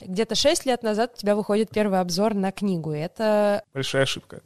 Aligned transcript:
Где-то 0.00 0.34
6 0.34 0.66
лет 0.66 0.82
назад 0.82 1.12
у 1.14 1.18
тебя 1.18 1.36
выходит 1.36 1.70
первый 1.70 2.00
обзор 2.00 2.34
на 2.34 2.52
книгу. 2.52 2.92
Это... 2.92 3.62
Большая 3.74 4.04
ошибка. 4.04 4.40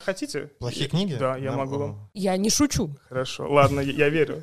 Хотите? 0.00 0.50
Плохие 0.58 0.88
книги? 0.88 1.14
Да, 1.14 1.36
я 1.36 1.52
могу 1.52 1.78
вам. 1.78 2.10
Я 2.14 2.36
не 2.36 2.50
шучу. 2.50 2.90
Хорошо, 3.08 3.50
ладно, 3.50 3.80
я 3.80 4.02
я 4.02 4.08
верю. 4.08 4.42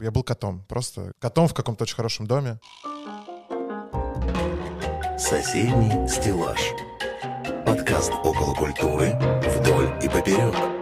Я 0.00 0.10
был 0.10 0.24
котом. 0.24 0.64
Просто 0.68 1.12
котом 1.20 1.46
в 1.46 1.54
каком-то 1.54 1.84
очень 1.84 1.94
хорошем 1.94 2.26
доме. 2.26 2.58
Соседний 5.16 6.08
стеллаж. 6.08 6.60
Подкаст 7.64 8.12
около 8.24 8.54
культуры 8.54 9.12
вдоль 9.42 9.88
и 10.02 10.08
поперек. 10.08 10.73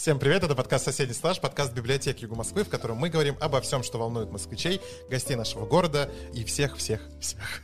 Всем 0.00 0.18
привет, 0.18 0.42
это 0.42 0.54
подкаст 0.54 0.86
«Соседний 0.86 1.12
стаж», 1.12 1.42
подкаст 1.42 1.74
библиотеки 1.74 2.22
Юга 2.22 2.34
Москвы, 2.34 2.64
в 2.64 2.70
котором 2.70 2.96
мы 2.96 3.10
говорим 3.10 3.36
обо 3.38 3.60
всем, 3.60 3.82
что 3.82 3.98
волнует 3.98 4.30
москвичей, 4.30 4.80
гостей 5.10 5.36
нашего 5.36 5.66
города 5.66 6.10
и 6.32 6.42
всех-всех-всех. 6.42 7.62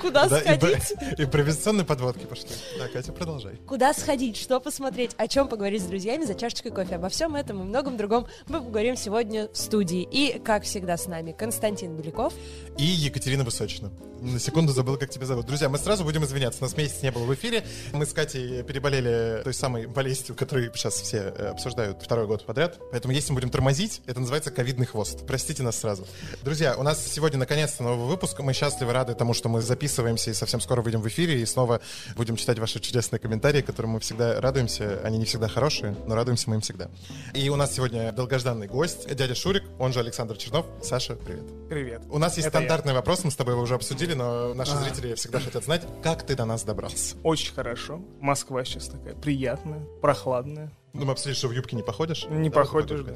Куда 0.00 0.28
Да, 0.28 0.38
и 0.38 0.42
сходить? 0.42 0.92
Импровизационные 1.18 1.84
подводки 1.84 2.24
пошли. 2.26 2.50
Да, 2.78 2.88
Катя, 2.88 3.12
продолжай. 3.12 3.56
Куда 3.66 3.92
сходить, 3.94 4.36
что 4.36 4.60
посмотреть, 4.60 5.12
о 5.16 5.28
чем 5.28 5.48
поговорить 5.48 5.82
с 5.82 5.86
друзьями 5.86 6.24
за 6.24 6.34
чашечкой 6.34 6.72
кофе. 6.72 6.96
Обо 6.96 7.08
всем 7.08 7.36
этом 7.36 7.60
и 7.60 7.64
многом 7.64 7.96
другом 7.96 8.26
мы 8.48 8.60
поговорим 8.60 8.96
сегодня 8.96 9.48
в 9.48 9.56
студии. 9.56 10.02
И, 10.10 10.38
как 10.38 10.64
всегда, 10.64 10.96
с 10.96 11.06
нами 11.06 11.32
Константин 11.32 11.96
Беляков. 11.96 12.34
И 12.78 12.84
Екатерина 12.84 13.44
Высочина. 13.44 13.90
На 14.20 14.38
секунду 14.38 14.72
забыл, 14.74 14.98
как 14.98 15.08
тебя 15.08 15.24
зовут. 15.24 15.46
Друзья, 15.46 15.70
мы 15.70 15.78
сразу 15.78 16.04
будем 16.04 16.22
извиняться. 16.24 16.60
Нас 16.62 16.76
месяц 16.76 17.02
не 17.02 17.10
было 17.10 17.24
в 17.24 17.32
эфире. 17.34 17.64
Мы 17.94 18.04
с 18.04 18.12
Катей 18.12 18.62
переболели 18.62 19.40
той 19.42 19.54
самой 19.54 19.86
болезнью, 19.86 20.36
которую 20.36 20.70
сейчас 20.74 21.00
все 21.00 21.32
э, 21.34 21.46
обсуждают 21.48 22.02
второй 22.02 22.26
год 22.26 22.44
подряд. 22.44 22.78
Поэтому 22.90 23.14
если 23.14 23.32
мы 23.32 23.36
будем 23.36 23.48
тормозить, 23.48 24.02
это 24.06 24.20
называется 24.20 24.50
ковидный 24.50 24.84
хвост. 24.84 25.26
Простите 25.26 25.62
нас 25.62 25.78
сразу. 25.78 26.06
Друзья, 26.42 26.76
у 26.76 26.82
нас 26.82 27.02
сегодня 27.02 27.38
наконец-то 27.38 27.82
новый 27.82 28.06
выпуск. 28.06 28.38
Мы 28.40 28.52
счастливы, 28.52 28.92
рады 28.92 29.14
тому, 29.14 29.29
что 29.34 29.48
мы 29.48 29.60
записываемся 29.62 30.30
и 30.30 30.34
совсем 30.34 30.60
скоро 30.60 30.82
выйдем 30.82 31.00
в 31.00 31.08
эфире. 31.08 31.40
И 31.40 31.46
снова 31.46 31.80
будем 32.16 32.36
читать 32.36 32.58
ваши 32.58 32.80
чудесные 32.80 33.18
комментарии, 33.18 33.62
которым 33.62 33.92
мы 33.92 34.00
всегда 34.00 34.40
радуемся. 34.40 35.00
Они 35.04 35.18
не 35.18 35.24
всегда 35.24 35.48
хорошие, 35.48 35.96
но 36.06 36.14
радуемся 36.14 36.48
мы 36.50 36.56
им 36.56 36.60
всегда. 36.60 36.90
И 37.34 37.48
у 37.48 37.56
нас 37.56 37.74
сегодня 37.74 38.12
долгожданный 38.12 38.66
гость, 38.66 39.06
дядя 39.14 39.34
Шурик, 39.34 39.64
он 39.78 39.92
же 39.92 40.00
Александр 40.00 40.36
Чернов. 40.36 40.66
Саша, 40.82 41.14
привет. 41.16 41.44
Привет. 41.68 42.02
У 42.10 42.18
нас 42.18 42.36
есть 42.36 42.48
Это 42.48 42.58
я. 42.58 42.64
стандартный 42.64 42.92
вопрос, 42.94 43.24
мы 43.24 43.30
с 43.30 43.36
тобой 43.36 43.54
его 43.54 43.62
уже 43.62 43.74
обсудили, 43.74 44.14
но 44.14 44.54
наши 44.54 44.72
А. 44.72 44.76
зрители 44.76 45.14
всегда 45.14 45.40
хотят 45.40 45.64
знать, 45.64 45.82
как 46.02 46.24
ты 46.24 46.34
до 46.36 46.44
нас 46.44 46.62
добрался. 46.62 47.16
Очень 47.22 47.54
хорошо. 47.54 48.00
Москва 48.20 48.64
сейчас 48.64 48.88
такая 48.88 49.14
приятная, 49.14 49.80
прохладная. 50.00 50.72
Ну, 50.92 51.04
мы 51.04 51.12
обсудили, 51.12 51.34
что 51.34 51.48
в 51.48 51.52
юбке 51.52 51.76
не 51.76 51.82
походишь. 51.82 52.26
Не 52.28 52.48
Давай 52.48 52.64
походишь, 52.64 53.00
да. 53.00 53.12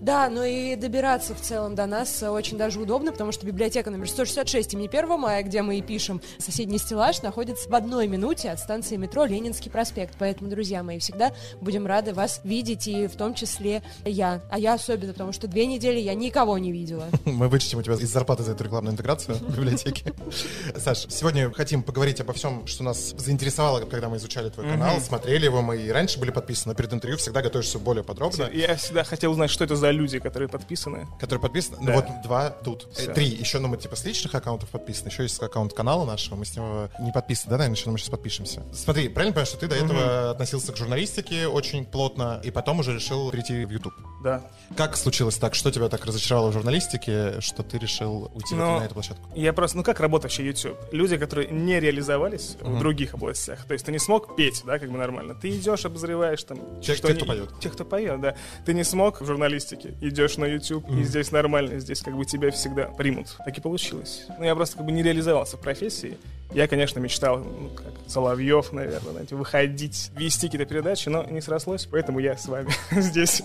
Да, 0.00 0.28
ну 0.28 0.44
и 0.44 0.76
добираться 0.76 1.34
в 1.34 1.40
целом 1.40 1.74
до 1.74 1.86
нас 1.86 2.22
э, 2.22 2.30
очень 2.30 2.56
даже 2.56 2.80
удобно, 2.80 3.10
потому 3.10 3.32
что 3.32 3.44
библиотека 3.44 3.90
номер 3.90 4.08
166 4.08 4.74
имени 4.74 4.86
1 4.86 5.08
мая, 5.18 5.42
где 5.42 5.62
мы 5.62 5.78
и 5.78 5.82
пишем 5.82 6.22
соседний 6.38 6.78
стеллаж, 6.78 7.20
находится 7.22 7.68
в 7.68 7.74
одной 7.74 8.06
минуте 8.06 8.50
от 8.50 8.60
станции 8.60 8.96
метро 8.96 9.24
Ленинский 9.24 9.70
проспект. 9.70 10.14
Поэтому, 10.18 10.48
друзья 10.48 10.84
мои, 10.84 11.00
всегда 11.00 11.32
будем 11.60 11.86
рады 11.86 12.14
вас 12.14 12.40
видеть, 12.44 12.86
и 12.86 13.08
в 13.08 13.16
том 13.16 13.34
числе 13.34 13.82
я. 14.04 14.40
А 14.48 14.58
я 14.58 14.74
особенно, 14.74 15.12
потому 15.12 15.32
что 15.32 15.48
две 15.48 15.66
недели 15.66 15.98
я 15.98 16.14
никого 16.14 16.58
не 16.58 16.70
видела. 16.70 17.08
Мы 17.24 17.48
вычтем 17.48 17.80
у 17.80 17.82
тебя 17.82 17.94
из 17.94 18.10
зарплаты 18.10 18.44
за 18.44 18.52
эту 18.52 18.64
рекламную 18.64 18.92
интеграцию 18.92 19.36
в 19.36 19.56
библиотеке. 19.56 20.14
Саш, 20.76 21.06
сегодня 21.10 21.52
хотим 21.52 21.82
поговорить 21.82 22.20
обо 22.20 22.32
всем, 22.34 22.68
что 22.68 22.84
нас 22.84 23.14
заинтересовало, 23.18 23.80
когда 23.80 24.08
мы 24.08 24.18
изучали 24.18 24.48
твой 24.48 24.68
канал, 24.68 25.00
смотрели 25.00 25.46
его, 25.46 25.60
мы 25.60 25.76
и 25.76 25.90
раньше 25.90 26.20
были 26.20 26.30
подписаны, 26.30 26.72
но 26.72 26.76
перед 26.76 26.92
интервью 27.00 27.18
всегда 27.18 27.40
готовишься 27.42 27.78
более 27.78 28.04
подробно. 28.04 28.48
Я 28.52 28.76
всегда 28.76 29.04
хотел 29.04 29.32
узнать, 29.32 29.50
что 29.50 29.64
это 29.64 29.74
за 29.74 29.90
люди, 29.90 30.18
которые 30.18 30.48
подписаны. 30.48 31.06
Которые 31.18 31.40
подписаны. 31.40 31.78
Ну 31.80 31.86
Да. 31.86 31.94
вот 31.94 32.04
два 32.22 32.50
тут. 32.50 32.88
Всё. 32.92 33.12
Три. 33.14 33.26
Еще, 33.26 33.58
ну, 33.58 33.68
мы 33.68 33.78
типа 33.78 33.96
с 33.96 34.04
личных 34.04 34.34
аккаунтов 34.34 34.68
подписаны. 34.68 35.08
Еще 35.08 35.22
есть 35.22 35.42
аккаунт 35.42 35.72
канала 35.72 36.04
нашего. 36.04 36.36
Мы 36.36 36.44
с 36.44 36.54
него 36.54 36.90
не 37.00 37.10
подписаны, 37.10 37.50
да, 37.50 37.56
наверное, 37.58 37.76
еще, 37.76 37.86
но 37.86 37.92
мы 37.92 37.98
сейчас 37.98 38.10
подпишемся. 38.10 38.62
Смотри, 38.74 39.08
правильно 39.08 39.32
понимаю, 39.32 39.46
что 39.46 39.56
ты 39.56 39.66
до 39.66 39.76
этого 39.76 40.30
относился 40.30 40.72
к 40.72 40.76
журналистике 40.76 41.46
очень 41.46 41.84
плотно, 41.86 42.40
и 42.44 42.50
потом 42.50 42.80
уже 42.80 42.94
решил 42.94 43.30
перейти 43.30 43.64
в 43.64 43.70
YouTube. 43.70 43.94
Да. 44.22 44.42
Как 44.76 44.96
случилось 44.96 45.36
так? 45.36 45.54
Что 45.54 45.70
тебя 45.70 45.88
так 45.88 46.04
разочаровало 46.04 46.50
в 46.50 46.52
журналистике, 46.52 47.40
что 47.40 47.62
ты 47.62 47.78
решил 47.78 48.30
уйти 48.34 48.54
Ну, 48.54 48.78
на 48.78 48.84
эту 48.84 48.94
площадку? 48.94 49.30
Я 49.34 49.52
просто, 49.52 49.76
ну 49.78 49.82
как 49.82 50.00
работает 50.00 50.24
вообще 50.32 50.44
YouTube? 50.44 50.76
Люди, 50.92 51.16
которые 51.16 51.48
не 51.48 51.80
реализовались 51.80 52.56
в 52.60 52.78
других 52.78 53.14
областях. 53.14 53.64
То 53.66 53.72
есть 53.72 53.86
ты 53.86 53.92
не 53.92 53.98
смог 53.98 54.36
петь, 54.36 54.62
да, 54.66 54.78
как 54.78 54.90
бы 54.90 54.98
нормально. 54.98 55.34
Ты 55.34 55.50
идешь, 55.50 55.84
обозреваешь 55.84 56.42
там... 56.44 56.58
Те- 56.92 56.98
что 56.98 57.06
те, 57.08 57.12
не- 57.14 57.18
кто 57.18 57.26
поет. 57.26 57.50
Те, 57.60 57.68
кто 57.70 57.84
поет, 57.84 58.20
да. 58.20 58.34
Ты 58.64 58.74
не 58.74 58.84
смог 58.84 59.20
в 59.20 59.26
журналистике. 59.26 59.94
Идешь 60.00 60.36
на 60.36 60.44
YouTube, 60.44 60.88
и 60.90 61.02
здесь 61.04 61.30
нормально, 61.32 61.78
здесь 61.80 62.00
как 62.02 62.16
бы 62.16 62.24
тебя 62.24 62.50
всегда 62.50 62.84
примут. 62.86 63.36
Так 63.44 63.56
и 63.56 63.60
получилось. 63.60 64.26
Ну 64.38 64.44
я 64.44 64.54
просто 64.54 64.76
как 64.76 64.86
бы 64.86 64.92
не 64.92 65.02
реализовался 65.02 65.56
в 65.56 65.60
профессии. 65.60 66.16
Я, 66.52 66.66
конечно, 66.66 66.98
мечтал, 66.98 67.38
ну, 67.38 67.68
как 67.76 67.86
Соловьев, 68.08 68.72
наверное, 68.72 69.12
знаете, 69.12 69.36
выходить, 69.36 70.10
вести 70.16 70.48
какие-то 70.48 70.66
передачи, 70.66 71.08
но 71.08 71.22
не 71.22 71.40
срослось, 71.40 71.86
поэтому 71.86 72.18
я 72.18 72.36
с 72.36 72.46
вами 72.48 72.68
здесь. 72.90 73.42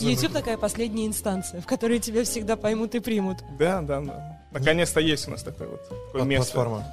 YouTube 0.00 0.32
такая 0.32 0.56
последняя 0.58 1.06
инстанция, 1.06 1.60
в 1.60 1.66
которой 1.66 1.98
тебя 2.00 2.24
всегда 2.24 2.56
поймут 2.56 2.94
и 2.96 3.00
примут. 3.00 3.38
Да, 3.58 3.82
да, 3.82 4.00
да. 4.00 4.38
Наконец-то 4.50 4.98
есть 5.00 5.28
у 5.28 5.30
нас 5.30 5.42
такое 5.42 5.68
вот 5.68 6.24
место. 6.24 6.54
Платформа. 6.54 6.86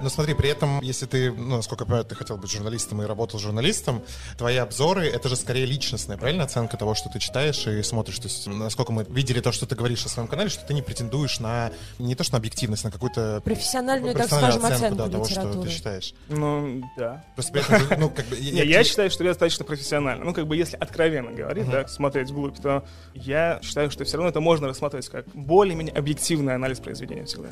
Но 0.00 0.08
смотри, 0.08 0.34
при 0.34 0.50
этом, 0.50 0.80
если 0.80 1.06
ты, 1.06 1.32
ну, 1.32 1.56
насколько 1.56 1.84
я 1.84 1.86
понимаю, 1.86 2.04
ты 2.04 2.14
хотел 2.14 2.36
быть 2.36 2.50
журналистом 2.50 3.02
и 3.02 3.06
работал 3.06 3.38
журналистом, 3.38 4.02
твои 4.36 4.56
обзоры— 4.56 5.06
это 5.08 5.28
же 5.28 5.36
скорее 5.36 5.66
личностная, 5.66 6.16
правильно, 6.16 6.44
оценка 6.44 6.76
того, 6.76 6.94
что 6.94 7.08
ты 7.08 7.18
читаешь 7.18 7.66
и 7.66 7.82
смотришь? 7.82 8.18
То 8.18 8.28
есть, 8.28 8.46
насколько 8.46 8.92
мы 8.92 9.04
видели 9.04 9.40
то, 9.40 9.52
что 9.52 9.66
ты 9.66 9.74
говоришь 9.74 10.04
о 10.06 10.08
своем 10.08 10.28
канале, 10.28 10.50
что 10.50 10.64
ты 10.64 10.74
не 10.74 10.82
претендуешь 10.82 11.40
на, 11.40 11.72
не 11.98 12.14
то 12.14 12.24
что 12.24 12.34
на 12.34 12.38
объективность, 12.38 12.84
на 12.84 12.90
какую-то 12.90 13.40
Профессиональную, 13.44 14.14
так 14.14 14.28
профессиональную 14.28 14.60
скажем, 14.60 14.76
оценку 14.76 14.96
да, 14.96 15.08
того, 15.08 15.24
что 15.24 15.62
ты 15.62 15.68
читаешь. 15.68 16.14
Ну, 16.28 16.82
да. 16.96 17.24
Просто 17.34 17.52
при 17.52 17.62
этом, 17.62 18.00
ну, 18.00 18.10
как 18.10 18.26
бы... 18.26 18.36
Не, 18.38 18.64
я 18.64 18.84
считаю, 18.84 19.10
что 19.10 19.24
я 19.24 19.30
достаточно 19.30 19.64
профессионально. 19.64 20.24
Ну, 20.24 20.34
как 20.34 20.46
бы, 20.46 20.56
если 20.56 20.76
откровенно 20.76 21.32
говорить, 21.32 21.68
да, 21.70 21.86
смотреть 21.88 22.30
вглубь, 22.30 22.58
то 22.60 22.84
я 23.14 23.60
считаю, 23.62 23.90
что 23.90 24.04
все 24.04 24.16
равно 24.16 24.30
это 24.30 24.40
можно 24.40 24.68
рассматривать 24.68 25.08
как 25.08 25.26
более-менее 25.34 25.94
объективный 25.94 26.54
анализ 26.54 26.80
произведения 26.80 27.24
всегда. 27.24 27.48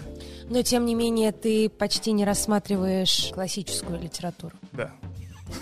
Но, 0.48 0.62
тем 0.62 0.84
не 0.86 0.94
менее, 0.94 1.32
ты 1.32 1.68
почти 1.68 2.12
не 2.16 2.24
рассматриваешь 2.24 3.30
классическую 3.32 4.00
литературу. 4.00 4.56
Да. 4.72 4.90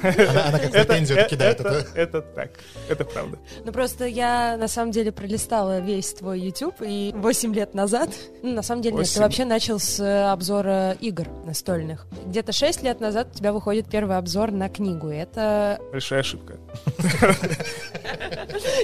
Она, 0.02 0.48
она 0.48 0.58
как 0.58 0.72
претензию 0.72 1.18
это, 1.18 1.28
кидает. 1.28 1.60
это, 1.60 1.68
Это, 1.68 1.88
это 1.94 2.22
так. 2.22 2.50
Это 2.88 3.04
правда. 3.04 3.38
Ну, 3.64 3.72
просто 3.72 4.06
я, 4.06 4.56
на 4.56 4.66
самом 4.66 4.92
деле, 4.92 5.12
пролистала 5.12 5.80
весь 5.80 6.14
твой 6.14 6.40
YouTube, 6.40 6.76
и 6.80 7.12
8 7.14 7.54
лет 7.54 7.74
назад, 7.74 8.10
ну, 8.42 8.52
на 8.52 8.62
самом 8.62 8.82
деле, 8.82 8.96
нет, 8.96 9.04
ты 9.04 9.10
Восемь. 9.10 9.22
вообще 9.22 9.44
начал 9.44 9.78
с 9.78 10.00
э, 10.00 10.30
обзора 10.30 10.92
игр 11.00 11.28
настольных. 11.44 12.06
Где-то 12.26 12.52
6 12.52 12.82
лет 12.82 13.00
назад 13.00 13.28
у 13.34 13.36
тебя 13.36 13.52
выходит 13.52 13.86
первый 13.88 14.16
обзор 14.16 14.52
на 14.52 14.68
книгу, 14.68 15.10
и 15.10 15.16
это... 15.16 15.78
Большая 15.92 16.20
ошибка. 16.20 16.56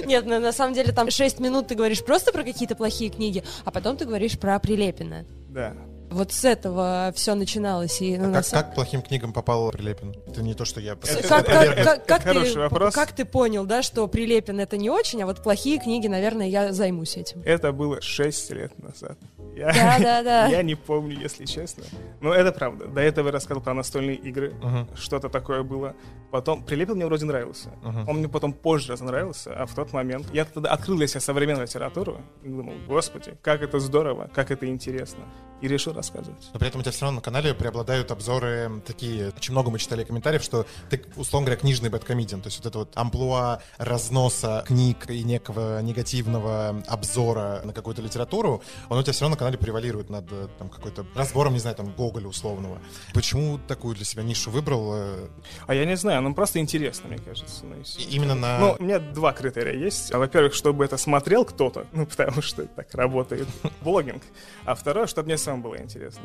Нет, 0.05 0.25
ну, 0.25 0.39
на 0.39 0.51
самом 0.51 0.73
деле, 0.73 0.91
там 0.91 1.09
6 1.09 1.39
минут 1.39 1.67
ты 1.67 1.75
говоришь 1.75 2.03
просто 2.03 2.31
про 2.31 2.43
какие-то 2.43 2.75
плохие 2.75 3.09
книги, 3.09 3.43
а 3.65 3.71
потом 3.71 3.97
ты 3.97 4.05
говоришь 4.05 4.37
про 4.37 4.59
Прилепина. 4.59 5.25
Да. 5.49 5.73
Вот 6.11 6.33
с 6.33 6.43
этого 6.43 7.13
все 7.15 7.35
начиналось. 7.35 8.01
И, 8.01 8.17
ну, 8.17 8.27
на 8.27 8.33
как, 8.35 8.45
самом- 8.45 8.63
как 8.65 8.75
плохим 8.75 9.01
книгам 9.01 9.31
попал 9.33 9.71
Прилепин? 9.71 10.13
Это 10.27 10.41
не 10.43 10.53
то, 10.53 10.65
что 10.65 10.81
я... 10.81 10.93
Это- 10.93 11.27
как, 11.27 11.47
это- 11.49 11.75
как- 11.75 11.85
как- 11.85 12.05
как 12.05 12.23
хороший 12.23 12.53
ты, 12.53 12.59
вопрос. 12.59 12.93
как 12.93 13.13
ты 13.13 13.23
понял, 13.25 13.65
да, 13.65 13.81
что 13.81 14.05
Прилепин 14.07 14.59
это 14.59 14.75
не 14.77 14.89
очень, 14.89 15.23
а 15.23 15.25
вот 15.25 15.41
плохие 15.41 15.79
книги, 15.79 16.07
наверное, 16.07 16.47
я 16.47 16.73
займусь 16.73 17.15
этим. 17.15 17.41
Это 17.45 17.71
было 17.71 18.01
6 18.01 18.51
лет 18.51 18.77
назад. 18.83 19.17
Я, 19.55 19.73
Да, 19.73 19.99
да, 19.99 20.23
да. 20.23 20.45
я 20.47 20.63
не 20.63 20.75
помню, 20.75 21.19
если 21.19 21.45
честно. 21.45 21.83
Но 22.21 22.33
это 22.33 22.51
правда. 22.51 22.85
До 22.87 23.01
этого 23.01 23.27
я 23.27 23.31
рассказывал 23.33 23.63
про 23.63 23.73
настольные 23.73 24.15
игры. 24.15 24.53
Мгм. 24.61 24.87
Что-то 24.95 25.29
такое 25.29 25.63
было. 25.63 25.95
Потом 26.31 26.63
Прилепин 26.63 26.95
мне 26.95 27.05
вроде 27.05 27.25
нравился. 27.25 27.69
Мгм. 27.83 28.07
Он 28.09 28.17
мне 28.17 28.29
потом 28.29 28.53
позже 28.53 28.93
разонравился, 28.93 29.53
а 29.53 29.65
в 29.65 29.75
тот 29.75 29.91
момент 29.93 30.27
я 30.33 30.45
тогда 30.45 30.69
открыл 30.71 30.97
для 30.97 31.07
себя 31.07 31.19
современную 31.19 31.67
литературу 31.67 32.21
и 32.43 32.47
думал, 32.47 32.73
господи, 32.87 33.37
как 33.41 33.61
это 33.61 33.79
здорово, 33.79 34.29
как 34.33 34.51
это 34.51 34.65
интересно. 34.67 35.25
И 35.59 35.67
решил 35.67 35.93
рассказывать. 35.93 36.49
Но 36.53 36.59
при 36.59 36.69
этом 36.69 36.79
у 36.79 36.83
тебя 36.83 36.91
все 36.91 37.05
равно 37.05 37.17
на 37.17 37.21
канале 37.21 37.53
преобладают 37.53 38.09
обзоры 38.09 38.81
такие. 38.83 39.31
Очень 39.37 39.51
много 39.51 39.69
мы 39.69 39.77
читали 39.77 40.03
комментариев, 40.03 40.41
что 40.41 40.65
ты, 40.89 41.03
условно 41.15 41.45
говоря, 41.47 41.59
книжный 41.61 41.89
бэткомедиан. 41.89 42.41
То 42.41 42.47
есть 42.47 42.57
вот 42.57 42.65
это 42.65 42.79
вот 42.79 42.91
амплуа 42.95 43.61
разноса 43.77 44.63
книг 44.65 45.07
и 45.09 45.23
некого 45.23 45.79
негативного 45.83 46.81
обзора 46.87 47.61
на 47.63 47.73
какую-то 47.73 48.01
литературу, 48.01 48.63
он 48.89 48.97
у 48.97 49.03
тебя 49.03 49.13
все 49.13 49.25
равно 49.25 49.37
канале 49.41 49.57
превалирует 49.57 50.09
над 50.11 50.31
э, 50.31 50.47
там, 50.59 50.69
какой-то 50.69 51.03
разбором, 51.15 51.53
не 51.53 51.59
знаю, 51.59 51.75
там, 51.75 51.91
Гоголя 51.91 52.27
условного. 52.27 52.79
Почему 53.13 53.57
такую 53.67 53.95
для 53.95 54.05
себя 54.05 54.21
нишу 54.23 54.51
выбрал? 54.51 54.91
э, 54.93 55.27
А 55.65 55.73
я 55.73 55.85
не 55.85 55.97
знаю, 55.97 56.21
ну 56.21 56.35
просто 56.35 56.59
интересно, 56.59 57.09
мне 57.09 57.17
кажется. 57.17 57.65
ну, 57.65 57.79
и 57.79 57.83
всё. 57.83 57.99
и- 57.99 58.03
именно 58.15 58.35
на... 58.35 58.59
Ну, 58.59 58.75
у 58.79 58.83
меня 58.83 58.99
два 58.99 59.33
критерия 59.33 59.73
есть. 59.73 60.13
Во-первых, 60.13 60.53
чтобы 60.53 60.85
это 60.85 60.97
смотрел 60.97 61.43
кто-то, 61.45 61.87
ну, 61.93 62.05
потому 62.05 62.41
что 62.43 62.67
так 62.67 62.93
работает 62.93 63.47
блогинг. 63.81 64.21
А 64.65 64.75
второе, 64.75 65.07
чтобы 65.07 65.25
мне 65.27 65.37
вам 65.47 65.61
было 65.63 65.77
интересно. 65.81 66.21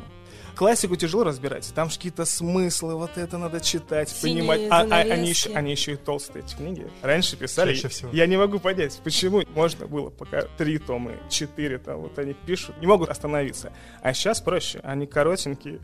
Классику 0.57 0.95
тяжело 0.95 1.23
разбирать, 1.23 1.71
там 1.75 1.91
же 1.91 1.97
какие-то 1.97 2.25
смыслы, 2.25 2.95
вот 2.95 3.15
это 3.15 3.37
надо 3.37 3.61
читать, 3.61 4.09
Синие 4.09 4.39
понимать. 4.39 4.61
А, 4.71 4.81
а 4.89 5.01
они, 5.01 5.29
еще, 5.29 5.51
они 5.53 5.69
еще 5.69 5.93
и 5.93 5.95
толстые, 5.97 6.43
эти 6.43 6.55
книги. 6.55 6.87
Раньше 7.03 7.37
писали, 7.37 7.75
Чаще 7.75 7.89
всего. 7.89 8.09
я 8.11 8.25
не 8.25 8.37
могу 8.37 8.57
понять, 8.57 8.99
почему 9.03 9.43
можно 9.53 9.85
было 9.85 10.09
пока 10.09 10.41
три 10.57 10.79
тома, 10.79 11.11
четыре 11.29 11.77
там, 11.77 12.01
вот 12.01 12.17
они 12.17 12.33
пишут, 12.33 12.75
не 12.81 12.87
могут 12.87 13.09
остановиться. 13.09 13.71
А 14.01 14.15
сейчас 14.15 14.41
проще, 14.41 14.79
они 14.83 15.05
коротенькие, 15.05 15.79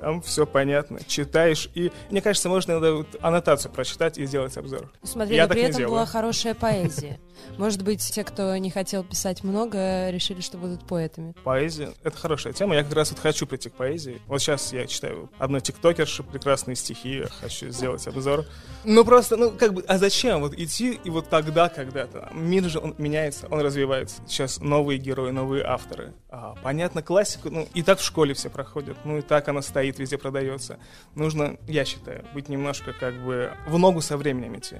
там 0.00 0.20
все 0.22 0.46
понятно, 0.46 1.00
читаешь, 1.06 1.70
и 1.74 1.90
мне 2.10 2.20
кажется, 2.20 2.48
можно 2.48 2.72
иногда 2.72 2.92
вот 2.92 3.08
аннотацию 3.20 3.72
прочитать 3.72 4.18
и 4.18 4.26
сделать 4.26 4.56
обзор. 4.56 4.92
Смотри, 5.02 5.36
Я 5.36 5.46
при 5.48 5.60
не 5.60 5.64
этом 5.66 5.78
делаю. 5.78 5.90
была 5.94 6.06
хорошая 6.06 6.54
поэзия. 6.54 7.18
Может 7.58 7.82
быть, 7.82 8.00
те, 8.00 8.24
кто 8.24 8.56
не 8.56 8.70
хотел 8.70 9.04
писать 9.04 9.44
много, 9.44 10.10
решили, 10.10 10.40
что 10.40 10.56
будут 10.58 10.86
поэтами. 10.86 11.34
Поэзия— 11.44 11.92
это 12.02 12.16
хорошая 12.16 12.52
тема. 12.54 12.74
Я 12.74 12.82
как 12.82 12.94
раз 12.94 13.10
вот 13.10 13.20
хочу 13.20 13.46
прийти 13.46 13.68
к 13.68 13.74
поэзии. 13.74 14.20
Вот 14.26 14.40
сейчас 14.40 14.72
я 14.72 14.86
читаю 14.86 15.30
одной 15.38 15.60
тиктокерши, 15.60 16.22
прекрасные 16.22 16.76
стихи, 16.76 17.18
я 17.18 17.28
хочу 17.28 17.68
сделать 17.70 18.06
обзор. 18.06 18.46
Ну 18.84 19.04
просто, 19.04 19.36
ну 19.36 19.50
как 19.50 19.74
бы, 19.74 19.84
а 19.86 19.98
зачем 19.98 20.40
вот 20.40 20.54
идти 20.54 20.98
и 21.04 21.10
вот 21.10 21.28
тогда, 21.28 21.68
когда-то? 21.68 22.30
Мир 22.32 22.64
же, 22.64 22.78
он 22.78 22.94
меняется, 22.98 23.46
он 23.50 23.60
развивается. 23.60 24.22
Сейчас 24.26 24.58
новые 24.58 24.98
герои, 24.98 25.30
новые 25.30 25.64
авторы. 25.64 26.14
А, 26.30 26.54
понятно, 26.62 27.02
классику, 27.02 27.50
ну 27.50 27.68
и 27.74 27.82
так 27.82 27.98
в 28.00 28.04
школе 28.04 28.34
все 28.34 28.50
проходят, 28.50 28.96
ну 29.04 29.18
и 29.18 29.22
так 29.22 29.48
она 29.48 29.62
стоит, 29.62 29.85
везде 29.90 30.18
продается. 30.18 30.78
Нужно, 31.14 31.56
я 31.66 31.84
считаю, 31.84 32.24
быть 32.34 32.48
немножко 32.48 32.92
как 32.92 33.14
бы 33.24 33.52
в 33.66 33.78
ногу 33.78 34.00
со 34.00 34.16
временем 34.16 34.58
идти. 34.58 34.76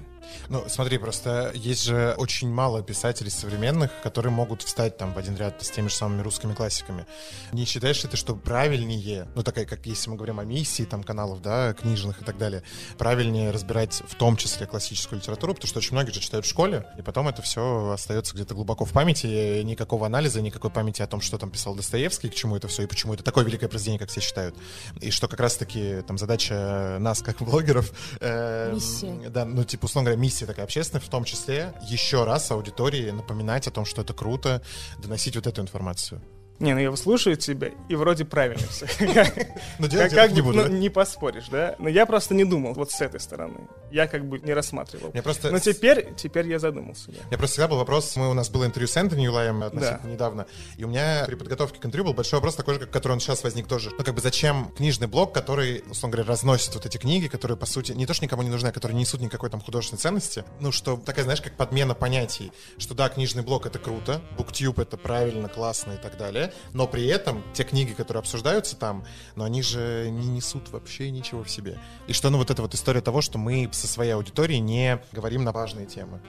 Ну, 0.49 0.65
смотри, 0.69 0.99
просто 0.99 1.51
есть 1.55 1.85
же 1.85 2.15
очень 2.17 2.49
мало 2.51 2.83
писателей 2.83 3.31
современных, 3.31 3.91
которые 4.03 4.33
могут 4.33 4.63
встать 4.63 4.97
там 4.97 5.13
в 5.13 5.19
один 5.19 5.37
ряд 5.37 5.63
с 5.63 5.71
теми 5.71 5.89
же 5.89 5.95
самыми 5.95 6.23
русскими 6.23 6.55
классиками. 6.55 7.07
Не 7.53 7.65
считаешь 7.65 8.03
ли 8.03 8.09
ты, 8.09 8.17
что 8.17 8.35
правильнее, 8.35 9.29
ну, 9.35 9.43
такая, 9.43 9.65
как 9.65 9.87
если 9.87 10.11
мы 10.11 10.17
говорим 10.17 10.41
о 10.41 10.45
миссии 10.45 10.85
там 10.85 11.03
каналов, 11.03 11.43
да, 11.43 11.75
книжных 11.75 12.23
и 12.23 12.25
так 12.25 12.39
далее, 12.39 12.63
правильнее 12.99 13.51
разбирать 13.51 14.03
в 14.07 14.15
том 14.15 14.37
числе 14.37 14.67
классическую 14.67 15.21
литературу, 15.21 15.55
потому 15.55 15.69
что 15.69 15.79
очень 15.79 15.93
многие 15.93 16.13
же 16.13 16.21
читают 16.21 16.47
в 16.47 16.49
школе, 16.49 16.87
и 16.99 17.03
потом 17.03 17.29
это 17.29 17.43
все 17.43 17.91
остается 17.93 18.35
где-то 18.35 18.55
глубоко 18.55 18.85
в 18.85 18.93
памяти, 18.93 19.63
никакого 19.63 20.07
анализа, 20.07 20.41
никакой 20.41 20.71
памяти 20.71 21.03
о 21.03 21.07
том, 21.07 21.21
что 21.21 21.39
там 21.39 21.51
писал 21.51 21.75
Достоевский, 21.75 22.29
к 22.29 22.35
чему 22.35 22.57
это 22.57 22.69
все, 22.69 22.83
и 22.83 22.87
почему 22.87 23.15
это 23.15 23.23
такое 23.23 23.45
великое 23.45 23.69
произведение, 23.69 23.99
как 23.99 24.09
все 24.11 24.21
считают. 24.21 24.57
И 25.01 25.11
что 25.11 25.29
как 25.29 25.41
раз-таки 25.41 26.03
там 26.07 26.19
задача 26.19 26.97
нас, 27.01 27.23
как 27.23 27.39
блогеров, 27.39 27.93
э, 28.21 28.73
Миссия. 28.73 29.29
да, 29.29 29.45
ну, 29.45 29.65
типа, 29.65 29.87
условно 29.87 30.11
говоря, 30.11 30.21
миссия 30.21 30.47
такая 30.47 30.65
общественная, 30.65 31.03
в 31.03 31.09
том 31.09 31.25
числе 31.25 31.75
еще 31.89 32.25
раз 32.25 32.51
аудитории 32.51 33.11
напоминать 33.11 33.67
о 33.67 33.71
том, 33.71 33.85
что 33.85 34.03
это 34.03 34.15
круто, 34.15 34.63
доносить 34.99 35.37
вот 35.37 35.47
эту 35.47 35.61
информацию. 35.61 36.21
Не, 36.61 36.75
ну 36.75 36.81
я 36.81 36.95
слушаю 36.97 37.37
тебя, 37.37 37.71
и 37.89 37.95
вроде 37.95 38.25
правильно 38.25 38.67
все. 38.69 38.87
Но 39.79 39.87
Как, 39.87 39.91
делать 39.91 40.15
как 40.15 40.33
не 40.33 40.41
буду. 40.41 40.59
ну, 40.59 40.69
не 40.69 40.89
поспоришь, 40.91 41.49
да? 41.49 41.75
Но 41.79 41.89
я 41.89 42.07
просто 42.07 42.35
не 42.35 42.45
думал 42.45 42.75
вот 42.75 42.91
с 42.91 43.01
этой 43.01 43.21
стороны. 43.21 43.69
Я 43.91 44.07
как 44.07 44.27
бы 44.27 44.39
не 44.39 44.53
рассматривал. 44.53 45.11
Просто... 45.23 45.51
Но 45.51 45.59
теперь, 45.59 46.15
теперь 46.17 46.49
я 46.49 46.59
задумался. 46.59 47.11
да. 47.13 47.19
Я 47.31 47.39
просто 47.39 47.55
всегда 47.55 47.69
был 47.69 47.77
вопрос, 47.79 48.15
мы, 48.17 48.31
у 48.31 48.35
нас 48.35 48.51
было 48.51 48.65
интервью 48.65 48.89
с 48.89 48.97
Энтони 48.97 49.23
Юлаем 49.23 49.63
относительно 49.63 50.11
недавно, 50.11 50.47
и 50.77 50.85
у 50.85 50.89
меня 50.89 51.25
при 51.27 51.35
подготовке 51.35 51.81
к 51.81 51.87
интервью 51.87 52.07
был 52.07 52.15
большой 52.15 52.39
вопрос 52.39 52.55
такой 52.55 52.75
же, 52.75 52.81
как 52.81 52.91
который 52.91 53.13
он 53.13 53.21
сейчас 53.21 53.43
возник 53.43 53.67
тоже. 53.67 53.91
Ну, 53.97 54.05
как 54.05 54.15
бы 54.15 54.21
зачем 54.21 54.73
книжный 54.77 55.07
блог, 55.07 55.33
который, 55.33 55.85
условно 55.91 56.17
говоря, 56.17 56.29
разносит 56.31 56.75
вот 56.75 56.87
эти 56.87 56.99
книги, 56.99 57.29
которые, 57.29 57.57
по 57.57 57.67
сути, 57.67 57.93
не 57.93 58.07
то, 58.07 58.15
что 58.15 58.25
никому 58.25 58.43
не 58.43 58.51
нужны, 58.51 58.69
а 58.69 58.73
которые 58.73 58.97
не 58.97 59.07
несут 59.07 59.21
никакой 59.21 59.51
там 59.51 59.61
художественной 59.61 60.01
ценности, 60.01 60.45
ну, 60.61 60.73
что 60.73 60.97
такая, 60.97 61.25
знаешь, 61.25 61.41
как 61.41 61.57
подмена 61.57 61.95
понятий, 61.95 62.53
что 62.77 62.95
да, 62.95 63.09
книжный 63.09 63.43
блог— 63.43 63.67
это 63.67 63.79
круто, 63.79 64.21
буктюб— 64.37 64.79
это 64.81 64.97
правильно, 64.97 65.49
классно 65.49 65.93
и 65.93 65.97
так 65.97 66.17
далее, 66.19 66.46
но 66.73 66.87
при 66.87 67.07
этом 67.07 67.43
те 67.53 67.65
книги, 67.65 67.93
которые 67.93 68.21
обсуждаются 68.21 68.77
там, 68.77 69.05
но 69.35 69.45
они 69.45 69.63
же 69.63 70.09
не 70.11 70.29
несут 70.29 70.71
вообще 70.71 71.11
ничего 71.11 71.45
в 71.45 71.51
себе. 71.51 71.79
И 72.07 72.13
что, 72.13 72.31
ну, 72.31 72.39
вот 72.39 72.51
эта 72.51 72.63
вот 72.63 72.75
история 72.75 73.01
того, 73.01 73.21
что 73.21 73.39
мы 73.39 73.69
со 73.73 73.87
своей 73.87 74.13
аудиторией 74.13 74.61
не 74.61 75.01
говорим 75.13 75.45
на 75.45 75.53
важные 75.53 75.87
темы. 75.87 76.21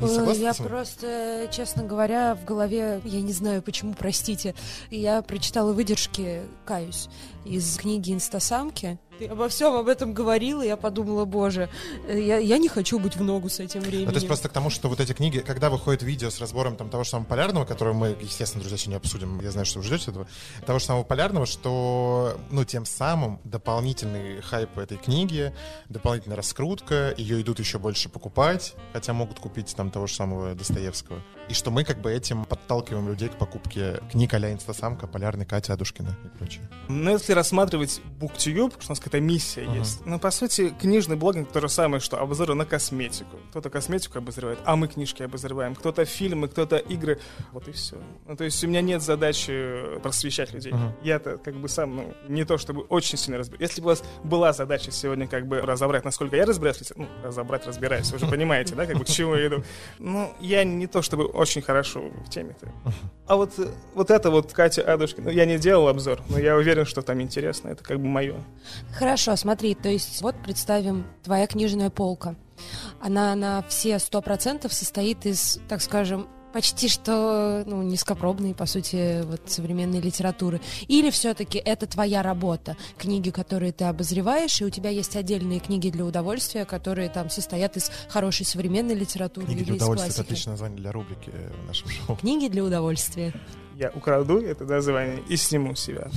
Не 0.00 0.08
согласны 0.08 0.42
я 0.42 0.54
просто, 0.54 1.48
честно 1.52 1.84
говоря, 1.84 2.34
в 2.34 2.44
голове, 2.44 3.02
я 3.04 3.20
не 3.20 3.32
знаю 3.32 3.62
почему, 3.62 3.92
простите, 3.92 4.54
я 4.90 5.20
прочитала 5.20 5.72
выдержки, 5.72 6.42
каюсь, 6.64 7.08
из 7.44 7.76
книги 7.76 8.12
«Инстасамки». 8.12 8.98
Ты 9.18 9.26
обо 9.26 9.50
всем 9.50 9.74
об 9.74 9.88
этом 9.88 10.14
говорила, 10.14 10.62
и 10.62 10.68
я 10.68 10.78
подумала, 10.78 11.26
боже, 11.26 11.68
э, 12.08 12.18
я, 12.18 12.38
я 12.38 12.56
не 12.56 12.68
хочу 12.68 12.98
быть 12.98 13.16
в 13.16 13.22
ногу 13.22 13.50
с 13.50 13.60
этим 13.60 13.82
временем. 13.82 14.06
Ну, 14.06 14.12
то 14.12 14.16
есть 14.16 14.26
просто 14.26 14.48
к 14.48 14.52
тому, 14.52 14.70
что 14.70 14.88
вот 14.88 14.98
эти 14.98 15.12
книги, 15.12 15.40
когда 15.40 15.68
выходит 15.68 16.02
видео 16.02 16.30
с 16.30 16.40
разбором 16.40 16.76
там 16.76 16.88
того 16.88 17.04
же 17.04 17.10
самого 17.10 17.26
полярного, 17.26 17.66
которое 17.66 17.92
мы, 17.92 18.16
естественно, 18.18 18.62
друзья, 18.62 18.78
сегодня 18.78 18.96
обсудим, 18.96 19.38
я 19.42 19.50
знаю, 19.50 19.66
что 19.66 19.80
вы 19.80 19.84
ждете 19.84 20.10
этого, 20.10 20.26
того 20.64 20.78
же 20.78 20.86
самого 20.86 21.04
полярного, 21.04 21.44
что, 21.44 22.40
ну, 22.50 22.64
тем 22.64 22.86
самым 22.86 23.40
дополнительный 23.44 24.40
хайп 24.40 24.78
этой 24.78 24.96
книги, 24.96 25.52
дополнительная 25.90 26.38
раскрутка, 26.38 27.12
ее 27.18 27.42
идут 27.42 27.58
еще 27.58 27.78
больше 27.78 28.08
покупать, 28.08 28.74
хотя 28.94 29.12
могут 29.12 29.38
купить 29.38 29.76
там 29.76 29.90
того 29.90 30.06
же 30.06 30.14
самого 30.14 30.54
Достоевского. 30.54 31.22
И 31.50 31.52
что 31.52 31.70
мы 31.70 31.84
как 31.84 32.00
бы 32.00 32.10
этим 32.10 32.44
подталкиваем 32.44 33.08
людей 33.08 33.28
к 33.28 33.36
покупке 33.36 34.00
книг 34.10 34.32
а-ля 34.32 34.52
Инстасамка, 34.52 35.06
Полярный, 35.06 35.44
Катя 35.44 35.74
Адушкина 35.74 36.16
и 36.24 36.38
прочее. 36.38 36.62
Но 36.88 37.10
если 37.10 37.29
рассматривать 37.34 38.00
BookTube, 38.18 38.74
что 38.80 38.86
у 38.86 38.92
нас 38.92 38.98
какая-то 39.00 39.20
миссия 39.20 39.62
Ага. 39.66 39.78
есть, 39.78 40.04
ну, 40.06 40.18
по 40.18 40.30
сути, 40.30 40.72
книжный 40.80 41.16
блогинг 41.16 41.50
то 41.52 41.60
же 41.60 41.68
самое, 41.68 42.00
что 42.00 42.18
обзоры 42.20 42.54
на 42.54 42.64
косметику. 42.64 43.36
Кто-то 43.50 43.70
косметику 43.70 44.18
обозревает, 44.18 44.58
а 44.64 44.76
мы 44.76 44.88
книжки 44.88 45.22
обозреваем. 45.22 45.74
Кто-то 45.74 46.04
фильмы, 46.04 46.48
кто-то 46.48 46.76
игры. 46.76 47.18
Вот 47.52 47.68
и 47.68 47.72
все. 47.72 47.96
Ну, 48.26 48.36
то 48.36 48.44
есть 48.44 48.62
у 48.64 48.68
меня 48.68 48.80
нет 48.80 49.02
задачи 49.02 49.98
просвещать 50.02 50.52
людей. 50.52 50.72
Ага. 50.72 50.96
Я-то 51.02 51.38
как 51.38 51.54
бы 51.56 51.68
сам, 51.68 51.96
ну, 51.96 52.14
не 52.28 52.44
то 52.44 52.58
чтобы 52.58 52.82
очень 52.82 53.18
сильно 53.18 53.38
разбираюсь. 53.38 53.70
Если 53.70 53.80
бы 53.80 53.86
у 53.86 53.90
вас 53.90 54.02
была 54.24 54.52
задача 54.52 54.90
сегодня 54.90 55.26
как 55.26 55.46
бы 55.46 55.60
разобрать, 55.60 56.04
насколько 56.04 56.36
я 56.36 56.44
разбираюсь, 56.46 56.92
ну, 56.96 57.06
разобрать, 57.22 57.66
разбираюсь, 57.66 58.10
вы 58.12 58.18
же 58.18 58.26
понимаете, 58.26 58.74
да, 58.74 58.86
как 58.86 58.96
бы 58.96 59.04
к 59.04 59.08
чему 59.08 59.34
я 59.34 59.46
иду. 59.48 59.64
Ну, 59.98 60.32
я 60.40 60.64
не 60.64 60.86
то 60.86 61.02
чтобы 61.02 61.24
очень 61.26 61.62
хорошо 61.62 62.00
в 62.26 62.30
теме-то. 62.30 62.72
А 63.26 63.36
вот, 63.36 63.58
э, 63.58 63.68
вот 63.94 64.10
это 64.10 64.30
вот 64.30 64.52
Катя 64.52 64.82
Адушкина, 64.82 65.26
ну, 65.26 65.30
я 65.30 65.44
не 65.46 65.58
делал 65.58 65.88
обзор, 65.88 66.20
но 66.28 66.38
я 66.38 66.56
уверен, 66.56 66.84
что 66.84 67.02
там 67.02 67.18
интересно, 67.22 67.68
это 67.68 67.82
как 67.82 67.98
бы 67.98 68.06
мое. 68.06 68.42
Хорошо, 68.92 69.36
смотри, 69.36 69.74
то 69.74 69.88
есть 69.88 70.20
вот 70.22 70.34
представим 70.42 71.06
твоя 71.22 71.46
книжная 71.46 71.90
полка. 71.90 72.36
Она 73.00 73.34
на 73.34 73.62
все 73.68 73.98
сто 73.98 74.20
процентов 74.20 74.72
состоит 74.72 75.24
из, 75.26 75.60
так 75.68 75.80
скажем, 75.80 76.28
почти 76.52 76.88
что 76.88 77.62
ну, 77.66 77.82
низкопробной, 77.82 78.54
по 78.54 78.66
сути, 78.66 79.22
вот 79.22 79.42
современной 79.46 80.00
литературы. 80.00 80.60
Или 80.88 81.10
все-таки 81.10 81.58
это 81.58 81.86
твоя 81.86 82.22
работа, 82.22 82.76
книги, 82.98 83.30
которые 83.30 83.72
ты 83.72 83.84
обозреваешь, 83.84 84.60
и 84.60 84.64
у 84.64 84.70
тебя 84.70 84.90
есть 84.90 85.16
отдельные 85.16 85.60
книги 85.60 85.90
для 85.90 86.04
удовольствия, 86.04 86.64
которые 86.64 87.08
там 87.08 87.30
состоят 87.30 87.76
из 87.76 87.90
хорошей 88.08 88.46
современной 88.46 88.94
литературы 88.94 89.46
Книги 89.46 89.60
или 89.60 89.64
для 89.64 89.74
удовольствия— 89.76 90.10
это 90.12 90.22
отличное 90.22 90.52
название 90.52 90.78
для 90.78 90.92
рубрики 90.92 91.30
э, 91.32 91.52
в 91.62 91.66
нашем 91.66 91.88
шоу. 91.88 92.16
Книги 92.16 92.48
для 92.48 92.64
удовольствия. 92.64 93.32
Я 93.80 93.88
украду 93.94 94.42
это 94.42 94.64
название 94.64 95.22
и 95.26 95.36
сниму 95.36 95.74
себя. 95.74 96.08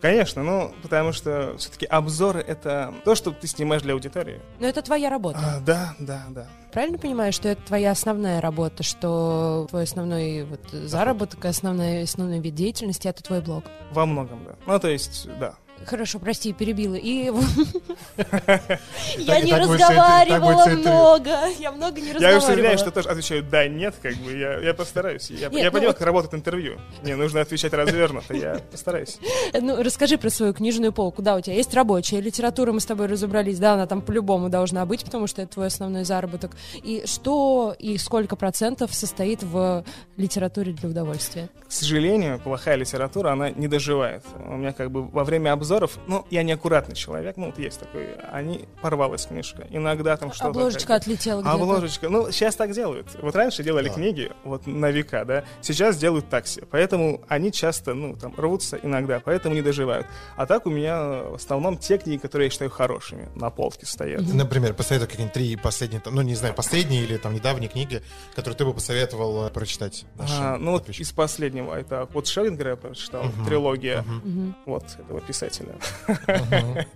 Конечно, 0.00 0.42
ну, 0.42 0.72
потому 0.82 1.12
что 1.12 1.54
все-таки 1.58 1.84
обзоры— 1.84 2.40
это 2.46 2.94
то, 3.04 3.14
что 3.14 3.30
ты 3.30 3.46
снимаешь 3.46 3.82
для 3.82 3.92
аудитории. 3.92 4.40
Но 4.58 4.66
это 4.66 4.80
твоя 4.80 5.10
работа. 5.10 5.38
А, 5.38 5.60
да, 5.60 5.94
да, 5.98 6.24
да. 6.30 6.46
Правильно 6.72 6.96
понимаю, 6.96 7.34
что 7.34 7.50
это 7.50 7.60
твоя 7.62 7.90
основная 7.90 8.40
работа, 8.40 8.82
что 8.82 9.66
твой 9.68 9.82
основной 9.82 10.44
вот, 10.44 10.60
заработок, 10.70 11.44
основной, 11.44 12.04
основной 12.04 12.40
вид 12.40 12.54
деятельности— 12.54 13.06
это 13.08 13.22
твой 13.22 13.42
блог? 13.42 13.64
Во 13.92 14.06
многом, 14.06 14.42
да. 14.44 14.54
Ну, 14.66 14.78
то 14.80 14.88
есть, 14.88 15.28
да. 15.38 15.56
Хорошо, 15.86 16.18
прости, 16.18 16.52
перебила. 16.52 16.94
И 16.94 17.24
я 19.18 19.40
не 19.40 19.52
разговаривала 19.52 20.66
много. 20.66 21.30
Я 21.58 21.72
много 21.72 22.00
не 22.00 22.08
Я 22.08 22.12
уж 22.12 22.20
уверяю, 22.20 22.38
разговаривала. 22.38 22.78
что 22.78 22.90
тоже 22.90 23.08
отвечаю 23.08 23.42
«да», 23.42 23.66
«нет», 23.68 23.94
как 24.00 24.14
бы, 24.16 24.32
я, 24.36 24.58
я 24.60 24.74
постараюсь. 24.74 25.30
Я, 25.30 25.48
я 25.50 25.70
ну 25.70 25.80
вот- 25.80 25.94
как 25.96 26.00
работает 26.06 26.34
интервью. 26.34 26.78
Мне 27.02 27.16
нужно 27.16 27.40
отвечать 27.40 27.72
развернуто, 27.72 28.34
я 28.34 28.60
постараюсь. 28.70 29.18
Ну, 29.52 29.82
расскажи 29.82 30.18
про 30.18 30.30
свою 30.30 30.54
книжную 30.54 30.92
полку. 30.92 31.22
Да, 31.22 31.36
у 31.36 31.40
тебя 31.40 31.56
есть 31.56 31.74
рабочая 31.74 32.20
литература, 32.20 32.72
мы 32.72 32.80
с 32.80 32.86
тобой 32.86 33.06
разобрались. 33.06 33.58
Да, 33.58 33.74
она 33.74 33.86
там 33.86 34.00
по-любому 34.02 34.48
должна 34.48 34.86
быть, 34.86 35.04
потому 35.04 35.26
что 35.26 35.42
это 35.42 35.54
твой 35.54 35.66
основной 35.66 36.04
заработок. 36.04 36.52
И 36.82 37.02
что 37.06 37.74
и 37.78 37.98
сколько 37.98 38.36
процентов 38.36 38.94
состоит 38.94 39.42
в 39.42 39.84
литературе 40.16 40.72
для 40.72 40.88
удовольствия? 40.88 41.48
К 41.68 41.72
сожалению, 41.72 42.38
плохая 42.38 42.76
литература, 42.76 43.32
она 43.32 43.50
не 43.50 43.68
доживает. 43.68 44.22
У 44.46 44.56
меня 44.56 44.72
как 44.72 44.90
бы 44.90 45.02
во 45.06 45.24
время 45.24 45.52
обзора 45.52 45.73
обзоров, 45.74 45.98
ну, 46.06 46.24
я 46.30 46.42
неаккуратный 46.42 46.94
человек, 46.94 47.36
ну, 47.36 47.46
вот 47.46 47.58
есть 47.58 47.80
такой, 47.80 48.14
они 48.32 48.66
порвалась 48.80 49.26
книжка. 49.26 49.66
Иногда 49.70 50.16
там 50.16 50.32
что-то... 50.32 50.50
Обложечка 50.50 50.94
отлетела 50.94 51.40
где-то. 51.40 51.54
Обложечка. 51.54 52.08
Ну, 52.08 52.30
сейчас 52.30 52.54
так 52.56 52.72
делают. 52.72 53.08
Вот 53.20 53.34
раньше 53.34 53.62
делали 53.62 53.88
Да. 53.88 53.94
книги, 53.94 54.30
вот 54.44 54.66
на 54.66 54.90
века, 54.90 55.24
да. 55.24 55.44
Сейчас 55.60 55.96
делают 55.96 56.28
такси. 56.28 56.62
Поэтому 56.70 57.22
они 57.28 57.52
часто, 57.52 57.94
ну, 57.94 58.14
там, 58.16 58.34
рвутся 58.36 58.78
иногда, 58.82 59.20
поэтому 59.20 59.54
не 59.54 59.62
доживают. 59.62 60.06
А 60.36 60.46
так 60.46 60.66
у 60.66 60.70
меня 60.70 61.22
в 61.24 61.34
основном 61.34 61.76
те 61.78 61.98
книги, 61.98 62.20
которые 62.20 62.46
я 62.46 62.50
считаю 62.50 62.70
хорошими, 62.70 63.28
на 63.34 63.50
полке 63.50 63.86
стоят. 63.86 64.22
Например, 64.32 64.74
посоветуй 64.74 65.08
какие-нибудь 65.08 65.34
три 65.34 65.56
последние, 65.56 66.02
ну, 66.06 66.22
не 66.22 66.34
знаю, 66.34 66.54
последние 66.54 67.02
или 67.04 67.16
там 67.16 67.34
недавние 67.34 67.68
книги, 67.68 68.02
которые 68.34 68.56
ты 68.56 68.64
бы 68.64 68.74
посоветовал 68.74 69.46
э, 69.46 69.50
прочитать 69.50 70.04
А, 70.18 70.56
ну 70.58 70.72
вот 70.72 70.88
из 70.88 71.12
последнего, 71.12 71.74
это 71.74 72.08
вот 72.12 72.26
Шеллингера 72.26 72.70
я 72.70 72.76
прочитал, 72.76 73.24
трилогия, 73.46 74.02
Мгм. 74.02 74.54
вот, 74.66 74.84
этого 74.98 75.20
писателя. 75.58 76.86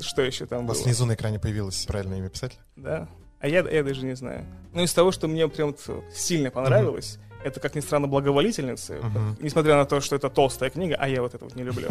Что 0.00 0.22
еще 0.22 0.46
там 0.46 0.64
У 0.64 0.68
вас 0.68 0.78
было? 0.78 0.84
внизу 0.84 1.06
на 1.06 1.14
экране 1.14 1.38
появилось 1.38 1.86
правильное 1.86 2.18
имя 2.18 2.28
писателя? 2.28 2.60
Да. 2.76 3.08
А 3.40 3.48
я, 3.48 3.60
я 3.68 3.82
даже 3.82 4.04
не 4.04 4.14
знаю. 4.14 4.44
Ну, 4.74 4.82
из 4.82 4.92
того, 4.92 5.10
что 5.12 5.26
мне 5.28 5.48
прям 5.48 5.74
сильно 6.12 6.50
понравилось, 6.50 7.18
это, 7.44 7.60
как 7.60 7.74
ни 7.74 7.80
странно, 7.80 8.06
благоволительницы. 8.06 8.96
Мгм. 9.02 9.36
Несмотря 9.40 9.76
на 9.76 9.84
то, 9.86 10.00
что 10.00 10.16
это 10.16 10.28
толстая 10.28 10.70
книга, 10.70 10.96
а 10.98 11.08
я 11.08 11.22
вот 11.22 11.34
это 11.34 11.44
вот 11.44 11.54
не 11.54 11.62
люблю. 11.62 11.88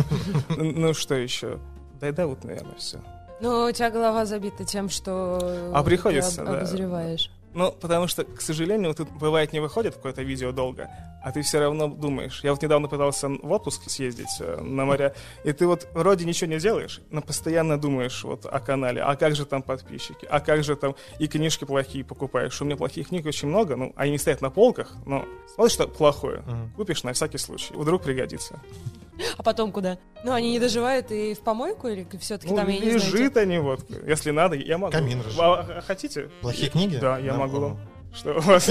Ну, 0.58 0.94
что 0.94 1.16
еще? 1.16 1.60
Да, 2.00 2.12
да, 2.12 2.28
вот, 2.28 2.44
наверное, 2.44 2.76
все. 2.76 3.00
Ну, 3.42 3.66
у 3.66 3.72
тебя 3.72 3.90
голова 3.90 4.26
забита 4.26 4.66
тем, 4.66 4.90
что 4.90 5.72
А 5.74 5.84
приходится, 5.84 6.36
ты 6.38 6.42
об- 6.42 6.48
да. 6.48 6.58
обозреваешь. 6.58 7.32
Ну, 7.56 7.72
потому 7.72 8.08
что, 8.08 8.26
к 8.26 8.42
сожалению, 8.42 8.90
вот 8.90 8.98
тут 8.98 9.10
бывает 9.12 9.54
не 9.54 9.62
выходит 9.62 9.96
какое-то 9.96 10.22
видео 10.24 10.52
долго, 10.52 10.90
а 11.24 11.32
ты 11.32 11.42
все 11.42 11.60
равно 11.60 11.88
думаешь. 11.88 12.42
Я 12.44 12.52
вот 12.52 12.62
недавно 12.62 12.90
пытался 12.90 13.30
в 13.30 13.50
отпуск 13.50 13.90
съездить 13.90 14.28
э, 14.42 14.60
на 14.62 14.84
моря, 14.84 15.16
и 15.46 15.54
ты 15.54 15.66
вот 15.66 15.88
вроде 15.94 16.26
ничего 16.26 16.50
не 16.50 16.60
делаешь, 16.60 17.00
но 17.12 17.22
постоянно 17.22 17.80
думаешь 17.80 18.26
вот 18.26 18.46
о 18.46 18.60
канале, 18.60 19.02
а 19.02 19.16
как 19.16 19.38
же 19.38 19.46
там 19.46 19.64
подписчики, 19.64 20.28
а 20.30 20.42
как 20.42 20.66
же 20.66 20.76
там 20.76 20.96
и 21.18 21.28
книжки 21.28 21.64
плохие 21.64 22.04
покупаешь. 22.04 22.62
У 22.62 22.66
меня 22.66 22.76
плохих 22.76 23.08
книг 23.08 23.26
очень 23.26 23.48
много, 23.48 23.78
ну, 23.78 23.94
они 23.96 24.18
стоят 24.18 24.42
на 24.42 24.50
полках, 24.50 24.94
но 25.06 25.26
смотришь, 25.54 25.76
что 25.76 25.88
плохое, 25.88 26.44
купишь 26.76 27.04
на 27.04 27.14
всякий 27.14 27.38
случай, 27.38 27.74
вдруг 27.74 28.04
пригодится. 28.04 28.60
А 29.38 29.44
потом 29.44 29.72
куда? 29.72 29.98
Ну, 30.24 30.34
они 30.34 30.52
не 30.52 30.60
доживают 30.60 31.12
и 31.12 31.34
в 31.34 31.40
помойку, 31.42 31.88
или 31.88 32.08
все-таки 32.20 32.52
Ну, 32.52 32.58
там, 32.58 32.68
я 32.68 32.80
не 32.80 32.98
знаю, 32.98 33.14
лежит 33.14 33.38
они 33.38 33.60
вот, 33.60 33.86
если 34.06 34.32
надо, 34.32 34.56
я 34.56 34.78
могу. 34.78 34.92
Камин. 34.92 35.22
А, 35.40 35.82
хотите? 35.86 36.30
Плохие 36.42 36.70
книги? 36.70 36.98
Да, 36.98 37.18
я 37.18 37.34
могу 37.34 37.58
о. 37.58 37.60
вам. 37.60 37.80
Что 38.16 38.34
у 38.34 38.40
вас? 38.40 38.70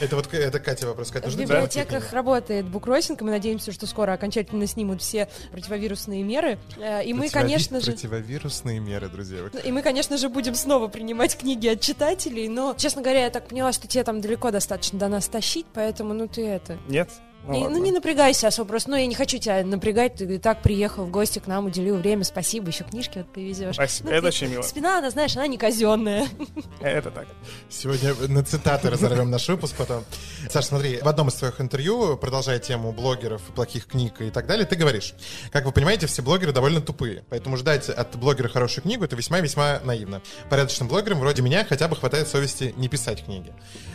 Это 0.00 0.14
вот 0.14 0.32
это 0.32 0.60
Катя 0.60 0.86
вопрос. 0.86 1.10
Катя, 1.10 1.28
В 1.28 1.36
библиотеках 1.36 2.02
книги? 2.04 2.14
работает 2.14 2.66
буккроссинг, 2.66 3.20
и 3.20 3.24
мы 3.24 3.32
надеемся, 3.32 3.72
что 3.72 3.88
скоро 3.88 4.12
окончательно 4.12 4.68
снимут 4.68 5.02
все 5.02 5.28
противовирусные 5.50 6.22
меры. 6.22 6.58
Э, 6.78 7.04
И 7.04 7.12
мы, 7.12 7.28
конечно 7.28 7.80
же... 7.80 7.90
Противовирусные 7.90 8.78
меры, 8.78 9.08
друзья. 9.08 9.40
И 9.64 9.72
мы, 9.72 9.82
конечно 9.82 10.16
же, 10.16 10.28
будем 10.28 10.54
снова 10.54 10.86
принимать 10.86 11.36
книги 11.36 11.66
от 11.66 11.80
читателей, 11.80 12.46
но, 12.48 12.74
честно 12.78 13.02
говоря, 13.02 13.24
я 13.24 13.30
так 13.30 13.48
поняла, 13.48 13.72
что 13.72 13.88
тебе 13.88 14.04
там 14.04 14.20
далеко 14.20 14.52
достаточно 14.52 14.96
до 14.96 15.08
нас 15.08 15.26
тащить, 15.26 15.66
поэтому, 15.74 16.14
ну, 16.14 16.28
ты 16.28 16.46
это... 16.46 16.78
Нет? 16.86 17.10
Ну, 17.46 17.60
ладно. 17.60 17.76
не 17.76 17.92
напрягайся 17.92 18.48
особо, 18.48 18.68
просто, 18.68 18.90
ну, 18.90 18.96
я 18.96 19.06
не 19.06 19.14
хочу 19.14 19.38
тебя 19.38 19.62
напрягать, 19.64 20.14
ты 20.14 20.24
и 20.24 20.38
так 20.38 20.62
приехал 20.62 21.04
в 21.04 21.10
гости 21.10 21.38
к 21.38 21.46
нам, 21.46 21.66
уделил 21.66 21.96
время, 21.96 22.24
спасибо, 22.24 22.68
еще 22.68 22.84
книжки 22.84 23.18
вот 23.18 23.32
привезешь. 23.32 23.74
Спасибо, 23.74 24.08
Ну, 24.08 24.14
это 24.14 24.22
ты- 24.22 24.28
очень 24.28 24.48
мило. 24.48 24.62
Спина, 24.62 24.98
она, 24.98 25.10
знаешь, 25.10 25.36
она 25.36 25.46
не 25.46 25.58
казенная. 25.58 26.26
Это 26.80 27.10
так. 27.10 27.26
Сегодня 27.68 28.14
на 28.28 28.42
цитаты 28.44 28.88
разорвем 28.90 29.30
наш 29.30 29.48
выпуск 29.48 29.74
потом. 29.76 30.04
Саш, 30.48 30.66
смотри, 30.66 30.98
в 30.98 31.06
одном 31.08 31.28
из 31.28 31.34
твоих 31.34 31.60
интервью, 31.60 32.16
продолжая 32.16 32.58
тему 32.58 32.92
блогеров, 32.92 33.42
плохих 33.54 33.86
книг 33.86 34.20
и 34.20 34.30
так 34.30 34.46
далее, 34.46 34.64
ты 34.66 34.76
говоришь, 34.76 35.14
как 35.52 35.64
вы 35.66 35.72
понимаете, 35.72 36.06
все 36.06 36.22
блогеры 36.22 36.52
довольно 36.52 36.80
тупые, 36.80 37.24
поэтому 37.28 37.56
ждать 37.56 37.88
от 37.88 38.16
блогера 38.16 38.48
хорошую 38.48 38.82
книгу 38.84 39.04
это 39.04 39.16
весьма-весьма 39.16 39.80
наивно. 39.84 40.22
Порядочным 40.50 40.88
блогерам 40.88 41.18
вроде 41.20 41.42
меня 41.42 41.64
хотя 41.64 41.88
бы 41.88 41.96
хватает 41.96 42.28
совести 42.28 42.74
не 42.76 42.88
писать 42.88 43.24
книги. 43.24 43.52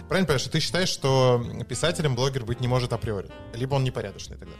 Правильно 0.07 0.27
понимаешь, 0.27 0.41
что 0.41 0.51
ты 0.51 0.59
считаешь, 0.59 0.89
что 0.89 1.43
писателем 1.67 2.15
блогер 2.15 2.43
быть 2.45 2.59
не 2.61 2.67
может 2.67 2.93
априори? 2.93 3.29
Либо 3.53 3.75
он 3.75 3.83
непорядочный 3.83 4.37
тогда? 4.37 4.55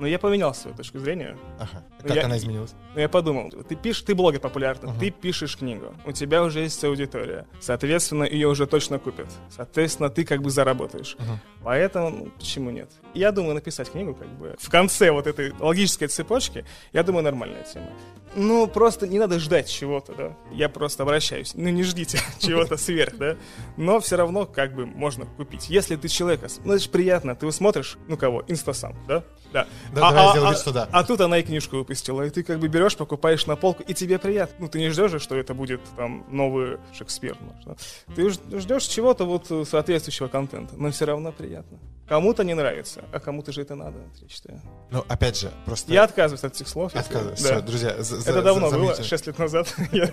Но 0.00 0.06
я 0.06 0.18
поменял 0.18 0.54
свою 0.54 0.74
точку 0.74 0.98
зрения. 0.98 1.36
Ага. 1.58 1.84
Ну, 2.02 2.08
Как 2.08 2.16
я- 2.16 2.24
она 2.24 2.38
изменилась? 2.38 2.72
Но 2.94 3.00
я 3.02 3.08
подумал, 3.10 3.50
ты 3.50 3.76
пишешь, 3.76 4.02
ты 4.02 4.14
блогер 4.14 4.40
популярный, 4.40 4.90
Мгм. 4.90 4.98
ты 4.98 5.10
пишешь 5.10 5.56
книгу, 5.58 5.94
у 6.06 6.12
тебя 6.12 6.42
уже 6.42 6.60
есть 6.60 6.82
аудитория, 6.82 7.46
соответственно, 7.60 8.24
ее 8.24 8.48
уже 8.48 8.66
точно 8.66 8.98
купят, 8.98 9.28
соответственно, 9.50 10.08
ты 10.08 10.24
как 10.24 10.40
бы 10.40 10.50
заработаешь. 10.50 11.16
Мгм. 11.18 11.38
Поэтому, 11.62 12.10
ну, 12.10 12.30
почему 12.38 12.70
нет? 12.70 12.90
Я 13.12 13.30
думаю 13.30 13.54
написать 13.54 13.90
книгу 13.90 14.14
как 14.14 14.28
бы 14.38 14.56
в 14.58 14.70
конце 14.70 15.10
вот 15.10 15.26
этой 15.26 15.52
логической 15.60 16.08
цепочки, 16.08 16.64
я 16.94 17.02
думаю, 17.02 17.22
нормальная 17.22 17.62
тема. 17.64 17.90
Ну, 18.36 18.66
просто 18.68 19.06
не 19.08 19.18
надо 19.18 19.38
ждать 19.40 19.68
чего-то, 19.68 20.14
да. 20.14 20.36
Я 20.52 20.68
просто 20.68 21.02
обращаюсь. 21.02 21.52
Ну, 21.54 21.68
не 21.68 21.82
ждите 21.82 22.18
чего-то 22.38 22.76
сверх, 22.76 23.18
да. 23.18 23.36
Но 23.76 23.98
все 24.00 24.16
равно 24.16 24.46
как 24.46 24.74
бы 24.74 24.86
можно 24.86 25.26
купить. 25.26 25.68
Если 25.68 25.96
ты 25.96 26.08
человека... 26.08 26.46
Ну, 26.64 26.72
это 26.74 26.82
же 26.84 26.88
приятно. 26.90 27.34
Ты 27.34 27.50
смотришь, 27.52 27.98
ну 28.08 28.16
кого? 28.16 28.44
Инстасам, 28.46 28.94
да? 29.08 29.24
Да. 29.52 29.66
Да, 29.92 30.00
давай 30.10 30.24
я 30.24 30.30
сделаю 30.30 30.50
вид, 30.52 30.58
что 30.60 30.72
да. 30.72 30.88
а 30.92 31.02
тут 31.04 31.20
она 31.20 31.38
и 31.38 31.42
книжку 31.42 31.76
выпустила, 31.76 32.22
и 32.22 32.30
ты 32.30 32.42
как 32.42 32.58
бы 32.60 32.68
берешь, 32.68 32.96
покупаешь 32.96 33.46
на 33.46 33.56
полку, 33.56 33.82
и 33.82 33.94
тебе 33.94 34.18
приятно. 34.18 34.54
Ну, 34.60 34.68
ты 34.68 34.78
не 34.78 34.90
ждешь 34.90 35.10
же, 35.10 35.18
что 35.18 35.36
это 35.36 35.54
будет 35.54 35.80
там 35.96 36.24
новый 36.30 36.78
Шекспир. 36.96 37.36
может, 37.40 37.64
да. 37.64 38.14
Ты 38.14 38.30
ждешь 38.30 38.84
чего-то 38.84 39.24
вот 39.24 39.50
э, 39.50 39.64
соответствующего 39.68 40.28
контента, 40.28 40.74
но 40.76 40.90
все 40.90 41.04
равно 41.06 41.32
приятно. 41.32 41.78
Кому-то 42.08 42.42
не 42.42 42.54
нравится, 42.54 43.04
а 43.12 43.20
кому-то 43.20 43.52
же 43.52 43.62
это 43.62 43.76
надо, 43.76 43.98
я 44.20 44.28
считаю. 44.28 44.60
Ну, 44.90 45.04
опять 45.08 45.38
же, 45.38 45.52
просто... 45.64 45.92
Я 45.92 46.02
отказываюсь 46.04 46.42
от 46.42 46.54
этих 46.54 46.66
слов. 46.66 46.92
Отказываюсь. 46.94 47.40
да. 47.40 47.46
Всё, 47.56 47.60
друзья, 47.60 47.90
Это 47.90 48.42
давно 48.42 48.68
за- 48.68 48.76
было, 48.76 48.86
заметили. 48.86 49.06
6 49.06 49.26
лет 49.28 49.38
назад. 49.38 49.74
Я- 49.92 50.10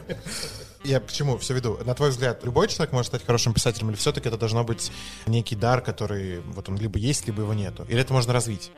Я 0.84 1.00
к 1.00 1.12
чему 1.12 1.38
все 1.39 1.56
веду? 1.56 1.79
На 1.86 1.96
твой 1.96 2.12
взгляд, 2.12 2.44
любой 2.46 2.67
человек 2.67 2.94
может 2.94 3.08
стать 3.08 3.25
хорошим 3.25 3.53
писателем, 3.53 3.89
или 3.89 3.98
все-таки 3.98 4.29
это 4.29 4.38
должно 4.38 4.63
быть 4.63 4.91
некий 5.25 5.56
дар, 5.56 5.82
который 5.82 6.39
вот 6.41 6.70
он 6.70 6.77
либо 6.77 7.00
есть, 7.00 7.25
либо 7.25 7.41
его 7.41 7.53
нету? 7.56 7.84
Или 7.89 8.00
это 8.01 8.13
можно 8.13 8.32
развить? 8.32 8.72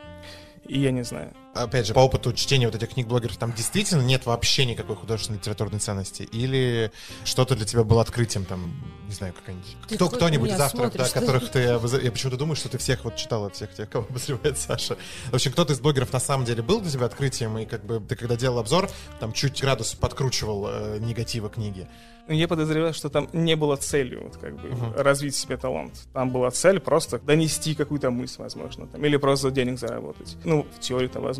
И 0.70 0.78
я 0.78 0.92
не 0.92 1.02
знаю. 1.02 1.32
Опять 1.52 1.86
же, 1.86 1.94
по 1.94 2.00
опыту 2.00 2.32
чтения 2.32 2.66
вот 2.66 2.76
этих 2.76 2.90
книг 2.90 3.08
блогеров, 3.08 3.36
там 3.36 3.52
действительно 3.52 4.02
нет 4.02 4.24
вообще 4.24 4.64
никакой 4.64 4.94
художественной 4.94 5.38
литературной 5.38 5.80
ценности? 5.80 6.22
Или 6.22 6.92
что-то 7.24 7.56
для 7.56 7.66
тебя 7.66 7.82
было 7.82 8.02
открытием, 8.02 8.44
там, 8.44 8.72
не 9.08 9.14
знаю, 9.14 9.32
какая-нибудь... 9.34 9.76
Кто, 9.82 10.08
кто-нибудь 10.08 10.50
из 10.52 10.60
авторов, 10.60 10.92
да, 10.94 11.08
которых 11.08 11.50
ты... 11.50 11.58
Я 11.60 11.78
почему-то 11.78 12.36
думаю, 12.36 12.54
что 12.54 12.68
ты 12.68 12.78
всех 12.78 13.04
вот 13.04 13.16
читал 13.16 13.46
от 13.46 13.56
всех 13.56 13.74
тех, 13.74 13.90
кого 13.90 14.06
обозревает 14.08 14.58
Саша. 14.60 14.96
В 15.30 15.34
общем, 15.34 15.50
кто-то 15.50 15.72
из 15.72 15.80
блогеров 15.80 16.12
на 16.12 16.20
самом 16.20 16.44
деле 16.44 16.62
был 16.62 16.80
для 16.80 16.90
тебя 16.90 17.06
открытием, 17.06 17.58
и 17.58 17.66
как 17.66 17.84
бы 17.84 17.98
ты 18.00 18.14
когда 18.14 18.36
делал 18.36 18.58
обзор, 18.60 18.88
там 19.18 19.32
чуть 19.32 19.60
градус 19.60 19.94
подкручивал 19.94 20.66
э, 20.68 20.98
негатива 21.00 21.48
книги. 21.50 21.88
Ну, 22.28 22.34
Я 22.36 22.46
подозреваю, 22.46 22.94
что 22.94 23.08
там 23.08 23.28
не 23.32 23.56
было 23.56 23.74
целью 23.74 24.22
вот, 24.24 24.36
как 24.36 24.54
бы, 24.60 24.68
Мгм. 24.68 24.92
развить 24.94 25.34
себе 25.34 25.56
талант. 25.56 25.94
Там 26.12 26.30
была 26.30 26.52
цель 26.52 26.78
просто 26.78 27.18
донести 27.18 27.74
какую-то 27.74 28.10
мысль, 28.12 28.36
возможно, 28.42 28.86
там, 28.86 29.04
или 29.04 29.16
просто 29.16 29.50
денег 29.50 29.80
заработать. 29.80 30.36
Ну, 30.44 30.64
в 30.76 30.78
теории-то 30.78 31.18
возможно. 31.20 31.39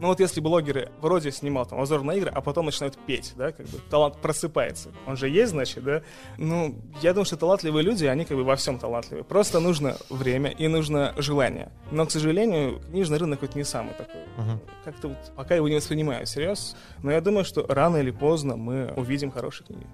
Но 0.00 0.08
вот 0.08 0.20
если 0.20 0.40
блогеры 0.40 0.90
вроде 1.00 1.30
снимал 1.32 1.66
там 1.66 1.80
обзор 1.80 2.02
на 2.02 2.12
игры, 2.12 2.30
а 2.34 2.40
потом 2.40 2.66
начинают 2.66 2.96
петь, 3.06 3.34
да, 3.36 3.52
как 3.52 3.66
бы 3.66 3.78
талант 3.90 4.16
просыпается. 4.20 4.90
Он 5.06 5.16
же 5.16 5.28
есть, 5.28 5.50
значит, 5.50 5.84
да? 5.84 6.02
Ну, 6.38 6.76
я 7.02 7.12
думаю, 7.12 7.24
что 7.24 7.36
талантливые 7.36 7.82
люди, 7.84 8.04
они 8.06 8.24
как 8.24 8.36
бы 8.36 8.44
во 8.44 8.56
всем 8.56 8.78
талантливые. 8.78 9.24
Просто 9.24 9.60
нужно 9.60 9.96
время 10.08 10.50
и 10.50 10.68
нужно 10.68 11.14
желание. 11.16 11.70
Но, 11.90 12.06
к 12.06 12.10
сожалению, 12.10 12.80
книжный 12.90 13.18
рынок 13.18 13.42
вот 13.42 13.54
не 13.54 13.64
самый 13.64 13.94
такой. 13.94 14.22
Мгм. 14.36 14.60
Как-то 14.84 15.08
вот 15.08 15.32
пока 15.36 15.54
его 15.54 15.68
не 15.68 15.76
воспринимаю 15.76 16.26
всерьез. 16.26 16.76
Но 17.02 17.10
я 17.10 17.20
думаю, 17.20 17.44
что 17.44 17.66
рано 17.68 17.98
или 17.98 18.10
поздно 18.10 18.56
мы 18.56 18.92
увидим 18.96 19.30
хорошие 19.30 19.66
книги. 19.66 19.86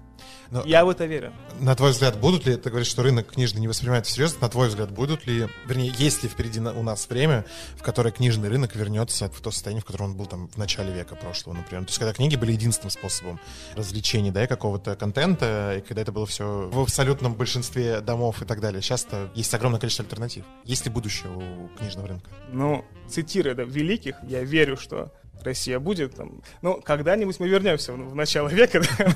Но- 0.51 0.63
Я 0.65 0.85
в 0.85 0.89
это 0.89 1.05
верю. 1.05 1.33
На 1.59 1.75
твой 1.75 1.91
взгляд, 1.91 2.19
будут 2.19 2.45
ли, 2.45 2.55
ты 2.55 2.69
говоришь, 2.69 2.87
что 2.87 3.03
рынок 3.03 3.27
книжный 3.31 3.61
не 3.61 3.67
воспринимает 3.67 4.05
всерьез, 4.05 4.39
на 4.39 4.49
твой 4.49 4.69
взгляд, 4.69 4.91
будут 4.91 5.27
ли, 5.27 5.47
вернее, 5.65 5.93
есть 5.97 6.23
ли 6.23 6.29
впереди 6.29 6.59
у 6.59 6.83
нас 6.83 7.07
время, 7.09 7.45
в 7.75 7.83
которое 7.83 8.11
книжный 8.11 8.49
рынок 8.49 8.75
вернется 8.75 9.29
в 9.29 9.41
то 9.41 9.51
состояние, 9.51 9.81
в 9.81 9.85
котором 9.85 10.07
он 10.07 10.17
был 10.17 10.25
там 10.25 10.47
в 10.47 10.57
начале 10.57 10.93
века 10.93 11.15
прошлого, 11.15 11.55
например. 11.55 11.83
То 11.85 11.89
есть, 11.89 11.99
когда 11.99 12.13
книги 12.13 12.35
были 12.35 12.51
единственным 12.53 12.91
способом 12.91 13.39
развлечения, 13.75 14.31
да, 14.31 14.43
и 14.43 14.47
какого-то 14.47 14.95
контента, 14.95 15.75
и 15.77 15.81
когда 15.81 16.01
это 16.01 16.11
было 16.11 16.25
все 16.25 16.69
в 16.71 16.79
абсолютном 16.79 17.35
большинстве 17.35 18.01
домов 18.01 18.41
и 18.41 18.45
так 18.45 18.59
далее. 18.61 18.81
Сейчас-то 18.81 19.31
есть 19.35 19.53
огромное 19.53 19.79
количество 19.79 20.03
альтернатив. 20.03 20.45
Есть 20.63 20.85
ли 20.85 20.91
будущее 20.91 21.31
у 21.31 21.69
книжного 21.77 22.07
рынка? 22.07 22.29
Ну, 22.51 22.85
цитируя 23.09 23.53
да, 23.55 23.63
великих, 23.63 24.15
я 24.23 24.43
верю, 24.43 24.77
что 24.77 25.11
Россия 25.43 25.79
будет 25.79 26.15
там. 26.15 26.41
Ну, 26.61 26.81
когда-нибудь 26.81 27.39
мы 27.39 27.47
вернемся 27.47 27.93
в, 27.93 28.11
в 28.11 28.15
начало 28.15 28.47
века, 28.47 28.81
да, 28.97 29.13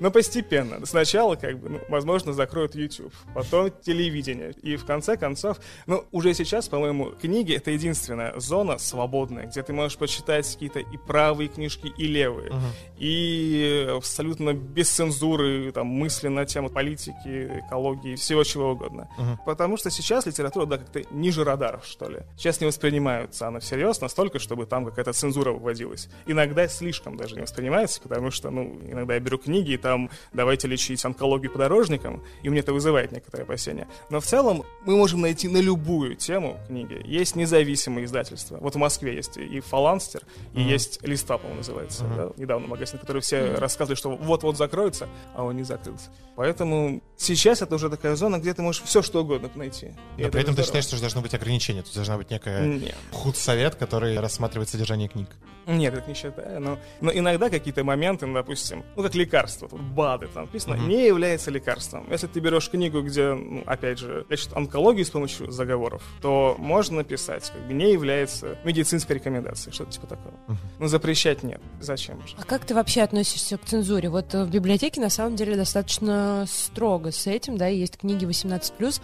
но 0.00 0.10
постепенно. 0.10 0.84
Сначала, 0.86 1.34
как 1.36 1.58
бы, 1.58 1.68
ну, 1.70 1.80
возможно, 1.88 2.32
закроют 2.32 2.74
YouTube, 2.74 3.12
потом 3.34 3.70
телевидение. 3.82 4.52
И 4.62 4.76
в 4.76 4.84
конце 4.84 5.16
концов, 5.16 5.58
ну, 5.86 6.04
уже 6.12 6.34
сейчас, 6.34 6.68
по-моему, 6.68 7.12
книги 7.20 7.54
это 7.54 7.70
единственная 7.70 8.38
зона 8.38 8.78
свободная, 8.78 9.46
где 9.46 9.62
ты 9.62 9.72
можешь 9.72 9.98
почитать 9.98 10.50
какие-то 10.52 10.80
и 10.80 10.96
правые 10.96 11.48
книжки, 11.48 11.92
и 11.96 12.06
левые. 12.06 12.52
И 12.98 13.86
абсолютно 13.96 14.54
без 14.54 14.88
цензуры, 14.88 15.72
там, 15.72 15.86
мысли 15.86 16.28
на 16.28 16.44
тему 16.46 16.70
политики, 16.70 17.62
экологии, 17.66 18.14
всего 18.14 18.44
чего 18.44 18.72
угодно. 18.72 19.08
Мгм. 19.18 19.38
Потому 19.44 19.76
что 19.76 19.90
сейчас 19.90 20.26
литература, 20.26 20.66
да, 20.66 20.78
как-то 20.78 21.02
ниже 21.10 21.44
радаров, 21.44 21.84
что 21.84 22.08
ли. 22.08 22.20
Сейчас 22.36 22.60
не 22.60 22.66
воспринимаются 22.66 23.48
она 23.48 23.60
всерьез 23.60 24.00
настолько, 24.00 24.38
чтобы 24.38 24.66
там 24.66 24.84
какая-то 24.84 25.12
цензура 25.12 25.52
вводилось, 25.58 26.08
иногда 26.26 26.68
слишком 26.68 27.16
даже 27.16 27.34
не 27.34 27.42
воспринимается, 27.42 28.00
потому 28.00 28.30
что, 28.30 28.50
ну, 28.50 28.78
иногда 28.86 29.14
я 29.14 29.20
беру 29.20 29.38
книги, 29.38 29.72
и 29.72 29.76
там 29.76 30.10
давайте 30.32 30.68
лечить 30.68 31.04
онкологию 31.04 31.50
подорожникам, 31.52 32.22
и 32.42 32.48
мне 32.48 32.60
это 32.60 32.72
вызывает 32.72 33.12
некоторые 33.12 33.44
опасения. 33.44 33.86
Но 34.10 34.20
в 34.20 34.24
целом 34.26 34.64
мы 34.84 34.96
можем 34.96 35.20
найти 35.20 35.48
на 35.48 35.58
любую 35.58 36.16
тему 36.16 36.58
книги. 36.66 37.00
Есть 37.04 37.36
независимые 37.36 38.04
издательства. 38.06 38.58
Вот 38.60 38.74
в 38.74 38.78
Москве 38.78 39.14
есть 39.16 39.36
и 39.36 39.60
Фаланстер, 39.60 40.22
и 40.54 40.60
Мгм. 40.60 40.68
есть 40.68 41.02
Листа, 41.02 41.36
по-моему, 41.38 41.58
называется. 41.58 42.04
Мгм. 42.04 42.16
да, 42.16 42.30
недавно 42.36 42.66
магазин, 42.68 42.98
который 42.98 43.22
все 43.22 43.42
Мгм. 43.52 43.58
рассказывали, 43.58 43.96
что 43.96 44.10
вот-вот 44.16 44.56
закроется, 44.56 45.08
а 45.34 45.44
он 45.44 45.56
не 45.56 45.62
закрылся. 45.64 46.10
Поэтому 46.36 47.02
сейчас 47.16 47.62
это 47.62 47.74
уже 47.74 47.90
такая 47.90 48.14
зона, 48.16 48.38
где 48.38 48.54
ты 48.54 48.62
можешь 48.62 48.82
все 48.82 49.02
что 49.02 49.22
угодно 49.22 49.50
найти. 49.56 49.92
И 50.16 50.22
Но 50.22 50.30
при 50.30 50.40
этом 50.42 50.54
ты 50.54 50.62
считаешь, 50.62 50.84
что 50.84 50.98
должно 51.00 51.20
быть 51.20 51.34
ограничение, 51.34 51.82
тут 51.82 51.94
должна 51.94 52.16
быть 52.16 52.30
некая 52.30 52.66
Нет. 52.66 52.94
худсовет, 53.10 53.74
который 53.74 54.18
рассматривает 54.18 54.68
содержание 54.68 55.08
книг. 55.08 55.28
Нет, 55.66 55.92
это 55.92 56.08
не 56.08 56.14
считаю. 56.14 56.60
Но, 56.60 56.78
но 57.02 57.12
иногда 57.12 57.50
какие-то 57.50 57.84
моменты, 57.84 58.24
ну, 58.24 58.32
допустим, 58.32 58.84
ну, 58.96 59.02
как 59.02 59.14
лекарство, 59.14 59.68
тут 59.68 59.80
БАДы 59.82 60.28
там 60.28 60.44
написано, 60.44 60.76
Мгм. 60.76 60.88
не 60.88 61.06
является 61.06 61.50
лекарством. 61.50 62.06
Если 62.10 62.26
ты 62.26 62.40
берешь 62.40 62.70
книгу, 62.70 63.02
где, 63.02 63.34
ну, 63.34 63.62
опять 63.66 63.98
же, 63.98 64.24
лечат 64.30 64.56
онкологию 64.56 65.04
с 65.04 65.10
помощью 65.10 65.50
заговоров, 65.50 66.02
то 66.22 66.56
можно 66.58 66.96
написать, 66.98 67.50
как 67.50 67.60
бы 67.66 67.74
не 67.74 67.92
является 67.92 68.56
медицинской 68.64 69.16
рекомендацией, 69.16 69.74
что-то 69.74 69.92
типа 69.92 70.06
такого. 70.06 70.34
Мгм. 70.46 70.58
Ну, 70.78 70.86
запрещать 70.86 71.42
нет. 71.42 71.60
Зачем 71.80 72.26
же? 72.26 72.34
А 72.38 72.44
как 72.44 72.64
ты 72.64 72.74
вообще 72.74 73.02
относишься 73.02 73.58
к 73.58 73.64
цензуре? 73.66 74.08
Вот 74.08 74.34
э, 74.34 74.44
в 74.44 74.50
библиотеке 74.50 75.02
на 75.02 75.10
самом 75.10 75.36
деле 75.36 75.54
достаточно 75.54 76.46
строго 76.48 77.12
с 77.12 77.26
этим, 77.26 77.58
да, 77.58 77.68
и 77.68 77.76
есть 77.76 77.98
книги 77.98 78.24
18+, 78.24 79.00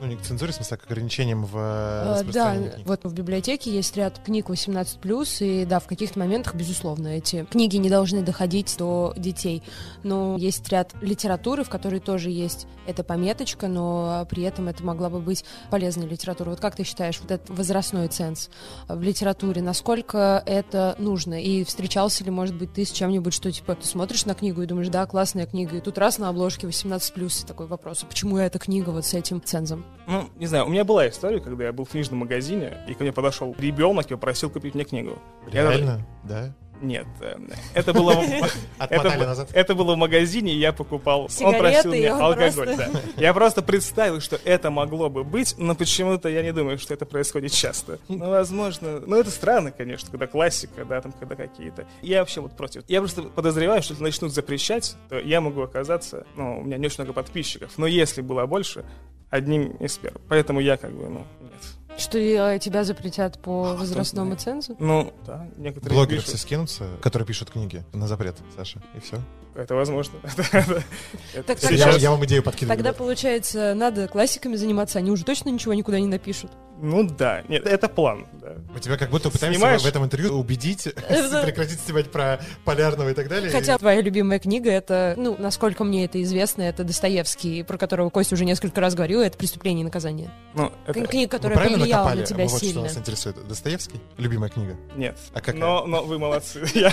Ну, 0.00 0.06
не 0.06 0.16
к 0.16 0.22
цензуре, 0.22 0.52
в 0.52 0.54
смысле, 0.56 0.76
а 0.76 0.84
к 0.84 0.90
ограничениям 0.90 1.44
в 1.44 1.56
э, 1.56 2.20
Э, 2.20 2.24
Да, 2.32 2.54
книг. 2.56 2.72
вот 2.84 3.04
в 3.04 3.14
библиотеке 3.14 3.70
есть 3.70 3.96
ряд 3.96 4.18
книг 4.18 4.48
18+, 4.50 5.40
и 5.40 5.64
да, 5.64 5.78
в 5.78 5.86
каких-то 5.86 6.18
моментах, 6.18 6.54
безусловно, 6.54 7.08
эти 7.08 7.44
книги 7.44 7.76
не 7.76 7.88
должны 7.88 8.22
доходить 8.22 8.74
до 8.78 9.14
детей. 9.16 9.62
Но 10.02 10.36
есть 10.38 10.68
ряд 10.70 10.92
литературы, 11.00 11.64
в 11.64 11.68
которой 11.68 12.00
тоже 12.00 12.30
есть 12.30 12.66
эта 12.86 13.04
пометочка, 13.04 13.68
но 13.68 14.26
при 14.28 14.42
этом 14.42 14.68
это 14.68 14.82
могла 14.82 15.08
бы 15.08 15.20
быть 15.20 15.44
полезной 15.70 16.06
литературой. 16.08 16.50
Вот 16.54 16.60
как 16.60 16.74
ты 16.74 16.84
считаешь, 16.84 17.20
вот 17.20 17.30
этот 17.30 17.50
возрастной 17.50 18.08
ценз 18.08 18.50
в 18.88 19.00
литературе, 19.00 19.62
насколько 19.62 20.42
это 20.46 20.96
нужно? 20.98 21.40
И 21.40 21.62
встречался 21.64 22.24
ли, 22.24 22.30
может 22.30 22.56
быть, 22.56 22.72
ты 22.72 22.84
с 22.84 22.90
чем-нибудь, 22.90 23.32
что 23.32 23.52
типа 23.52 23.76
ты 23.76 23.86
смотришь 23.86 24.24
на 24.26 24.34
книгу 24.34 24.62
и 24.62 24.66
думаешь, 24.66 24.88
да, 24.88 25.06
классная 25.06 25.46
книга, 25.46 25.76
и 25.76 25.80
тут 25.80 25.98
раз 25.98 26.18
на 26.18 26.28
обложке 26.28 26.66
18+, 26.66 27.44
и 27.44 27.46
такой 27.46 27.66
вопрос, 27.66 28.02
а 28.02 28.06
почему 28.06 28.36
эта 28.38 28.58
книга 28.58 28.90
вот 28.90 29.04
с 29.06 29.14
этим 29.14 29.40
цензом? 29.42 29.84
Ну, 30.06 30.28
не 30.36 30.46
знаю, 30.46 30.66
у 30.66 30.68
меня 30.68 30.84
была 30.84 31.08
история, 31.08 31.40
когда 31.40 31.64
я 31.64 31.72
был 31.72 31.84
в 31.84 31.90
книжном 31.90 32.20
магазине, 32.20 32.78
и 32.88 32.94
ко 32.94 33.02
мне 33.02 33.12
подошел 33.12 33.54
ребенок 33.58 34.06
и 34.06 34.14
попросил 34.14 34.50
купить 34.50 34.74
мне 34.74 34.84
книгу. 34.84 35.18
Я 35.52 35.62
Реально? 35.62 36.06
Да? 36.24 36.52
Нет, 36.82 37.06
э, 37.20 37.36
это 37.74 37.92
было... 37.92 38.12
Это, 38.78 39.16
назад. 39.16 39.50
это 39.52 39.74
было 39.76 39.94
в 39.94 39.96
магазине, 39.96 40.52
и 40.52 40.58
я 40.58 40.72
покупал. 40.72 41.28
Сигареты, 41.28 41.56
он 41.56 41.60
просил 41.62 41.90
мне 41.92 42.12
он 42.12 42.20
алкоголь, 42.20 42.52
просто- 42.52 42.90
да. 42.92 43.00
Я 43.16 43.32
просто 43.32 43.62
представил, 43.62 44.20
что 44.20 44.38
это 44.44 44.70
могло 44.70 45.08
бы 45.08 45.22
быть, 45.22 45.54
но 45.58 45.76
почему-то 45.76 46.28
я 46.28 46.42
не 46.42 46.52
думаю, 46.52 46.78
что 46.78 46.92
это 46.92 47.06
происходит 47.06 47.52
часто. 47.52 48.00
Ну, 48.08 48.28
возможно. 48.28 49.00
Ну, 49.06 49.16
это 49.16 49.30
странно, 49.30 49.70
конечно, 49.70 50.10
когда 50.10 50.26
классика, 50.26 50.84
да, 50.84 51.00
там, 51.00 51.12
когда 51.12 51.36
какие-то. 51.36 51.86
Я 52.02 52.18
вообще 52.18 52.40
вот 52.40 52.56
против. 52.56 52.82
Я 52.88 52.98
просто 52.98 53.22
подозреваю, 53.22 53.80
что 53.82 53.92
если 53.92 54.02
начнут 54.02 54.32
запрещать, 54.32 54.96
то 55.08 55.18
я 55.20 55.40
могу 55.40 55.62
оказаться, 55.62 56.26
ну, 56.34 56.58
у 56.58 56.64
меня 56.64 56.78
не 56.78 56.86
очень 56.86 57.04
много 57.04 57.12
подписчиков, 57.12 57.70
но 57.76 57.86
если 57.86 58.22
было 58.22 58.44
больше, 58.46 58.84
одним 59.32 59.70
из 59.78 59.96
первых. 59.98 60.22
Поэтому 60.28 60.60
я 60.60 60.76
как 60.76 60.92
бы, 60.92 61.08
ну, 61.08 61.26
нет. 61.40 61.98
Что 61.98 62.18
э, 62.18 62.58
тебя 62.58 62.84
запретят 62.84 63.40
по 63.40 63.70
А, 63.72 63.76
возрастному 63.76 64.36
цензу? 64.36 64.76
Ну, 64.78 65.12
да, 65.26 65.48
некоторые 65.56 65.96
Блогеры 65.96 66.16
пишут. 66.20 66.28
все 66.28 66.38
скинутся, 66.38 66.86
которые 67.00 67.26
пишут 67.26 67.50
книги 67.50 67.82
на 67.92 68.06
запрет, 68.06 68.36
Саша, 68.56 68.80
и 68.94 69.00
все. 69.00 69.18
Это 69.54 69.74
возможно. 69.74 70.18
Так 71.46 71.58
сейчас- 71.58 71.98
Я, 71.98 72.10
вам 72.10 72.24
идею 72.24 72.42
подкидываю. 72.42 72.76
Тогда, 72.76 72.92
получается, 72.92 73.74
надо 73.74 74.08
классиками 74.08 74.56
заниматься, 74.56 74.98
они 74.98 75.10
уже 75.10 75.24
точно 75.24 75.50
ничего 75.50 75.74
никуда 75.74 75.98
не 76.00 76.06
напишут. 76.06 76.50
Ну 76.84 77.04
да, 77.04 77.42
нет, 77.48 77.64
это 77.64 77.88
план, 77.88 78.26
да. 78.40 78.54
Мы 78.74 78.80
тебя 78.80 78.96
как 78.96 79.10
будто 79.10 79.30
пытаемся 79.30 79.60
Снимаешь? 79.60 79.82
в 79.82 79.86
этом 79.86 80.04
интервью 80.04 80.32
убедить 80.32 80.82
прекратить 81.44 81.78
снимать 81.80 82.10
про 82.10 82.40
Полярного 82.64 83.10
и 83.10 83.14
так 83.14 83.28
далее. 83.28 83.52
Хотя 83.52 83.78
твоя 83.78 84.00
любимая 84.00 84.40
книга, 84.40 84.68
это, 84.70 85.14
ну, 85.16 85.36
насколько 85.38 85.84
мне 85.84 86.06
это 86.06 86.20
известно, 86.22 86.62
это 86.62 86.82
Достоевский, 86.82 87.62
про 87.62 87.78
которого 87.78 88.10
Костя 88.10 88.34
уже 88.34 88.44
несколько 88.44 88.80
раз 88.80 88.96
говорил, 88.96 89.20
это 89.20 89.38
«Преступление 89.38 89.82
и 89.82 89.84
наказание». 89.84 90.30
Ну, 90.54 90.72
это... 90.86 91.06
Книга, 91.06 91.30
которая 91.30 91.56
повлияла 91.68 92.14
на 92.14 92.22
тебя 92.24 92.44
Вот 92.44 92.50
что 92.58 92.58
сильно. 92.66 92.82
нас 92.82 92.96
интересует. 92.96 93.46
Достоевский? 93.46 94.00
Любимая 94.16 94.50
книга? 94.50 94.76
Нет. 94.96 95.16
А 95.32 95.40
какая? 95.40 95.60
Но, 95.60 95.86
но 95.86 96.02
вы 96.02 96.18
молодцы. 96.18 96.64
Я- 96.74 96.92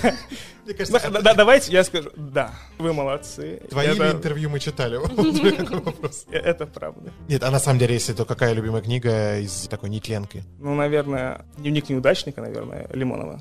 Мне 0.66 0.76
кажется, 0.76 1.10
Да, 1.10 1.22
да, 1.22 1.34
Давайте 1.34 1.72
я 1.72 1.84
скажу, 1.84 2.12
да, 2.16 2.49
вы 2.78 2.94
молодцы. 2.94 3.62
твои 3.70 3.88
Это- 3.88 4.12
интервью 4.12 4.50
мы 4.50 4.60
читали? 4.60 5.00
Э, 6.32 6.38
Это 6.38 6.66
правда. 6.66 7.12
Нет, 7.28 7.44
а 7.44 7.52
на 7.52 7.60
самом 7.60 7.80
деле, 7.80 7.94
если 7.94 8.14
то 8.14 8.26
какая 8.26 8.54
любимая 8.54 8.82
книга 8.82 9.38
из 9.40 9.68
такой 9.68 9.90
нетленки? 9.90 10.44
Ну, 10.60 10.76
наверное, 10.76 11.46
дневник 11.58 11.90
неудачника, 11.90 12.42
наверное, 12.42 12.88
Лимонова. 12.94 13.40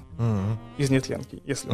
Из 0.78 0.90
нетленки, 0.90 1.42
если 1.46 1.70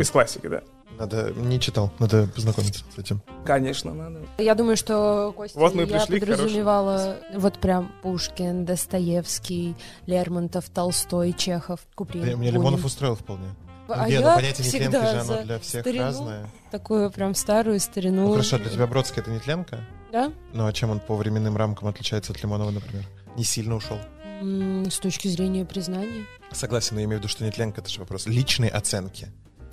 из 0.00 0.10
классики, 0.10 0.46
да. 0.48 0.62
Надо, 0.98 1.32
не 1.36 1.60
читал, 1.60 1.92
надо 2.00 2.26
познакомиться 2.34 2.84
с 2.94 2.98
этим. 2.98 3.22
Конечно, 3.44 3.94
надо. 3.94 4.20
Я 4.38 4.56
думаю, 4.56 4.76
что, 4.76 5.32
Костя, 5.36 5.56
Вот 5.58 5.74
мы 5.74 5.82
я 5.82 5.86
пришли 5.86 6.18
подразумевала 6.18 7.16
вот 7.36 7.58
прям 7.60 7.92
Пушкин, 8.02 8.64
Достоевский, 8.64 9.76
Лермонтов, 10.06 10.68
Толстой, 10.70 11.34
Чехов, 11.34 11.80
Куприн, 11.94 12.40
Меня. 12.40 12.50
Лимонов 12.50 12.84
устроил 12.84 13.14
вполне. 13.14 13.46
А 13.88 14.08
Нет, 14.08 14.20
я 14.20 14.28
ну, 14.30 14.34
понятие 14.36 14.66
нетленки 14.66 14.92
же, 14.96 15.20
оно 15.20 15.42
для 15.42 15.58
всех 15.58 15.80
старину. 15.82 16.04
разное. 16.04 16.50
Такую 16.70 17.10
прям 17.10 17.34
старую 17.34 17.80
старину. 17.80 18.26
Ну 18.26 18.32
хорошо, 18.32 18.58
для 18.58 18.68
тебя 18.70 18.86
Бродский 18.86 19.22
это 19.22 19.30
нетленка? 19.30 19.80
Да? 20.12 20.32
Ну 20.52 20.66
а 20.66 20.72
чем 20.72 20.90
он 20.90 21.00
по 21.00 21.16
временным 21.16 21.56
рамкам 21.56 21.88
отличается 21.88 22.32
от 22.32 22.42
Лимонова, 22.42 22.70
например? 22.70 23.04
Не 23.36 23.44
сильно 23.44 23.76
ушел. 23.76 23.98
М, 24.40 24.90
С 24.90 24.98
точки 24.98 25.28
зрения 25.28 25.64
признания. 25.64 26.24
Согласен, 26.52 26.94
но 26.94 27.00
я 27.00 27.06
имею 27.06 27.18
в 27.18 27.22
виду, 27.22 27.28
что 27.28 27.44
нетленка 27.44 27.80
это 27.80 27.90
же 27.90 28.00
вопрос 28.00 28.26
личной 28.26 28.68
оценки. 28.68 29.28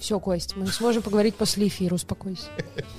Все, 0.06 0.20
Кость, 0.20 0.56
мы 0.56 0.68
сможем 0.68 1.02
поговорить 1.02 1.34
после 1.34 1.68
эфира, 1.68 1.96
успокойся. 1.96 2.44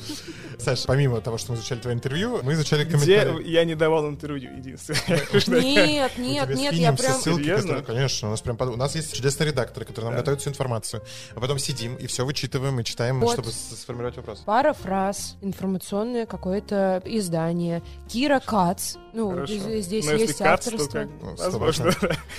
Саш, 0.58 0.86
помимо 0.86 1.20
того, 1.20 1.38
что 1.38 1.52
мы 1.52 1.58
изучали 1.58 1.78
твое 1.78 1.94
интервью, 1.94 2.40
мы 2.42 2.54
изучали 2.54 2.82
Где 2.82 3.20
комментарии. 3.20 3.48
я 3.48 3.64
не 3.64 3.76
давал 3.76 4.08
интервью, 4.08 4.56
единственное. 4.56 5.20
Нет, 5.62 6.18
нет, 6.18 6.48
нет, 6.48 6.72
я 6.72 6.92
прям... 6.92 7.12
ссылки, 7.20 7.54
которые- 7.54 7.82
конечно, 7.84 8.26
у 8.26 8.30
нас 8.32 8.40
прям 8.40 8.56
под- 8.56 8.70
у 8.70 8.76
нас 8.76 8.96
есть 8.96 9.14
чудесные 9.14 9.50
редакторы, 9.50 9.86
которые 9.86 10.06
нам 10.06 10.14
Да. 10.14 10.20
готовят 10.22 10.40
всю 10.40 10.50
информацию, 10.50 11.00
а 11.36 11.38
потом 11.40 11.60
сидим 11.60 11.94
и 11.94 12.08
все 12.08 12.24
вычитываем 12.24 12.80
и 12.80 12.84
читаем, 12.84 13.24
чтобы 13.28 13.50
сформировать 13.52 14.16
вопрос. 14.16 14.42
Пара 14.44 14.72
фраз, 14.72 15.36
информационное 15.42 16.26
какое-то 16.26 17.00
издание. 17.04 17.84
Кира 18.08 18.40
Кац, 18.44 18.96
ну, 19.12 19.46
здесь 19.46 20.06
Но 20.06 20.12
если 20.12 20.26
есть 20.26 20.40
авторство. 20.42 21.02
как- 21.02 21.08
Ну, 21.22 21.36
Возможно. 21.36 21.92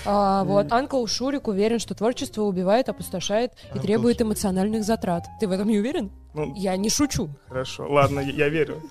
А, 0.06 0.43
вот, 0.43 0.71
Анкл 0.73 1.06
Шурик 1.08 1.47
уверен, 1.47 1.80
что 1.80 1.95
творчество 1.95 2.41
убивает, 2.41 2.89
опустошает 2.89 3.53
и 3.53 3.71
Анкл 3.73 3.86
требует 3.86 4.17
Шурик. 4.17 4.27
Эмоциональных 4.57 4.83
затрат. 4.83 5.27
Ты 5.39 5.47
в 5.47 5.51
этом 5.51 5.67
не 5.67 5.77
уверен? 5.79 6.11
Ну, 6.33 6.53
Я 6.55 6.77
не 6.77 6.89
шучу. 6.89 7.29
хорошо. 7.47 7.87
Ладно, 7.91 8.19
я 8.19 8.31
я 8.45 8.49
верю. 8.49 8.81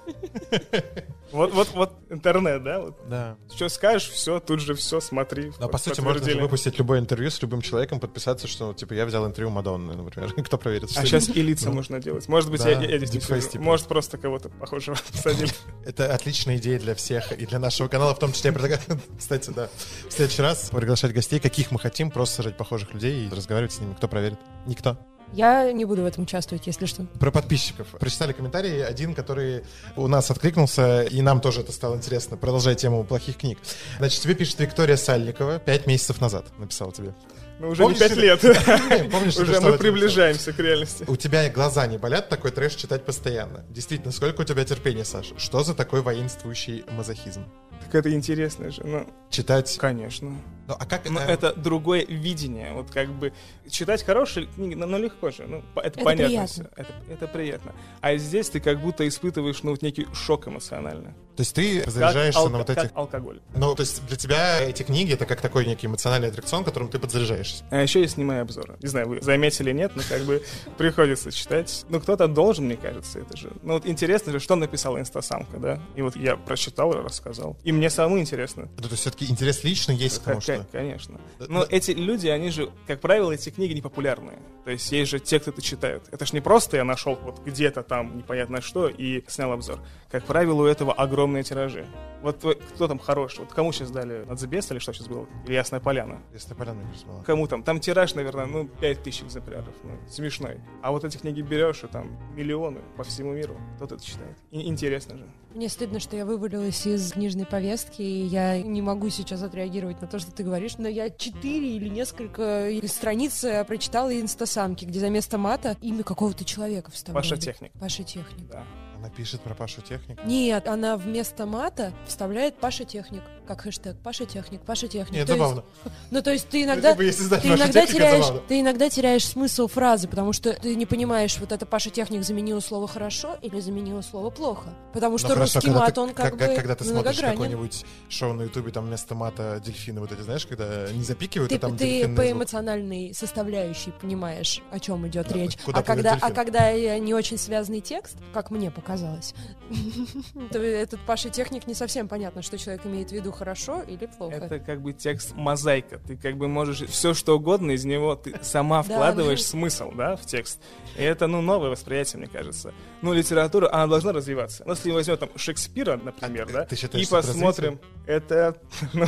Вот, 1.33 1.52
вот, 1.52 1.68
вот 1.74 1.92
интернет, 2.11 2.62
да? 2.64 2.81
Вот. 2.81 2.96
Да. 3.09 3.37
Что 3.55 3.68
скажешь, 3.68 4.09
все, 4.09 4.40
тут 4.40 4.61
же 4.61 4.74
все, 4.74 5.00
смотри. 5.00 5.52
Но 5.61 5.68
по 5.68 5.79
сути 5.79 6.00
можно 6.00 6.29
же 6.29 6.40
выпустить 6.40 6.79
любое 6.79 6.98
интервью 6.98 7.31
с 7.31 7.40
любым 7.42 7.62
человеком, 7.62 8.00
подписаться, 8.00 8.48
что 8.48 8.72
типа 8.74 8.94
я 8.94 9.07
взял 9.07 9.24
интервью 9.26 9.50
Мадонны, 9.50 9.94
например. 9.94 10.33
Кто 10.44 10.59
проверит? 10.59 10.90
А 10.96 11.05
сейчас 11.05 11.29
и 11.29 11.42
лица 11.42 11.68
Ну. 11.68 11.74
можно 11.76 12.00
делать. 12.00 12.29
Может 12.29 12.50
быть, 12.50 12.62
Да, 12.62 12.70
я, 12.70 12.81
я 12.81 12.98
здесь 12.98 13.29
не 13.29 13.40
типа. 13.40 13.62
Может, 13.64 13.87
просто 13.87 14.18
кого-то 14.18 14.48
похожего 14.48 14.96
посадили. 15.12 15.50
Это 15.85 16.12
отличная 16.14 16.57
идея 16.57 16.81
для 16.81 16.94
всех 16.96 17.31
и 17.33 17.46
для 17.46 17.59
нашего 17.61 17.87
канала, 17.88 18.14
в 18.14 18.18
том 18.18 18.33
числе 18.33 18.48
я 18.48 18.52
предлагаю, 18.52 18.81
кстати, 19.18 19.50
да, 19.50 19.68
в 20.09 20.12
следующий 20.12 20.42
раз 20.42 20.70
приглашать 20.70 21.12
гостей, 21.12 21.38
каких 21.38 21.70
мы 21.70 21.79
хотим, 21.79 22.11
просто 22.11 22.37
сажать 22.37 22.57
похожих 22.57 22.92
людей 22.94 23.26
и 23.26 23.31
разговаривать 23.31 23.72
с 23.72 23.81
ними. 23.81 23.94
Кто 23.94 24.09
проверит? 24.09 24.38
Никто. 24.66 24.96
Я 25.33 25.73
не 25.73 25.85
буду 25.85 26.03
в 26.03 26.07
этом 26.07 26.25
участвовать, 26.25 26.67
если 26.67 26.87
что. 26.87 27.05
Про 27.19 27.31
подписчиков. 27.31 27.89
Прочитали 27.99 28.33
комментарий, 28.33 28.85
один, 28.85 29.15
который 29.15 29.65
у 29.97 30.07
нас 30.07 30.31
откликнулся, 30.31 31.03
и 31.03 31.21
нам 31.23 31.41
тоже 31.41 31.61
это 31.61 31.73
стало 31.73 31.97
интересно, 31.97 32.37
продолжая 32.37 32.75
тему 32.75 33.05
плохих 33.05 33.37
книг. 33.37 33.59
Значит, 33.99 34.23
тебе 34.23 34.35
пишет 34.35 34.59
Виктория 34.61 34.97
Сальникова, 34.97 35.59
пять 35.59 35.87
месяцев 35.87 36.21
назад 36.21 36.47
написала 36.59 36.93
тебе. 36.93 37.15
Ну, 37.59 37.69
уже 37.71 37.83
Помнишь 37.83 38.01
не 38.01 38.09
пять 38.09 38.12
это? 38.12 38.21
лет. 38.21 39.11
Помнишь, 39.11 39.37
Уже 39.37 39.61
мы 39.61 39.79
приближаемся 39.79 40.53
к 40.53 40.59
реальности. 40.59 41.05
У 41.09 41.16
тебя 41.16 41.49
глаза 41.49 41.87
не 41.87 41.97
болят 41.97 42.29
такой 42.29 42.51
трэш 42.51 42.75
читать 42.75 43.05
постоянно. 43.05 43.64
Действительно, 43.71 44.12
сколько 44.12 44.42
у 44.42 44.45
тебя 44.45 44.64
терпения, 44.64 45.05
Саша? 45.05 45.38
Что 45.38 45.62
за 45.62 45.75
такой 45.75 46.03
воинствующий 46.03 46.85
мазохизм? 46.90 47.45
Так 47.85 47.95
это 47.95 48.12
интересно 48.12 48.71
же. 48.71 48.83
Ну, 48.85 49.07
Читать... 49.31 49.77
конечно. 49.79 50.31
Ну, 50.66 50.75
а 50.79 50.87
как 50.87 51.09
Но 51.09 51.21
э, 51.21 51.25
это 51.25 51.53
другое 51.53 52.05
видение. 52.07 52.73
Вот 52.73 52.90
как 52.90 53.09
бы 53.11 53.33
читать 53.69 54.03
хорошие 54.03 54.47
книги, 54.47 54.75
ну, 54.75 54.87
ну, 54.87 54.99
легко 54.99 55.31
же. 55.31 55.45
Ну, 55.47 55.62
это, 55.77 55.87
Это 55.87 56.01
понятно 56.01 56.27
приятно. 56.27 56.47
всё. 56.49 56.64
Это, 56.75 56.92
это 57.09 57.29
приятно. 57.29 57.73
А 58.01 58.16
здесь 58.16 58.49
ты 58.49 58.59
как 58.61 58.81
будто 58.81 59.07
испытываешь, 59.07 59.62
ну, 59.62 59.71
вот 59.73 59.83
некий 59.83 60.07
шок 60.14 60.49
эмоциональный. 60.49 61.12
То 61.37 61.42
есть 61.42 61.55
ты 61.55 61.83
Как, 61.83 61.92
заряжаешься 61.92 62.40
алко- 62.40 62.49
на 62.51 62.59
вот 62.59 62.66
как 62.66 62.79
этих... 62.79 62.90
алкоголь. 62.97 63.40
Ну, 63.55 63.75
то 63.75 63.83
есть 63.83 64.05
для 64.07 64.16
тебя 64.16 64.61
эти 64.62 64.83
книги— 64.83 65.12
это 65.14 65.27
как 65.27 65.40
такой 65.40 65.66
некий 65.66 65.87
эмоциональный 65.87 66.29
аттракцион, 66.29 66.64
которым 66.64 66.88
ты 66.88 66.99
подзаряжаешься. 66.99 67.46
Занимаешься. 67.47 67.65
А 67.71 67.83
еще 67.83 68.01
я 68.01 68.09
снимаю 68.09 68.43
обзоры. 68.43 68.77
Не 68.83 68.89
знаю, 68.89 69.09
вы 69.09 69.21
заметили, 69.21 69.73
нет, 69.73 69.93
но 69.95 70.03
как 70.09 70.23
бы 70.23 70.43
приходится 70.77 71.31
читать. 71.33 71.85
Ну, 71.89 72.01
кто-то 72.01 72.29
должен, 72.29 72.67
мне 72.67 72.77
кажется, 72.77 73.21
это 73.21 73.37
же. 73.37 73.53
Ну, 73.63 73.75
вот 73.75 73.87
интересно 73.87 74.33
же, 74.33 74.41
что 74.41 74.57
написала 74.57 74.99
инстасамка, 74.99 75.59
да? 75.59 75.81
И 75.95 76.03
вот 76.03 76.17
я 76.17 76.37
прочитал 76.37 76.93
и 76.93 76.97
рассказал. 76.97 77.57
И 77.65 77.73
мне 77.73 77.91
самому 77.91 78.19
интересно. 78.19 78.69
Ну, 78.77 78.83
то 78.83 78.89
есть 78.91 79.01
все-таки 79.03 79.27
интерес 79.31 79.65
лично 79.65 79.93
есть 79.93 80.21
к 80.21 80.23
тому, 80.25 80.37
Как- 80.37 80.43
что... 80.43 80.67
Конечно. 80.73 81.21
Да- 81.39 81.47
Но 81.49 81.61
да. 81.61 81.67
эти 81.71 81.93
люди, 81.93 82.29
они 82.29 82.51
же, 82.51 82.71
как 82.87 83.01
правило, 83.01 83.33
эти 83.33 83.51
книги 83.51 83.73
не 83.73 83.81
популярные. 83.83 84.39
То 84.65 84.71
есть 84.71 84.91
есть 84.93 85.11
же 85.11 85.19
те, 85.21 85.39
кто 85.41 85.51
это 85.51 85.63
читают. 85.63 86.05
Это 86.11 86.27
ж 86.27 86.33
не 86.33 86.41
просто 86.41 86.77
я 86.77 86.85
нашел 86.85 87.17
вот 87.23 87.41
где-то 87.45 87.83
там 87.83 88.17
непонятно 88.19 88.61
что 88.61 88.89
и 88.89 89.23
снял 89.29 89.53
обзор. 89.53 89.79
Как 90.11 90.25
правило, 90.25 90.63
у 90.63 90.65
этого 90.67 90.93
огромные 90.93 91.43
тиражи. 91.43 91.87
Вот 92.23 92.39
кто 92.75 92.89
там 92.89 92.99
хороший? 92.99 93.41
Вот 93.41 93.53
кому 93.53 93.73
сейчас 93.73 93.91
дали? 93.91 94.25
Нацбест 94.25 94.71
или 94.73 94.79
что 94.79 94.93
сейчас 94.93 95.07
было? 95.09 95.27
Или 95.47 95.55
Ясная 95.55 95.81
Поляна? 95.81 96.21
Ясная 96.33 96.57
поляна 96.57 96.81
была. 97.07 97.23
Кому 97.37 97.49
там? 97.49 97.62
Там 97.62 97.81
тираж, 97.81 98.14
наверное, 98.14 98.46
ну, 98.46 98.66
5000 98.66 99.25
экземпляров. 99.25 99.75
Ну, 99.85 99.90
смешной. 100.09 100.59
А 100.83 100.90
вот 100.90 101.05
эти 101.05 101.18
книги 101.18 101.42
берешь, 101.42 101.85
и 101.85 101.87
там 101.87 102.16
миллионы 102.35 102.81
по 102.96 103.05
всему 103.05 103.35
миру. 103.35 103.61
Кто-то 103.77 103.96
это 103.96 104.05
читает. 104.05 104.38
И 104.51 104.66
интересно 104.66 105.18
же. 105.18 105.27
Мне 105.55 105.68
стыдно, 105.68 106.01
что 106.01 106.16
я 106.16 106.25
вывалилась 106.25 106.87
из 106.87 107.12
книжной 107.12 107.44
повестки, 107.44 108.01
и 108.01 108.25
я 108.25 108.62
не 108.62 108.81
могу 108.81 109.11
сейчас 109.11 109.42
отреагировать 109.42 110.01
на 110.01 110.07
то, 110.07 110.18
что 110.18 110.33
ты 110.33 110.44
говоришь, 110.44 110.79
но 110.79 110.88
я 110.88 111.11
четыре 111.11 111.77
или 111.77 111.90
несколько 111.90 112.70
страниц 112.87 113.44
прочитала 113.66 114.18
инстасамки, 114.18 114.87
где 114.87 114.99
за 114.99 115.11
место 115.11 115.37
мата 115.37 115.77
имя 115.83 116.05
какого-то 116.05 116.42
человека 116.46 116.90
вставляли. 116.90 117.22
Паша 117.22 117.37
Техник. 117.37 117.72
Паша 117.79 118.03
Техник. 118.03 118.49
Да. 118.49 118.64
Она 118.96 119.11
пишет 119.11 119.42
про 119.42 119.55
Пашу 119.55 119.83
Техник. 119.83 120.25
Нет, 120.25 120.66
она 120.68 120.96
вместо 120.96 121.44
мата 121.44 121.92
вставляет 122.07 122.57
Паша 122.57 122.87
Техник, 122.87 123.22
как 123.47 123.63
хэштег. 123.63 123.97
Паша 124.03 124.27
Техник, 124.27 124.61
Паша 124.63 124.89
Техник. 124.89 125.13
Нет, 125.15 125.27
То 125.27 125.33
есть- 125.35 125.45
забавно. 125.45 125.65
ну, 126.11 126.23
то 126.23 126.31
есть 126.33 126.49
ты 126.49 126.59
Ну, 126.59 126.65
иногда... 126.73 126.93
типа, 126.93 127.03
если 127.03 127.23
знать 127.23 127.43
Ты 127.43 127.49
иногда, 127.49 127.87
теряешь, 127.87 128.25
забавно. 128.25 128.43
ты 128.49 128.61
иногда 128.61 128.89
теряешь 128.91 129.25
смысл 129.27 129.67
фразы, 129.69 130.09
потому 130.09 130.33
что 130.33 130.53
ты 130.53 130.75
не 130.75 130.87
понимаешь, 130.87 131.37
вот 131.39 131.53
это 131.53 131.65
Паша 131.67 131.91
Техник 131.91 132.23
заменила 132.25 132.61
слово 132.61 132.87
хорошо 132.89 133.37
или 133.43 133.61
заменила 133.61 134.03
слово 134.03 134.31
плохо. 134.31 134.71
Потому 134.93 135.13
Ну, 135.13 135.19
что 135.19 135.29
хорошо, 135.29 135.43
русский 135.55 135.61
когда 135.69 135.81
мат, 135.81 135.95
ты- 135.95 136.01
он 136.01 136.09
как, 136.15 136.37
как- 136.37 136.49
бы 136.51 136.55
Когда 136.57 136.75
ты 136.75 136.85
смотришь 136.85 137.21
какое-нибудь 137.21 137.85
шоу 138.09 138.33
на 138.33 138.43
Ютубе, 138.43 138.73
там 138.73 138.87
вместо 138.87 139.15
мата 139.15 139.61
дельфины 139.65 140.01
вот 140.01 140.13
эти, 140.13 140.21
знаешь, 140.21 140.47
когда 140.47 140.91
не 140.93 141.03
запикивают, 141.05 141.51
Ты, 141.51 141.57
а 141.57 141.59
там 141.61 141.77
ты 141.77 142.09
по 142.09 142.23
звук. 142.23 142.33
эмоциональной 142.33 143.15
составляющей 143.15 143.93
понимаешь, 143.93 144.63
о 144.71 144.81
чем 144.81 145.07
идет 145.09 145.29
Да, 145.29 145.35
речь. 145.35 145.57
а 145.67 145.83
когда, 145.83 146.13
дельфин. 146.13 146.29
а 146.29 146.31
когда 146.31 146.99
не 146.99 147.15
очень 147.15 147.39
связанный 147.39 147.81
текст, 147.81 148.17
как 148.33 148.51
мне 148.51 148.71
показалось, 148.71 149.35
то 150.51 150.59
этот 150.59 151.01
Паша 151.07 151.31
Техник 151.31 151.67
не 151.67 151.75
совсем 151.75 152.09
понятно, 152.09 152.43
что 152.43 152.59
человек 152.59 152.85
имеет 152.87 153.11
в 153.11 153.13
виду 153.13 153.33
хорошо 153.37 153.83
или 153.83 154.07
плохо. 154.07 154.37
Это 154.37 154.59
как 154.59 154.81
бы 154.81 154.92
текст 154.92 155.35
мозаика. 155.35 155.99
Ты 155.99 156.16
как 156.16 156.37
бы 156.37 156.49
можешь 156.49 156.83
все 156.88 157.14
что 157.14 157.37
угодно 157.37 157.72
из 157.72 157.85
него, 157.85 158.14
ты 158.16 158.35
сама 158.42 158.83
вкладываешь 158.83 159.44
смысл, 159.44 159.92
да, 159.92 160.16
в 160.16 160.27
текст. 160.27 160.61
И 160.96 161.03
это, 161.03 161.27
ну, 161.27 161.40
новое 161.42 161.70
восприятие, 161.70 162.20
мне 162.20 162.29
кажется. 162.29 162.72
Ну, 163.03 163.12
литература, 163.12 163.68
она 163.72 163.87
должна 163.87 164.12
развиваться. 164.12 164.64
Ну, 164.66 164.72
Если 164.72 164.90
возьмем 164.90 165.16
там 165.18 165.29
Шекспира, 165.37 165.96
например, 165.96 166.51
да, 166.53 166.64
и 166.64 167.07
посмотрим, 167.07 167.79
это, 168.07 168.57
ну, 168.92 169.07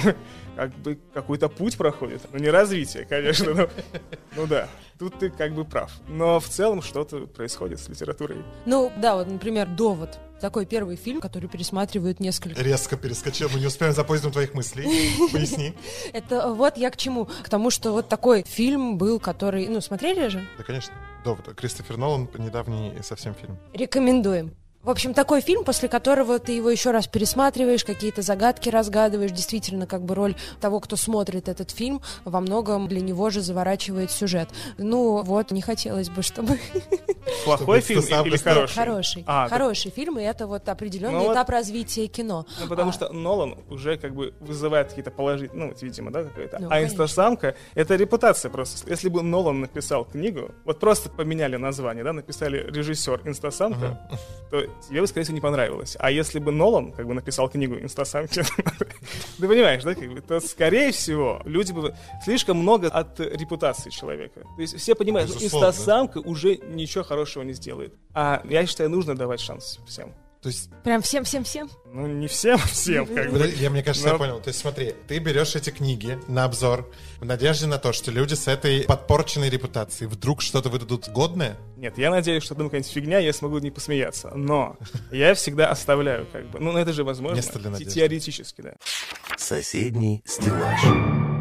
как 0.56 0.74
бы 0.78 0.98
какой-то 1.14 1.48
путь 1.48 1.76
проходит. 1.76 2.22
Ну, 2.32 2.38
не 2.38 2.50
развитие, 2.50 3.04
конечно, 3.04 3.54
но, 3.54 3.68
ну 4.36 4.46
да. 4.46 4.68
Тут 4.98 5.18
ты 5.18 5.30
как 5.30 5.54
бы 5.54 5.64
прав. 5.64 5.92
Но 6.08 6.40
в 6.40 6.48
целом 6.48 6.82
что-то 6.82 7.26
происходит 7.26 7.78
с 7.80 7.88
литературой. 7.88 8.44
Ну, 8.66 8.92
да, 8.96 9.14
вот, 9.14 9.28
например, 9.28 9.68
«Довод». 9.68 10.18
Такой 10.40 10.66
первый 10.66 10.94
фильм, 10.94 11.20
который 11.20 11.48
пересматривают 11.48 12.20
несколько 12.20 12.62
Резко 12.62 12.96
перескочил, 12.96 13.48
мы 13.52 13.58
не 13.58 13.66
успеем 13.66 13.92
за 13.92 14.04
поездом 14.04 14.30
твоих 14.30 14.54
мыслей. 14.54 14.84
Поясни. 15.32 15.74
Это 16.12 16.52
вот 16.52 16.76
я 16.76 16.90
к 16.90 16.96
чему? 16.96 17.26
К 17.42 17.48
тому, 17.48 17.70
что 17.70 17.90
вот 17.92 18.08
такой 18.08 18.44
фильм 18.46 18.98
был, 18.98 19.18
который... 19.18 19.66
Ну, 19.66 19.80
смотрели 19.80 20.28
же? 20.28 20.46
Да, 20.56 20.62
конечно. 20.62 20.94
Довод. 21.24 21.54
Кристофер 21.56 21.96
Нолан, 21.96 22.28
недавний 22.38 22.92
совсем 23.02 23.34
фильм. 23.34 23.58
Рекомендуем. 23.74 24.54
В 24.82 24.90
общем, 24.90 25.12
такой 25.12 25.40
фильм, 25.40 25.64
после 25.64 25.88
которого 25.88 26.38
ты 26.38 26.52
его 26.52 26.70
еще 26.70 26.92
раз 26.92 27.08
пересматриваешь, 27.08 27.84
какие-то 27.84 28.22
загадки 28.22 28.68
разгадываешь. 28.68 29.32
Действительно, 29.32 29.86
как 29.86 30.02
бы 30.02 30.14
роль 30.14 30.36
того, 30.60 30.78
кто 30.80 30.94
смотрит 30.96 31.48
этот 31.48 31.72
фильм, 31.72 32.00
во 32.24 32.40
многом 32.40 32.86
для 32.86 33.00
него 33.00 33.28
же 33.28 33.40
заворачивает 33.42 34.10
сюжет. 34.12 34.48
Ну, 34.78 35.22
вот, 35.24 35.50
не 35.50 35.60
хотелось 35.62 36.08
бы, 36.08 36.22
чтобы... 36.22 36.58
Плохой 37.44 37.80
фильм 37.80 38.00
или 38.24 38.36
хороший? 38.38 38.74
Хороший. 38.74 39.24
А, 39.26 39.48
так- 39.48 39.58
Хороший 39.58 39.90
фильм, 39.90 40.18
и 40.18 40.22
это 40.22 40.46
вот 40.46 40.66
определенный 40.68 41.18
Ну 41.18 41.24
вот- 41.24 41.32
этап 41.34 41.50
развития 41.50 42.06
кино. 42.06 42.46
Ну, 42.60 42.68
потому 42.68 42.90
А. 42.90 42.92
что 42.92 43.12
Нолан 43.12 43.56
уже 43.68 43.98
как 43.98 44.14
бы 44.14 44.32
вызывает 44.40 44.88
какие-то 44.88 45.10
положительные, 45.10 45.64
ну, 45.66 45.72
вот, 45.72 45.82
видимо, 45.82 46.10
да, 46.12 46.22
какое-то. 46.22 46.58
Ну, 46.60 46.68
а 46.70 46.82
инстасамка— 46.82 47.56
это 47.74 47.96
репутация 47.96 48.50
просто. 48.50 48.88
Если 48.88 49.08
бы 49.10 49.22
Нолан 49.22 49.60
написал 49.60 50.04
книгу, 50.06 50.52
вот 50.64 50.78
просто 50.78 51.10
поменяли 51.10 51.56
название, 51.56 52.04
да, 52.04 52.12
написали 52.14 52.64
режиссер 52.70 53.22
инстасамка, 53.24 54.00
то 54.50 54.64
тебе 54.86 55.00
бы, 55.00 55.06
скорее 55.06 55.24
всего, 55.24 55.34
не 55.34 55.40
понравилось. 55.40 55.96
А 55.98 56.10
если 56.10 56.38
бы 56.38 56.52
Нолан 56.52 56.92
как 56.92 57.06
бы 57.06 57.14
написал 57.14 57.48
книгу 57.48 57.76
инстасамки, 57.76 58.42
ты 59.38 59.48
понимаешь, 59.48 59.82
да, 59.82 59.94
как 59.94 60.12
бы, 60.12 60.20
то, 60.20 60.40
скорее 60.40 60.92
всего, 60.92 61.40
люди 61.44 61.72
бы... 61.72 61.94
Слишком 62.24 62.58
много 62.58 62.88
от 62.88 63.18
репутации 63.20 63.90
человека. 63.90 64.40
То 64.56 64.60
есть 64.60 64.78
все 64.78 64.94
понимают, 64.94 65.30
что 65.30 65.44
инстасамка 65.44 66.18
уже 66.18 66.56
ничего 66.56 67.04
хорошего 67.04 67.42
не 67.42 67.52
сделает. 67.52 67.94
А 68.14 68.42
я 68.44 68.66
считаю, 68.66 68.90
нужно 68.90 69.16
давать 69.16 69.40
шанс 69.40 69.78
всем. 69.86 70.14
То 70.40 70.48
есть, 70.48 70.70
Прям 70.84 71.02
всем-всем-всем. 71.02 71.68
Ну, 71.92 72.06
не 72.06 72.28
всем, 72.28 72.58
всем, 72.58 73.06
как 73.14 73.32
бы. 73.32 73.52
я, 73.56 73.70
мне 73.70 73.82
кажется, 73.82 74.08
Но- 74.08 74.12
я 74.14 74.18
понял. 74.18 74.40
То 74.40 74.48
есть, 74.48 74.60
смотри, 74.60 74.94
ты 75.08 75.18
берешь 75.18 75.56
эти 75.56 75.70
книги 75.70 76.18
на 76.28 76.44
обзор 76.44 76.88
в 77.18 77.24
надежде 77.24 77.66
на 77.66 77.78
то, 77.78 77.92
что 77.92 78.10
люди 78.10 78.34
с 78.34 78.46
этой 78.46 78.82
подпорченной 78.82 79.50
репутацией 79.50 80.08
вдруг 80.08 80.40
что-то 80.40 80.68
выдадут 80.68 81.08
годное. 81.08 81.56
Нет, 81.76 81.98
я 81.98 82.10
надеюсь, 82.10 82.44
что 82.44 82.54
там 82.54 82.66
какая-нибудь 82.66 82.92
фигня, 82.92 83.18
я 83.18 83.32
смогу 83.32 83.58
не 83.58 83.70
посмеяться. 83.70 84.30
Но 84.34 84.76
я 85.10 85.34
всегда 85.34 85.70
оставляю, 85.70 86.26
как 86.32 86.48
бы. 86.50 86.60
Ну, 86.60 86.76
это 86.76 86.92
же 86.92 87.02
возможно. 87.04 87.36
Место 87.36 87.58
для 87.58 87.70
надежды. 87.70 87.94
Теоретически, 87.94 88.60
да. 88.60 88.74
Соседний 89.36 90.22
стеллаж. 90.24 91.37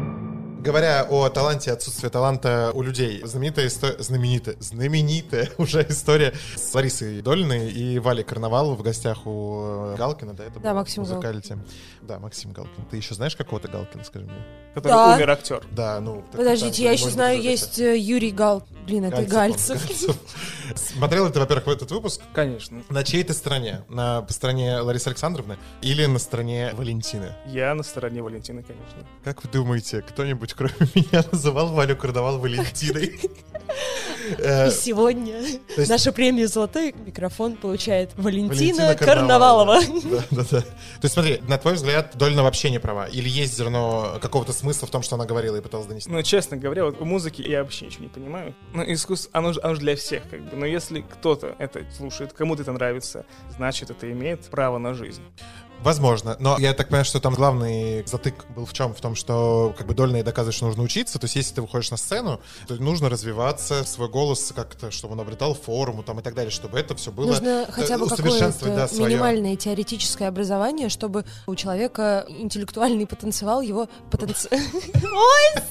Говоря 0.58 1.06
о 1.08 1.28
таланте 1.28 1.70
и 1.70 1.72
отсутствии 1.72 2.08
таланта 2.08 2.72
у 2.74 2.82
людей, 2.82 3.22
знаменитая 3.24 3.68
история, 3.68 4.02
знаменитая, 4.02 4.56
знаменитая 4.58 5.48
уже 5.58 5.86
история 5.88 6.34
с 6.56 6.74
Ларисой 6.74 7.22
Долиной 7.22 7.70
и 7.70 8.00
Валей 8.00 8.24
Карнавал 8.24 8.74
в 8.74 8.82
гостях 8.82 9.24
у 9.24 9.92
э, 9.92 9.94
Галкина, 9.96 10.34
да, 10.34 10.44
это 10.44 10.58
Да? 10.58 10.74
Максим 10.74 11.04
Музыкалити. 11.04 11.58
Да, 12.02 12.18
Максим 12.18 12.52
Галкин. 12.52 12.86
Ты 12.90 12.96
еще 12.96 13.14
знаешь 13.14 13.36
какого-то 13.36 13.68
Галкина, 13.68 14.02
скажи 14.02 14.24
мне? 14.24 14.44
Который 14.74 14.92
Да. 14.92 15.14
умер 15.14 15.30
актер. 15.30 15.62
Да, 15.70 16.00
ну... 16.00 16.24
Подождите, 16.32 16.82
я 16.82 16.90
еще 16.90 17.08
знаю, 17.08 17.40
есть 17.40 17.78
э, 17.78 17.96
Юрий 17.96 18.32
Гал. 18.32 18.64
Блин, 18.88 19.04
это 19.04 19.22
Гальцев, 19.22 19.86
Гальцев. 19.86 20.16
Смотрел 20.74 21.30
ты, 21.30 21.38
во-первых, 21.38 21.68
этот 21.68 21.90
выпуск? 21.90 22.22
Конечно. 22.32 22.82
На 22.88 23.04
чьей 23.04 23.22
ты 23.22 23.34
стороне? 23.34 23.84
На 23.90 24.26
стороне 24.30 24.78
Ларисы 24.78 25.08
Александровны 25.08 25.58
или 25.82 26.06
на 26.06 26.18
стороне 26.18 26.70
Валентины? 26.72 27.34
Я 27.46 27.74
на 27.74 27.82
стороне 27.82 28.22
Валентины, 28.22 28.62
конечно. 28.62 29.06
Как 29.22 29.44
вы 29.44 29.50
думаете, 29.50 30.00
кто-нибудь 30.00 30.54
кроме 30.54 30.74
меня 30.94 31.22
называл 31.30 31.68
Валю 31.68 31.96
Карнавал 31.96 32.38
Валентиной? 32.38 33.20
Э, 34.38 34.68
И 34.68 34.70
сегодня 34.70 35.42
нашу 35.88 36.12
премию 36.12 36.48
«Золотой 36.48 36.92
микрофон» 36.92 37.56
получает 37.56 38.10
Валентина, 38.16 38.94
Карнавалова. 38.94 39.80
Да, 39.80 40.24
да, 40.30 40.44
да. 40.50 40.60
То 40.60 40.66
есть 41.02 41.14
смотри, 41.14 41.40
на 41.48 41.56
твой 41.58 41.74
взгляд, 41.74 42.16
Дольна 42.16 42.42
вообще 42.42 42.70
не 42.70 42.78
права? 42.78 43.06
Или 43.06 43.28
есть 43.28 43.56
зерно 43.56 44.18
какого-то 44.20 44.52
смысла 44.52 44.86
в 44.86 44.90
том, 44.90 45.02
что 45.02 45.16
она 45.16 45.24
говорила 45.24 45.56
и 45.56 45.60
пыталась 45.60 45.86
донести? 45.86 46.10
Ну, 46.10 46.22
честно 46.22 46.56
говоря, 46.56 46.84
вот 46.84 47.00
в 47.00 47.04
музыке 47.04 47.42
я 47.42 47.62
вообще 47.62 47.86
ничего 47.86 48.04
не 48.04 48.08
понимаю. 48.10 48.54
Ну, 48.78 48.84
искусство, 48.86 49.30
оно 49.32 49.52
же, 49.52 49.60
оно 49.60 49.74
же 49.74 49.80
для 49.80 49.96
всех, 49.96 50.22
как 50.30 50.40
бы. 50.40 50.56
Но 50.56 50.64
если 50.64 51.00
кто-то 51.00 51.56
это 51.58 51.84
слушает, 51.90 52.32
кому-то 52.32 52.62
это 52.62 52.70
нравится, 52.70 53.26
значит, 53.56 53.90
это 53.90 54.08
имеет 54.12 54.48
право 54.50 54.78
на 54.78 54.94
жизнь. 54.94 55.24
Возможно, 55.82 56.36
но 56.40 56.56
я 56.58 56.74
так 56.74 56.88
понимаю, 56.88 57.04
что 57.04 57.20
там 57.20 57.34
главный 57.34 58.04
затык 58.06 58.46
был 58.54 58.66
в 58.66 58.72
чем? 58.72 58.94
В 58.94 59.00
том, 59.00 59.14
что 59.14 59.74
как 59.76 59.86
бы 59.86 59.94
Дольна 59.94 60.18
и 60.18 60.22
доказывает, 60.22 60.54
что 60.54 60.66
нужно 60.66 60.82
учиться. 60.82 61.18
То 61.18 61.24
есть 61.26 61.36
если 61.36 61.54
ты 61.54 61.62
выходишь 61.62 61.90
на 61.90 61.96
сцену, 61.96 62.40
то 62.66 62.74
нужно 62.74 63.08
развиваться, 63.08 63.84
свой 63.84 64.08
голос 64.08 64.52
как-то, 64.54 64.90
чтобы 64.90 65.14
он 65.14 65.20
обретал 65.20 65.54
форму 65.54 66.02
там 66.02 66.20
и 66.20 66.22
так 66.22 66.34
далее, 66.34 66.50
чтобы 66.50 66.78
это 66.78 66.94
все 66.94 67.12
было... 67.12 67.26
Нужно 67.26 67.66
э, 67.68 67.72
хотя 67.72 67.98
бы 67.98 68.06
усовершенствовать, 68.06 68.74
да, 68.74 68.82
какое-то 68.82 68.94
своё. 68.94 69.10
минимальное 69.10 69.56
теоретическое 69.56 70.28
образование, 70.28 70.88
чтобы 70.88 71.24
у 71.46 71.54
человека 71.54 72.26
интеллектуальный 72.28 73.06
потенциал 73.06 73.60
его 73.60 73.88
потенциал... 74.10 74.50
Ой, 74.58 75.62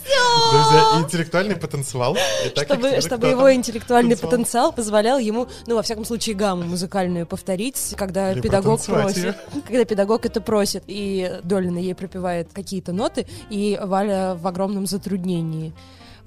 Друзья, 0.52 1.02
интеллектуальный 1.04 1.56
потенциал. 1.56 2.18
Чтобы, 2.56 3.28
его 3.28 3.54
интеллектуальный 3.54 4.18
потенциал 4.18 4.72
позволял 4.72 5.20
ему, 5.20 5.48
ну, 5.66 5.76
во 5.76 5.82
всяком 5.82 6.06
случае, 6.06 6.36
гамму 6.36 6.64
музыкальную 6.64 7.26
повторить, 7.26 7.94
когда 7.98 8.34
педагог 8.34 8.84
просит. 8.84 9.36
Когда 9.68 9.86
педагог 9.98 10.28
это 10.28 10.42
просит. 10.42 10.84
И 10.86 11.40
Долина 11.44 11.80
ей 11.80 11.96
пропевает 11.96 12.50
какие-то 12.54 12.94
ноты, 12.94 13.26
и 13.50 13.80
Валя 13.82 14.36
в 14.36 14.46
огромном 14.46 14.86
затруднении. 14.86 15.74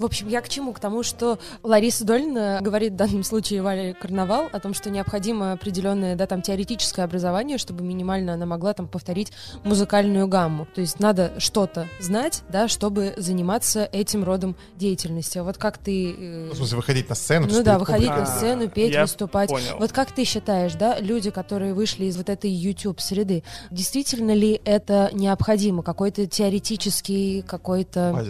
В 0.00 0.04
общем, 0.06 0.28
я 0.28 0.40
к 0.40 0.48
чему? 0.48 0.72
К 0.72 0.80
тому, 0.80 1.02
что 1.02 1.38
Лариса 1.62 2.06
Долина 2.06 2.58
говорит 2.62 2.94
в 2.94 2.96
данном 2.96 3.22
случае 3.22 3.60
Вале 3.60 3.92
Карнавал 3.92 4.48
о 4.50 4.58
том, 4.58 4.72
что 4.72 4.88
необходимо 4.88 5.52
определенное, 5.52 6.16
да, 6.16 6.26
там, 6.26 6.40
теоретическое 6.40 7.02
образование, 7.02 7.58
чтобы 7.58 7.84
минимально 7.84 8.32
она 8.32 8.46
могла 8.46 8.72
там 8.72 8.88
повторить 8.88 9.30
музыкальную 9.62 10.26
гамму. 10.26 10.66
То 10.74 10.80
есть 10.80 11.00
надо 11.00 11.34
что-то 11.36 11.86
знать, 12.00 12.42
да, 12.48 12.66
чтобы 12.66 13.12
заниматься 13.18 13.86
этим 13.92 14.24
родом 14.24 14.56
деятельности. 14.76 15.36
А 15.36 15.44
вот 15.44 15.58
как 15.58 15.76
ты... 15.76 16.12
э, 16.18 16.46
Ну, 16.46 16.54
в 16.54 16.56
смысле, 16.56 16.76
выходить 16.78 17.08
на 17.10 17.14
сцену. 17.14 17.46
ну 17.50 17.62
да, 17.62 17.78
выходить 17.78 18.08
на 18.08 18.14
публикой. 18.20 18.36
Сцену, 18.38 18.68
петь, 18.70 18.94
я 18.94 19.02
выступать. 19.02 19.50
понял. 19.50 19.76
Вот 19.78 19.92
как 19.92 20.12
ты 20.12 20.24
считаешь, 20.24 20.72
да, 20.76 20.98
люди, 20.98 21.28
которые 21.30 21.74
вышли 21.74 22.06
из 22.06 22.16
вот 22.16 22.30
этой 22.30 22.50
YouTube-среды, 22.50 23.42
действительно 23.70 24.32
ли 24.32 24.62
это 24.64 25.10
необходимо? 25.12 25.82
Какой-то 25.82 26.26
теоретический, 26.26 27.42
какой-то, 27.42 28.24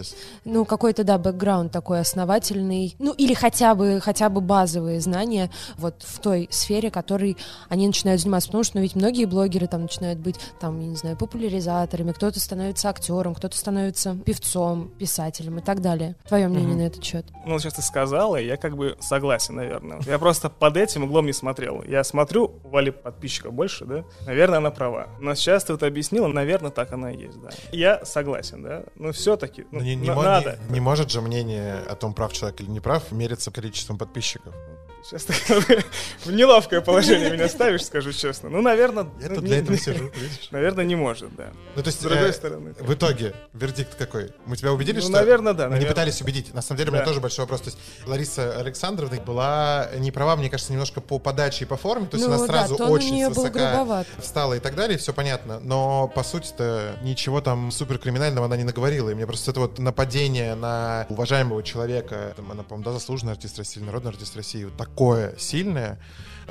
ну, 0.45 0.65
какой-то, 0.65 1.05
да, 1.05 1.17
бэкграунд 1.17 1.60
такой 1.69 2.01
основательный, 2.01 2.95
ну, 2.99 3.13
или 3.13 3.35
хотя 3.35 3.75
бы, 3.75 4.01
хотя 4.03 4.29
бы 4.29 4.41
базовые 4.41 5.01
знания 5.01 5.51
вот 5.77 6.03
в 6.03 6.19
той 6.21 6.49
сфере, 6.51 6.91
которой 6.91 7.37
они 7.69 7.87
начинают 7.87 8.21
заниматься. 8.21 8.49
Потому 8.49 8.65
что, 8.65 8.77
ну, 8.77 8.83
ведь 8.83 8.95
многие 8.95 9.25
блогеры 9.27 9.67
там 9.67 9.83
начинают 9.83 10.19
быть, 10.21 10.37
там, 10.61 10.81
я 10.81 10.87
не 10.87 10.97
знаю, 10.97 11.17
популяризаторами, 11.17 12.13
кто-то 12.13 12.39
становится 12.41 12.89
актером, 12.89 13.35
кто-то 13.35 13.57
становится 13.57 14.17
певцом, 14.25 14.89
писателем 14.99 15.59
и 15.59 15.63
так 15.63 15.81
далее. 15.81 16.17
Твое 16.29 16.49
мнение 16.49 16.71
Мгм. 16.71 16.79
на 16.79 16.87
этот 16.87 17.05
счет? 17.05 17.27
Ну, 17.45 17.59
сейчас 17.59 17.75
ты 17.75 17.83
сказала, 17.83 18.37
и 18.37 18.47
я 18.47 18.57
как 18.57 18.77
бы 18.77 18.97
согласен, 19.01 19.57
наверное. 19.57 20.01
Я 20.07 20.19
просто 20.19 20.49
под 20.49 20.77
этим 20.77 21.05
углом 21.05 21.27
не 21.27 21.33
смотрел. 21.33 21.83
Я 21.83 22.05
смотрю, 22.05 22.61
у 22.65 22.69
Вали 22.69 22.91
подписчиков 22.91 23.53
больше, 23.53 23.85
да? 23.85 24.05
Наверное, 24.27 24.59
она 24.59 24.71
права. 24.71 25.09
Но 25.21 25.35
сейчас 25.35 25.65
ты 25.65 25.73
вот 25.73 25.83
объяснила, 25.83 26.29
наверное, 26.29 26.71
так 26.71 26.93
она 26.93 27.11
и 27.13 27.19
есть, 27.19 27.41
да. 27.41 27.49
Я 27.73 28.05
согласен, 28.05 28.63
да? 28.63 28.85
Но 28.95 29.13
все-таки, 29.13 29.67
ну, 29.73 29.79
Ну, 29.81 29.85
не, 29.85 29.97
не 29.97 30.09
надо. 30.15 30.59
не- 30.69 30.75
не 30.75 30.81
может 30.81 31.11
же 31.11 31.21
мнение 31.21 31.50
о 31.59 31.95
том, 31.95 32.15
прав 32.15 32.33
человек 32.33 32.61
или 32.61 32.69
не 32.71 32.81
прав, 32.81 33.11
мериться 33.13 33.51
количеством 33.51 33.99
подписчиков. 33.99 34.55
Сейчас 35.03 35.25
ты 35.25 35.33
в 36.25 36.31
неловкое 36.31 36.83
положение 36.83 37.31
меня 37.31 37.49
ставишь, 37.49 37.85
скажу 37.87 38.13
честно. 38.13 38.51
Ну, 38.51 38.61
наверное... 38.61 39.05
Я 39.23 39.31
ну, 39.31 39.37
тут 39.37 39.45
не- 39.45 39.49
для 39.49 39.59
этого 39.61 39.79
сижу, 39.79 40.11
видишь? 40.15 40.51
Наверное, 40.51 40.85
не 40.85 40.95
может, 40.95 41.35
да. 41.37 41.53
Ну, 41.75 41.83
то 41.83 41.89
есть, 41.89 42.01
С 42.01 42.03
другой 42.03 42.29
э, 42.29 42.33
стороны. 42.35 42.75
в 42.79 42.93
итоге, 42.93 43.35
вердикт 43.55 43.95
какой? 43.95 44.31
Мы 44.45 44.59
тебя 44.59 44.73
убедили, 44.75 44.97
Ну, 44.97 45.03
что... 45.05 45.13
наверное, 45.13 45.55
да. 45.55 45.71
Мы 45.71 45.79
не 45.79 45.87
пытались 45.87 46.21
убедить. 46.21 46.53
На 46.53 46.61
самом 46.61 46.77
деле, 46.77 46.91
у 46.91 46.93
меня 46.93 47.03
Да. 47.03 47.09
тоже 47.09 47.21
большой 47.21 47.45
вопрос. 47.47 47.63
То 47.63 47.69
есть 47.69 47.79
Лариса 48.07 48.55
Александровна 48.59 49.19
была 49.23 49.89
не 49.97 50.11
права, 50.11 50.37
мне 50.37 50.51
кажется, 50.51 50.71
немножко 50.71 51.01
по 51.01 51.19
подаче 51.19 51.65
и 51.65 51.67
по 51.67 51.79
форме. 51.79 52.07
То 52.07 52.19
есть 52.19 52.29
Ну 52.29 52.35
она 52.35 52.47
да, 52.47 52.53
сразу 52.53 52.75
очень 52.85 53.27
грубоват. 53.31 54.07
встала 54.19 54.53
и 54.53 54.61
так 54.61 54.75
далее, 54.75 54.99
все 54.99 55.15
понятно. 55.15 55.61
Но, 55.61 56.09
по 56.09 56.23
сути-то, 56.23 56.97
ничего 57.01 57.41
там 57.41 57.71
супер 57.71 57.97
криминального 57.99 58.45
она 58.45 58.59
не 58.59 58.65
наговорила. 58.65 59.09
И 59.09 59.15
мне 59.15 59.27
просто 59.27 59.51
это 59.53 59.61
вот 59.61 59.79
нападение 59.79 60.55
на 60.55 61.07
уважаемого 61.31 61.63
человека, 61.63 62.33
там, 62.35 62.51
она, 62.51 62.65
по-моему, 62.65 62.85
да, 62.87 62.93
заслуженный 62.93 63.33
артист 63.33 63.57
России, 63.57 63.81
народный 63.81 64.11
артист 64.11 64.35
России, 64.35 64.65
вот 64.65 64.77
такое 64.77 65.37
сильное, 65.39 66.01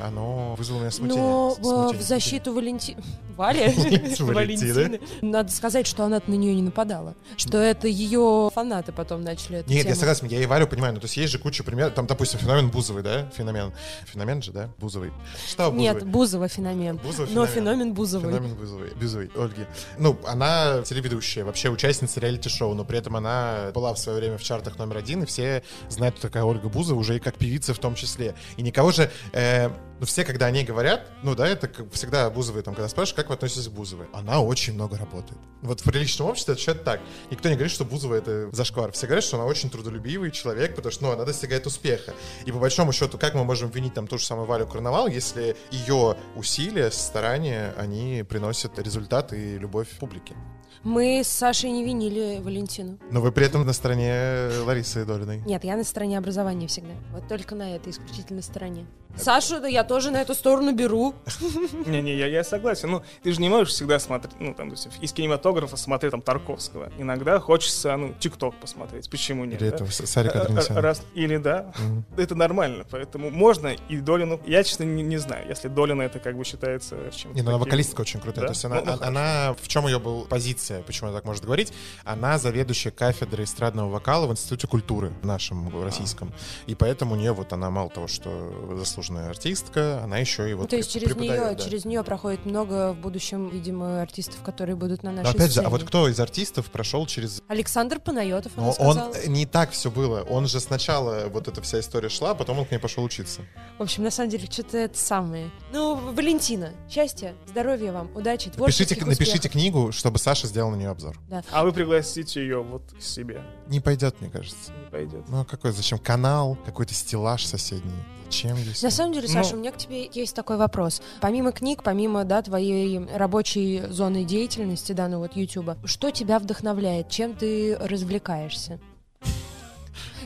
оно 0.02 0.56
вызвало 0.56 0.82
меня 0.82 0.92
смутение. 0.92 1.22
Но 1.22 1.56
э, 1.58 1.64
Смутение, 1.64 1.98
в 1.98 2.02
защиту 2.02 2.54
Валенти... 2.54 2.98
Вали? 3.40 3.70
Валентины. 4.20 5.00
Надо 5.22 5.50
сказать, 5.52 5.88
что 5.88 6.04
она 6.04 6.22
на 6.28 6.34
нее 6.34 6.54
не 6.54 6.62
нападала. 6.62 7.16
Что 7.38 7.58
это 7.58 7.88
ее 7.88 8.52
фанаты 8.54 8.92
потом 8.92 9.22
начали 9.22 9.64
Нет, 9.68 9.88
я 9.88 9.96
согласен, 9.96 10.28
я 10.28 10.42
и 10.42 10.46
Валю 10.46 10.68
понимаю, 10.68 10.94
ну, 10.94 11.00
то 11.00 11.06
есть 11.06 11.16
есть 11.16 11.32
же 11.32 11.40
куча 11.40 11.64
примеров, 11.64 11.94
там, 11.94 12.06
допустим, 12.06 12.40
феномен 12.40 12.70
Бузовой, 12.70 13.02
да, 13.02 13.30
феномен, 13.36 13.72
феномен 14.06 14.42
же, 14.42 14.52
да, 14.52 14.70
Бузовой. 14.78 15.12
Что 15.48 15.72
Нет? 15.72 16.06
Бузова 16.06 16.50
феномен. 16.50 16.98
Бузова 16.98 17.28
Но 17.32 17.46
феномен. 17.46 17.48
феномен 17.48 17.94
Бузовой. 17.94 18.34
Феномен 18.34 18.56
Бузовой, 18.56 18.92
Бузовой, 18.96 19.32
Ольги. 19.38 19.66
Ну, 19.98 20.18
она 20.28 20.82
телеведущая, 20.84 21.46
вообще 21.46 21.70
участница 21.70 22.20
реалити-шоу, 22.20 22.74
но 22.74 22.84
при 22.84 22.98
этом 22.98 23.16
она 23.16 23.72
была 23.74 23.94
в 23.94 24.00
свое 24.00 24.20
время 24.20 24.38
в 24.38 24.44
чартах 24.44 24.78
номер 24.78 24.98
один, 24.98 25.24
и 25.24 25.26
все 25.26 25.64
знают, 25.88 26.16
кто 26.16 26.28
такая 26.28 26.44
Ольга 26.44 26.68
Бузова, 26.68 27.00
уже 27.00 27.16
и 27.16 27.20
как 27.20 27.36
певица 27.36 27.74
в 27.74 27.80
том 27.80 27.96
числе. 27.96 28.36
И 28.58 28.62
никого 28.62 28.92
же... 28.92 29.10
э, 29.32 29.70
ну, 30.00 30.06
все, 30.06 30.24
когда 30.24 30.46
о 30.46 30.52
ней 30.52 30.64
говорят, 30.64 31.08
ну 31.24 31.36
да, 31.36 31.48
это 31.48 31.68
как 31.68 31.92
всегда 31.92 32.30
Бузовой, 32.30 32.64
там, 32.64 32.74
когда 32.74 32.88
спрашиваешь, 32.88 33.16
как 33.16 33.30
вы 33.30 33.36
относитесь 33.36 33.68
к 33.68 33.72
Бузовой, 33.72 34.08
она 34.14 34.40
очень 34.42 34.74
много 34.74 34.98
работает. 34.98 35.40
Вот 35.62 35.82
в 35.82 35.84
приличном 35.84 36.30
обществе 36.30 36.54
это 36.54 36.62
счет 36.62 36.84
так. 36.84 37.02
Никто 37.30 37.50
не 37.50 37.56
говорит, 37.56 37.72
что 37.72 37.84
Бузова 37.84 38.16
это 38.16 38.50
зашквар. 38.52 38.92
Все 38.94 39.08
говорят, 39.08 39.24
что 39.24 39.38
она 39.38 39.46
очень 39.46 39.70
трудолюбивый 39.70 40.32
человек, 40.32 40.76
потому 40.76 40.92
что, 40.92 41.04
ну, 41.04 41.12
она 41.12 41.26
достигает 41.26 41.66
успеха. 41.68 42.14
И 42.46 42.52
по 42.52 42.60
большому 42.60 42.94
счету, 42.94 43.18
как 43.18 43.34
мы 43.34 43.44
можем 43.44 43.70
винить 43.70 43.94
там 43.94 44.08
ту 44.08 44.18
же 44.18 44.26
самую 44.26 44.48
Валю 44.48 44.68
Карнавал, 44.68 45.08
если 45.08 45.58
ее 45.72 46.16
усилия, 46.36 46.92
старания, 46.92 47.74
они 47.78 48.24
приносят 48.28 48.80
результат 48.80 49.34
и 49.34 49.58
любовь 49.58 49.90
публики? 50.00 50.36
Мы 50.84 51.22
с 51.24 51.28
Сашей 51.28 51.72
не 51.72 51.84
винили 51.84 52.40
Валентину. 52.42 52.98
Но 53.12 53.20
вы 53.22 53.32
при 53.32 53.46
этом 53.46 53.66
на 53.66 53.74
стороне 53.74 54.50
Ларисы 54.66 55.06
Долиной. 55.06 55.42
Нет, 55.46 55.64
я 55.66 55.76
на 55.76 55.84
стороне 55.84 56.18
образования 56.18 56.68
всегда. 56.68 56.94
Вот 57.12 57.28
только 57.28 57.54
на 57.56 57.76
этой 57.76 57.92
исключительно 57.92 58.42
стороне. 58.42 58.86
Сашу, 59.18 59.60
да 59.60 59.68
я 59.68 59.84
тоже 59.84 60.12
на 60.12 60.22
эту 60.22 60.36
сторону 60.36 60.72
беру. 60.74 61.16
Не-не, 61.88 62.16
я, 62.16 62.28
я 62.28 62.44
согласен. 62.44 62.92
Ну, 62.92 63.04
ты 63.24 63.32
же 63.34 63.42
не 63.42 63.50
можешь 63.50 63.74
всегда 63.74 64.00
смотреть, 64.00 64.36
ну, 64.40 64.54
там, 64.54 64.70
допустим, 64.70 64.92
из 65.02 65.12
кинематографа 65.12 65.76
смотреть 65.78 66.12
там 66.12 66.22
Тарковского. 66.22 66.92
Иногда 66.98 67.40
хочется, 67.40 67.98
ну, 67.98 68.14
ТикТок 68.20 68.56
посмотреть. 68.56 69.10
Почему 69.10 69.46
нет? 69.46 69.62
Или 69.62 69.72
да? 69.72 69.76
этого 69.76 69.90
Сарика 69.90 70.46
Э, 70.48 70.62
э. 70.70 70.80
Раз, 70.80 71.02
или 71.16 71.38
да, 71.38 71.74
Мгм. 71.80 72.06
это 72.18 72.36
нормально, 72.36 72.86
поэтому 72.90 73.32
можно 73.32 73.76
и 73.90 73.98
Долину. 73.98 74.40
Я, 74.46 74.64
честно, 74.64 74.84
не, 74.84 75.02
не 75.02 75.18
знаю, 75.18 75.50
если 75.50 75.68
Долина 75.68 76.04
это 76.04 76.20
как 76.20 76.38
бы 76.38 76.46
считается 76.46 76.96
чем-то 77.12 77.36
Не, 77.36 77.42
ну 77.42 77.50
она 77.50 77.58
вокалистка 77.58 78.02
очень 78.02 78.20
крутая. 78.22 78.44
Да? 78.44 78.48
То 78.48 78.54
есть 78.54 78.66
она, 78.66 78.76
Ну, 78.76 78.86
ну, 78.86 78.92
а- 78.94 79.08
она, 79.08 79.56
в 79.60 79.68
чем 79.68 79.88
ее 79.88 80.00
была 80.00 80.26
позиция, 80.26 80.69
почему 80.86 81.10
она 81.10 81.18
так 81.18 81.26
может 81.26 81.44
говорить? 81.44 81.74
Она 82.04 82.38
заведующая 82.38 82.92
кафедрой 82.92 83.46
эстрадного 83.46 83.90
вокала 83.90 84.28
в 84.28 84.32
Институте 84.32 84.68
культуры 84.68 85.14
нашем 85.24 85.68
А. 85.76 85.84
российском. 85.84 86.34
И 86.68 86.76
поэтому 86.76 87.14
у 87.14 87.18
нее 87.18 87.34
вот 87.34 87.54
она 87.54 87.70
мало 87.70 87.90
того, 87.90 88.08
что 88.08 88.76
заслуженная 88.78 89.30
артистка, 89.30 90.02
она 90.04 90.18
еще 90.18 90.50
и 90.50 90.54
вот 90.54 90.64
Ну, 90.64 90.68
то 90.70 90.76
есть 90.78 90.92
через 90.92 91.16
нее, 91.16 91.36
да. 91.36 91.56
через 91.56 91.86
нее 91.86 92.04
проходит 92.04 92.46
много 92.46 92.94
в 92.94 92.98
будущем, 92.98 93.50
видимо, 93.50 94.02
артистов, 94.02 94.42
которые 94.44 94.76
будут 94.76 95.04
на 95.04 95.12
Но 95.12 95.18
нашей 95.24 95.32
опять 95.36 95.52
же, 95.54 95.60
а 95.60 95.64
сцене. 95.64 95.70
вот 95.70 95.84
кто 95.84 96.08
из 96.08 96.20
артистов 96.20 96.68
прошел 96.72 97.06
через... 97.06 97.42
Александр 97.48 98.00
Панайотов, 98.00 98.52
она 98.58 98.68
Но 98.68 98.72
он 98.80 98.94
сказала. 98.98 99.26
не 99.28 99.46
так 99.46 99.72
все 99.72 99.90
было. 99.90 100.22
Он 100.30 100.48
же 100.48 100.60
сначала 100.60 101.28
вот 101.30 101.48
эта 101.48 101.62
вся 101.62 101.80
история 101.80 102.10
шла, 102.10 102.34
потом 102.36 102.60
он 102.60 102.66
к 102.66 102.72
ней 102.72 102.78
пошел 102.80 103.04
учиться. 103.04 103.42
В 103.78 103.84
общем, 103.84 104.04
на 104.04 104.12
самом 104.12 104.30
деле, 104.30 104.48
что-то 104.50 104.78
это 104.78 104.98
самое. 104.98 105.50
Ну, 105.72 105.96
Валентина, 106.14 106.74
счастья, 106.90 107.36
здоровья 107.48 107.92
вам, 107.92 108.10
удачи, 108.16 108.50
творческих 108.50 108.98
Напишите, 109.06 109.06
напишите 109.06 109.50
книгу, 109.50 109.92
чтобы 109.92 110.20
Саша 110.20 110.48
сделал 110.48 110.59
на 110.70 110.76
нее 110.76 110.90
обзор. 110.90 111.16
А 111.52 111.64
вы 111.64 111.72
пригласите 111.72 112.42
ее 112.42 112.62
вот 112.62 112.84
к 112.98 113.02
себе. 113.02 113.42
Не 113.68 113.80
пойдет, 113.80 114.20
мне 114.22 114.30
кажется. 114.30 114.72
Не 114.74 114.90
пойдет. 114.92 115.24
Ну, 115.30 115.42
а 115.42 115.46
какой, 115.46 115.72
зачем? 115.72 115.98
Канал, 116.00 116.58
какой-то 116.66 116.94
стеллаж 116.94 117.46
соседний. 117.46 117.92
Зачем 118.26 118.58
здесь? 118.58 118.84
На 118.84 118.92
самом 118.92 119.14
деле, 119.14 119.28
Ну- 119.28 119.34
Саша, 119.34 119.56
у 119.56 119.60
меня 119.60 119.72
к 119.72 119.78
тебе 119.78 120.08
есть 120.14 120.36
такой 120.36 120.58
вопрос. 120.58 121.02
Помимо 121.20 121.52
книг, 121.52 121.82
помимо, 121.84 122.26
да, 122.26 122.42
твоей 122.44 123.00
рабочей 123.16 123.82
зоны 123.90 124.24
деятельности, 124.24 124.92
да, 124.92 125.08
ну 125.08 125.18
вот 125.20 125.36
Ютуба, 125.36 125.78
что 125.86 126.12
тебя 126.12 126.38
вдохновляет? 126.38 127.10
Чем 127.10 127.34
ты 127.34 127.76
развлекаешься? 127.80 128.80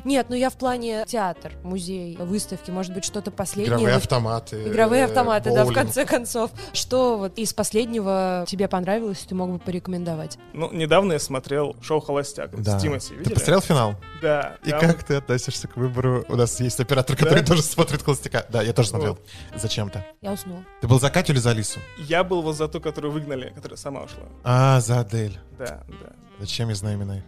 Нет, 0.04 0.28
ну 0.30 0.36
я 0.36 0.50
в 0.50 0.56
плане 0.58 1.06
театр, 1.08 1.54
музей, 1.64 2.18
выставки, 2.18 2.72
может 2.72 2.94
быть, 2.94 3.06
что-то 3.06 3.32
последнее. 3.32 3.74
Игровые 3.76 3.94
вот- 3.96 4.04
автоматы. 4.04 4.64
Игровые 4.68 5.02
э, 5.04 5.06
автоматы, 5.06 5.54
да, 5.54 5.66
в 5.66 5.74
конце 5.74 6.06
концов. 6.06 6.52
Что 6.74 7.18
вот 7.18 7.38
из 7.40 7.54
последнего 7.54 8.46
тебе 8.48 8.68
понравилось, 8.68 9.20
ты 9.20 9.36
мог 9.36 9.50
бы 9.52 9.60
порекомендовать? 9.60 10.38
Ну, 10.54 10.72
недавно 10.72 11.14
я 11.14 11.20
смотрел 11.20 11.76
шоу 11.82 12.00
«Холостяк» 12.00 12.52
Да. 12.62 12.78
с 12.78 12.82
Тимати. 12.82 13.14
Ты 13.16 13.30
посмотрел 13.32 13.62
финал? 13.62 13.96
Да. 14.22 14.58
И 14.64 14.70
там- 14.72 14.82
как 14.82 15.04
ты 15.04 15.16
относишься 15.16 15.68
к 15.68 15.78
выбору? 15.78 16.26
У 16.28 16.36
нас 16.36 16.60
есть 16.60 16.80
оператор, 16.80 17.16
который 17.16 17.40
Да? 17.42 17.46
тоже 17.48 17.62
смотрит 17.64 18.02
«Холостяка». 18.04 18.46
Да, 18.50 18.62
я 18.62 18.74
тоже 18.74 18.90
смотрел. 18.90 19.18
Зачем-то. 19.56 20.06
Я 20.22 20.32
уснула. 20.34 20.64
Ты 20.82 20.88
был 20.88 21.00
за 21.00 21.10
Катю 21.10 21.34
или 21.34 21.40
за 21.40 21.52
Алису? 21.52 21.80
Я 21.98 22.24
был 22.24 22.42
вот 22.42 22.56
за 22.56 22.68
ту, 22.68 22.82
которую 22.82 23.12
выгнали, 23.14 23.52
которая 23.56 23.78
сама 23.78 24.02
ушла. 24.02 24.24
А, 24.44 24.80
за 24.82 25.00
Адель. 25.00 25.38
Да, 25.58 25.84
да. 25.88 26.14
Зачем 26.40 26.70
я 26.70 26.76
знаю 26.76 26.98
имена 26.98 27.18
их? 27.20 27.24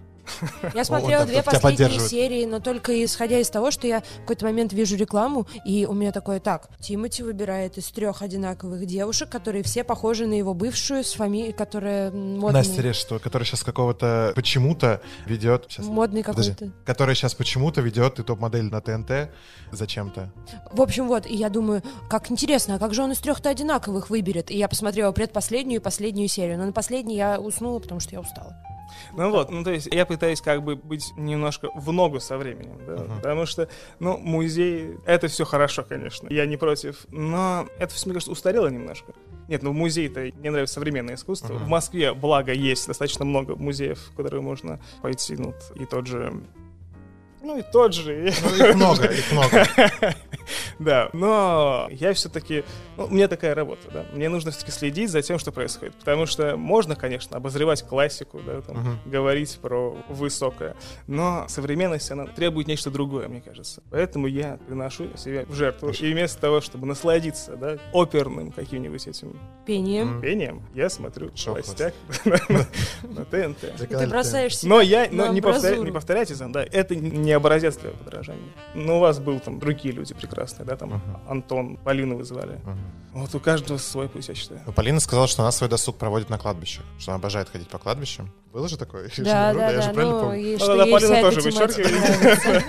Я 0.73 0.83
смотрела 0.83 1.25
две 1.25 1.43
последние 1.43 1.99
серии, 1.99 2.45
но 2.45 2.59
только 2.59 3.03
исходя 3.03 3.39
из 3.39 3.49
того, 3.49 3.71
что 3.71 3.87
я 3.87 4.01
в 4.01 4.21
какой-то 4.21 4.45
момент 4.45 4.73
вижу 4.73 4.95
рекламу, 4.95 5.47
и 5.65 5.85
у 5.85 5.93
меня 5.93 6.11
такое, 6.11 6.39
так, 6.39 6.69
Тимати 6.79 7.23
выбирает 7.23 7.77
из 7.77 7.87
трех 7.91 8.21
одинаковых 8.21 8.85
девушек, 8.85 9.29
которые 9.29 9.63
все 9.63 9.83
похожи 9.83 10.25
на 10.25 10.33
его 10.33 10.53
бывшую 10.53 11.03
с 11.03 11.13
фамилией, 11.13 11.53
которая 11.53 12.11
модная. 12.11 12.63
Настя 12.63 12.81
Решетова, 12.81 13.19
которая 13.19 13.45
сейчас 13.45 13.63
какого-то 13.63 14.33
почему-то 14.35 15.01
ведет... 15.25 15.65
Сейчас, 15.69 15.85
Модный 15.85 16.23
какой-то. 16.23 16.71
которая 16.85 17.15
сейчас 17.15 17.33
почему-то 17.35 17.81
ведет 17.81 18.19
и 18.19 18.23
топ-модель 18.23 18.65
на 18.65 18.81
ТНТ 18.81 19.29
зачем-то. 19.71 20.31
В 20.71 20.81
общем, 20.81 21.07
вот, 21.07 21.25
и 21.25 21.35
я 21.35 21.49
думаю, 21.49 21.81
как 22.09 22.31
интересно, 22.31 22.75
а 22.75 22.79
как 22.79 22.93
же 22.93 23.03
он 23.03 23.11
из 23.11 23.19
трех-то 23.19 23.49
одинаковых 23.49 24.09
выберет? 24.09 24.51
И 24.51 24.57
я 24.57 24.67
посмотрела 24.67 25.11
предпоследнюю 25.11 25.79
и 25.79 25.83
последнюю 25.83 26.27
серию, 26.27 26.57
но 26.57 26.65
на 26.65 26.71
последней 26.71 27.15
я 27.15 27.39
уснула, 27.39 27.79
потому 27.79 27.99
что 27.99 28.13
я 28.13 28.21
устала. 28.21 28.55
Ну 29.15 29.31
вот, 29.31 29.51
ну 29.51 29.63
то 29.63 29.71
есть 29.71 29.87
я 29.91 30.05
пытаюсь 30.05 30.41
как 30.41 30.63
бы 30.63 30.75
быть 30.75 31.13
немножко 31.17 31.69
в 31.75 31.91
ногу 31.91 32.19
со 32.19 32.37
временем, 32.37 32.79
да, 32.85 32.93
Ага. 32.93 33.15
потому 33.17 33.45
что, 33.45 33.67
ну, 33.99 34.17
музей, 34.17 34.97
это 35.05 35.27
все 35.27 35.45
хорошо, 35.45 35.83
конечно, 35.83 36.27
я 36.29 36.45
не 36.45 36.57
против, 36.57 37.05
но 37.09 37.67
это 37.79 37.93
все, 37.93 38.07
мне 38.07 38.13
кажется, 38.13 38.31
устарело 38.31 38.67
немножко. 38.67 39.13
Нет, 39.47 39.61
ну 39.63 39.71
в 39.71 39.73
музей-то 39.73 40.31
мне 40.39 40.51
нравится 40.51 40.75
современное 40.75 41.15
искусство. 41.15 41.55
Ага. 41.55 41.65
В 41.65 41.67
Москве, 41.67 42.13
благо, 42.13 42.51
есть 42.51 42.87
достаточно 42.87 43.25
много 43.25 43.55
музеев, 43.55 43.99
в 43.99 44.15
которые 44.15 44.41
можно 44.41 44.79
пойти, 45.01 45.35
ну, 45.37 45.53
и 45.75 45.85
тот 45.85 46.07
же 46.07 46.33
Ну 47.45 47.59
и 47.59 47.61
тот 47.61 47.93
же. 47.93 48.33
Ну, 48.43 48.65
их 48.65 48.75
много, 48.75 49.05
их 49.05 49.31
много. 49.31 49.67
Да, 50.77 51.09
но 51.13 51.87
я 51.91 52.13
все-таки... 52.13 52.63
Ну, 52.97 53.05
у 53.05 53.09
меня 53.09 53.27
такая 53.27 53.55
работа, 53.55 53.89
да. 53.91 54.05
Мне 54.13 54.29
нужно 54.29 54.51
все-таки 54.51 54.71
следить 54.71 55.09
за 55.09 55.21
тем, 55.21 55.39
что 55.39 55.51
происходит. 55.51 55.95
Потому 55.95 56.25
что 56.25 56.55
можно, 56.57 56.95
конечно, 56.95 57.37
обозревать 57.37 57.83
классику, 57.83 58.41
да, 58.45 58.61
там, 58.61 58.77
Мгм. 58.77 58.99
говорить 59.05 59.57
про 59.61 59.97
высокое. 60.09 60.75
Но 61.07 61.45
современность, 61.47 62.11
она 62.11 62.25
требует 62.27 62.67
нечто 62.67 62.91
другое, 62.91 63.27
мне 63.27 63.41
кажется. 63.41 63.81
Поэтому 63.89 64.27
я 64.27 64.59
приношу 64.67 65.07
себя 65.17 65.45
в 65.47 65.53
жертву. 65.53 65.89
И 65.89 66.13
вместо 66.13 66.39
того, 66.39 66.61
чтобы 66.61 66.85
насладиться, 66.85 67.55
да, 67.55 67.77
оперным 67.91 68.51
каким-нибудь 68.51 69.07
этим 69.07 69.39
Пением. 69.65 70.21
Пением, 70.21 70.61
я 70.75 70.89
смотрю 70.89 71.31
в 71.31 71.37
Шоу 71.37 71.55
новостях 71.55 71.93
на 72.25 73.25
ТНТ. 73.25 73.87
Ты 73.89 74.07
бросаешь 74.07 74.57
себя 74.57 74.69
Но 74.69 74.81
я, 74.81 75.07
но 75.11 75.27
не, 75.27 75.41
повторяйте, 75.41 76.35
да, 76.35 76.65
это 76.71 76.95
не 76.95 77.34
образец 77.35 77.77
для 77.77 77.91
подражания. 77.91 78.51
Но 78.73 78.97
у 78.97 78.99
вас 78.99 79.19
был 79.19 79.39
там 79.39 79.59
другие 79.59 79.93
люди 79.93 80.13
прекрасные, 80.13 80.65
да, 80.65 80.75
там 80.75 80.89
Мгм. 80.89 81.17
Антон, 81.27 81.77
Полину 81.77 82.17
вызывали. 82.17 82.59
Мгм. 82.63 82.79
Вот 83.13 83.33
у 83.33 83.39
каждого 83.39 83.77
свой 83.77 84.09
путь, 84.09 84.27
я 84.27 84.35
считаю. 84.35 84.61
Ну, 84.65 84.73
Полина 84.73 84.99
сказала, 84.99 85.27
что 85.27 85.41
она 85.41 85.51
свой 85.51 85.69
досуг 85.69 85.95
проводит 85.97 86.29
на 86.29 86.37
кладбищах, 86.37 86.83
что 86.99 87.11
она 87.11 87.19
обожает 87.19 87.49
ходить 87.49 87.69
по 87.69 87.77
кладбищам. 87.77 88.31
Было 88.51 88.67
же 88.67 88.77
такое? 88.77 89.09
Да, 89.17 89.51
вру, 89.51 89.59
да, 89.59 89.71
я 89.71 89.81
же 89.81 89.87
да, 89.87 89.93
правильно 89.93 90.15
ну, 90.15 90.21
помню? 90.21 90.57
Ну, 90.59 90.77
да, 90.77 90.85
Полина 90.85 91.21
тоже. 91.21 92.63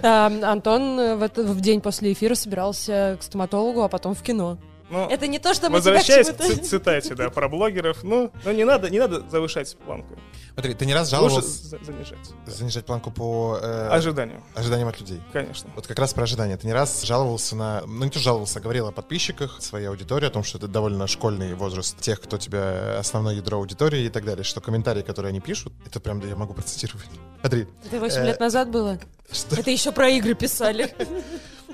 Да, 0.00 0.26
Антон 0.52 0.98
э, 1.00 1.16
в 1.16 1.60
день 1.60 1.80
после 1.80 2.12
эфира 2.12 2.34
собирался 2.34 3.18
к 3.20 3.22
стоматологу, 3.22 3.82
а 3.82 3.88
потом 3.88 4.14
в 4.14 4.22
кино. 4.22 4.58
Ну, 4.94 5.08
Это 5.10 5.26
не 5.26 5.38
то, 5.40 5.52
что 5.54 5.70
мы 5.70 5.80
тебя 5.80 5.90
к 5.92 5.94
возвращаясь 5.96 6.28
к 6.28 6.36
ци- 6.40 6.62
цитате, 6.62 7.14
да, 7.16 7.28
про 7.30 7.48
блогеров, 7.48 8.04
ну, 8.04 8.30
ну 8.44 8.52
не 8.52 8.64
надо, 8.64 8.90
не 8.90 9.00
надо 9.00 9.28
завышать 9.28 9.76
планку. 9.84 10.14
Смотри, 10.52 10.72
ты 10.74 10.86
не 10.86 10.94
раз 10.94 11.10
Лучше 11.10 11.16
жаловался 11.16 11.48
за- 11.68 11.84
занижать. 11.84 12.18
занижать 12.46 12.86
планку 12.86 13.10
по 13.10 13.58
э, 13.60 13.88
Ожиданию, 13.90 14.40
ожиданиям 14.54 14.86
от 14.88 15.00
людей. 15.00 15.20
конечно. 15.32 15.68
Вот 15.74 15.86
как 15.88 15.98
раз 15.98 16.14
про 16.14 16.22
ожидания. 16.22 16.56
Ты 16.56 16.68
не 16.68 16.72
раз 16.72 17.02
жаловался 17.02 17.56
на... 17.56 17.82
Ну, 17.86 18.04
не 18.04 18.10
то 18.10 18.20
жаловался, 18.20 18.60
а 18.60 18.62
говорил 18.62 18.86
о 18.86 18.92
подписчиках, 18.92 19.60
своей 19.60 19.86
аудитории, 19.88 20.26
о 20.26 20.30
том, 20.30 20.44
что 20.44 20.58
это 20.58 20.68
довольно 20.68 21.08
школьный 21.08 21.54
возраст 21.54 21.98
тех, 21.98 22.20
кто 22.20 22.38
тебя 22.38 22.98
основное 23.00 23.34
ядро 23.34 23.58
аудитории 23.58 24.04
и 24.04 24.08
так 24.10 24.24
далее, 24.24 24.44
что 24.44 24.60
комментарии, 24.60 25.02
которые 25.02 25.30
они 25.30 25.40
пишут, 25.40 25.72
это 25.84 25.98
прям, 25.98 26.20
да, 26.20 26.28
я 26.28 26.36
могу 26.36 26.54
процитировать. 26.54 27.06
Смотри, 27.40 27.66
Это 27.86 27.98
8 27.98 28.20
Э, 28.22 28.26
лет 28.26 28.38
назад 28.38 28.70
было. 28.70 29.00
что, 29.32 29.56
Это 29.56 29.70
еще 29.72 29.90
про 29.90 30.08
игры 30.10 30.34
писали. 30.34 30.94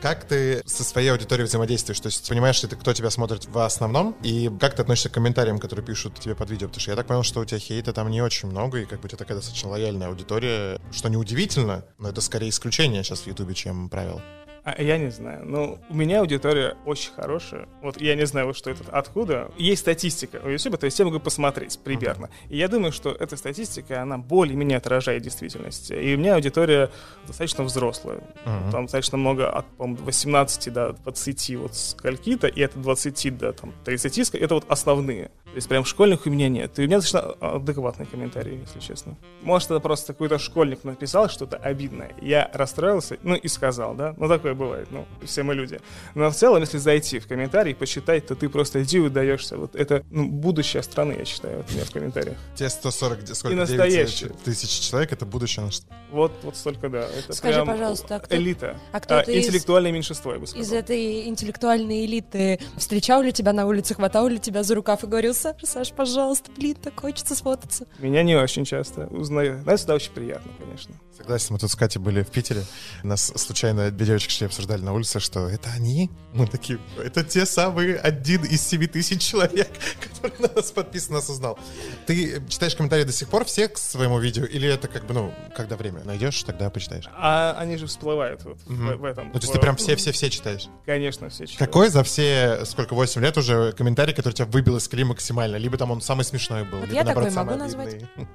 как 0.01 0.25
ты 0.25 0.63
со 0.67 0.85
своей 0.85 1.09
аудиторией 1.11 1.47
взаимодействуешь? 1.47 2.01
То 2.01 2.07
есть 2.07 2.29
понимаешь 2.29 2.63
ли 2.63 2.69
ты, 2.69 2.77
кто 2.77 2.93
тебя 2.93 3.11
смотрит 3.11 3.47
в 3.47 3.59
основном, 3.59 4.17
и 4.23 4.51
как 4.61 4.75
ты 4.75 4.83
относишься 4.83 5.11
к 5.11 5.13
комментариям, 5.13 5.59
которые 5.59 5.85
пишут 5.85 6.19
тебе 6.19 6.35
под 6.35 6.51
видео? 6.51 6.69
Потому 6.69 6.81
что 6.81 6.91
я 6.91 6.97
так 6.97 7.07
понял, 7.07 7.23
что 7.23 7.41
у 7.41 7.45
тебя 7.45 7.59
хейта 7.59 7.93
там 7.93 8.11
не 8.11 8.23
очень 8.23 8.49
много, 8.49 8.79
и 8.79 8.87
как 8.87 9.01
бы 9.01 9.07
у 9.07 9.09
тебя 9.09 9.19
такая 9.19 9.37
достаточно 9.37 9.71
лояльная 9.71 10.09
аудитория, 10.09 10.81
что 10.93 11.09
неудивительно, 11.09 11.85
но 11.99 12.09
это 12.09 12.21
скорее 12.21 12.49
исключение 12.49 13.05
сейчас 13.05 13.21
в 13.21 13.27
Ютубе, 13.27 13.55
чем 13.55 13.89
правило. 13.89 14.23
А, 14.63 14.81
я 14.83 14.99
не 14.99 15.11
знаю. 15.11 15.43
Ну, 15.47 15.79
у 15.89 15.95
меня 15.95 16.21
аудитория 16.21 16.77
очень 16.85 17.13
хорошая. 17.13 17.67
Вот 17.83 18.01
я 18.01 18.15
не 18.15 18.27
знаю, 18.27 18.47
вот 18.47 18.57
что 18.57 18.71
это 18.71 18.85
откуда. 18.91 19.51
Есть 19.57 19.81
статистика 19.83 20.41
у 20.45 20.49
YouTube, 20.49 20.77
то 20.79 20.85
есть 20.85 20.99
я 20.99 21.05
могу 21.07 21.19
посмотреть 21.19 21.79
примерно. 21.83 22.29
И 22.49 22.59
я 22.59 22.69
думаю, 22.69 22.93
что 22.93 23.11
эта 23.11 23.37
статистика, 23.37 24.03
она 24.03 24.19
более-менее 24.19 24.77
отражает 24.79 25.23
действительность. 25.23 25.91
И 25.91 26.15
у 26.15 26.19
меня 26.19 26.35
аудитория 26.35 26.91
достаточно 27.27 27.65
взрослая. 27.65 28.21
Мгм. 28.45 28.71
Там 28.71 28.83
достаточно 28.85 29.17
много 29.19 29.49
от, 29.51 29.67
по 29.79 29.87
18 29.87 30.73
до 30.73 30.93
20 30.93 31.57
вот 31.57 31.75
скольки-то, 31.75 32.47
и 32.47 32.63
от 32.63 32.81
20 32.81 33.39
до 33.39 33.53
там, 33.53 33.73
30, 33.85 34.19
ск- 34.19 34.39
это 34.39 34.55
вот 34.55 34.65
основные. 34.69 35.31
То 35.51 35.57
есть 35.57 35.69
прям 35.69 35.85
школьных 35.85 36.27
у 36.27 36.31
меня 36.31 36.49
нет. 36.49 36.79
И 36.79 36.83
у 36.83 36.87
меня 36.87 36.99
достаточно 37.01 37.33
адекватные 37.41 38.07
комментарии, 38.07 38.61
если 38.67 38.79
честно. 38.79 39.17
Может, 39.43 39.71
это 39.73 39.81
просто 39.81 40.13
какой-то 40.13 40.39
школьник 40.39 40.85
написал 40.85 41.29
что-то 41.29 41.57
обидное. 41.57 42.13
Я 42.23 42.49
расстроился, 42.55 43.17
ну 43.25 43.35
и 43.35 43.49
сказал, 43.49 43.95
да? 43.95 44.15
Ну 44.17 44.29
такое 44.29 44.55
бывает, 44.55 44.89
ну, 44.93 45.07
все 45.25 45.43
мы 45.43 45.55
люди. 45.55 45.81
Но 46.15 46.31
в 46.31 46.35
целом, 46.37 46.61
если 46.61 46.79
зайти 46.79 47.19
в 47.19 47.27
комментарии, 47.27 47.73
почитать, 47.75 48.27
то 48.29 48.37
ты 48.37 48.49
просто 48.49 48.83
иди 48.85 49.01
выдаешься. 49.01 49.57
Вот 49.57 49.75
это 49.75 50.05
ну, 50.11 50.29
будущее 50.29 50.83
страны, 50.85 51.17
я 51.19 51.25
считаю, 51.25 51.59
вот 51.59 51.67
у 51.71 51.75
меня 51.75 51.85
в 51.85 51.91
комментариях. 51.91 52.37
Те 52.55 52.69
140, 52.69 53.21
где- 53.23 53.35
сколько, 53.35 53.55
И 53.55 53.67
9 53.67 53.69
настоящие. 53.79 54.31
тысяч 54.45 54.89
человек, 54.89 55.13
это 55.13 55.27
будущее 55.27 55.65
наше. 55.65 55.83
Вот, 56.13 56.33
вот 56.45 56.57
столько, 56.57 56.89
да. 56.89 57.09
Это 57.19 57.33
Скажи, 57.33 57.55
прям 57.55 57.67
пожалуйста, 57.67 58.17
а 58.17 58.21
кто- 58.21 58.37
элита. 58.37 58.77
а 58.93 59.01
кто-то 59.01 59.31
из- 59.33 59.47
интеллектуальное 59.47 59.91
меньшинство, 59.91 60.33
я 60.33 60.39
бы 60.39 60.47
сказал. 60.47 60.63
Из 60.65 60.73
этой 60.73 61.27
интеллектуальной 61.29 62.05
элиты 62.07 62.61
встречал 62.77 63.23
ли 63.23 63.33
тебя 63.33 63.53
на 63.53 63.67
улице, 63.67 63.95
хватал 63.95 64.29
ли 64.29 64.39
тебя 64.39 64.63
за 64.63 64.75
рукав 64.77 65.03
и 65.03 65.07
говорил, 65.09 65.35
Саша, 65.41 65.67
Саша, 65.67 65.95
пожалуйста, 65.95 66.51
блин, 66.57 66.75
так 66.75 67.01
хочется 67.01 67.35
сфотаться. 67.35 67.87
Меня 67.99 68.23
не 68.23 68.37
очень 68.37 68.65
часто 68.67 69.07
узнаю. 69.07 69.57
Но 69.65 69.73
это 69.73 69.77
всегда 69.77 69.95
очень 69.95 70.13
приятно, 70.13 70.53
конечно. 70.59 70.95
Согласен, 71.17 71.49
мы 71.51 71.59
тут 71.59 71.71
с 71.71 71.75
Катей 71.77 72.01
были 72.01 72.23
в 72.23 72.29
Питере. 72.31 72.63
Нас 73.03 73.33
случайно 73.37 73.91
две 73.91 74.07
девочки 74.07 74.31
шли, 74.33 74.47
обсуждали 74.47 74.81
на 74.83 74.93
улице, 74.95 75.21
что 75.21 75.49
это 75.49 75.69
они. 75.75 76.11
Мы 76.33 76.47
такие, 76.47 76.79
это 77.03 77.25
те 77.25 77.45
самые 77.47 77.97
один 77.97 78.45
из 78.45 78.63
семи 78.67 78.87
тысяч 78.87 79.23
человек, 79.23 79.69
который 80.01 80.39
на 80.41 80.55
нас 80.55 80.73
подписан, 80.73 81.15
нас 81.15 81.29
узнал. 81.29 81.59
Ты 82.07 82.43
читаешь 82.49 82.75
комментарии 82.75 83.05
до 83.05 83.13
сих 83.13 83.29
пор 83.29 83.45
все 83.45 83.69
к 83.69 83.77
своему 83.79 84.19
видео? 84.19 84.45
Или 84.45 84.69
это 84.69 84.89
как 84.89 85.07
бы, 85.07 85.13
ну, 85.15 85.35
когда 85.57 85.77
время 85.77 86.03
найдешь, 86.05 86.43
тогда 86.43 86.71
почитаешь? 86.71 87.05
А 87.15 87.55
они 87.59 87.77
же 87.77 87.87
всплывают 87.87 88.43
вот 88.45 88.59
в- 88.65 88.71
Мгм. 88.71 88.99
в, 88.99 89.05
этом. 89.05 89.27
Ну, 89.27 89.33
то 89.33 89.39
есть 89.39 89.51
в- 89.51 89.53
ты 89.53 89.59
прям 89.59 89.77
все-все-все 89.77 90.31
читаешь? 90.31 90.69
Конечно, 90.87 91.29
все 91.29 91.47
читают. 91.47 91.59
Какой 91.59 91.89
за 91.91 92.03
все, 92.03 92.65
сколько, 92.65 92.95
8 92.95 93.21
лет 93.23 93.37
уже 93.37 93.73
комментарий, 93.73 94.15
который 94.15 94.35
тебя 94.35 94.47
выбил 94.47 94.77
из 94.79 94.89
колеи 94.89 95.05
максимально? 95.31 95.57
Либо 95.57 95.77
там 95.77 95.91
он 95.91 96.01
самый 96.01 96.25
смешной 96.25 96.65
был, 96.65 96.79
Вот 96.81 96.89
либо 96.89 96.95
я 96.99 97.05
наоборот 97.05 97.29
такой 97.29 97.45
могу 97.45 97.51
самый 97.51 97.63
назвать? 97.63 97.95
обидный. 97.95 98.09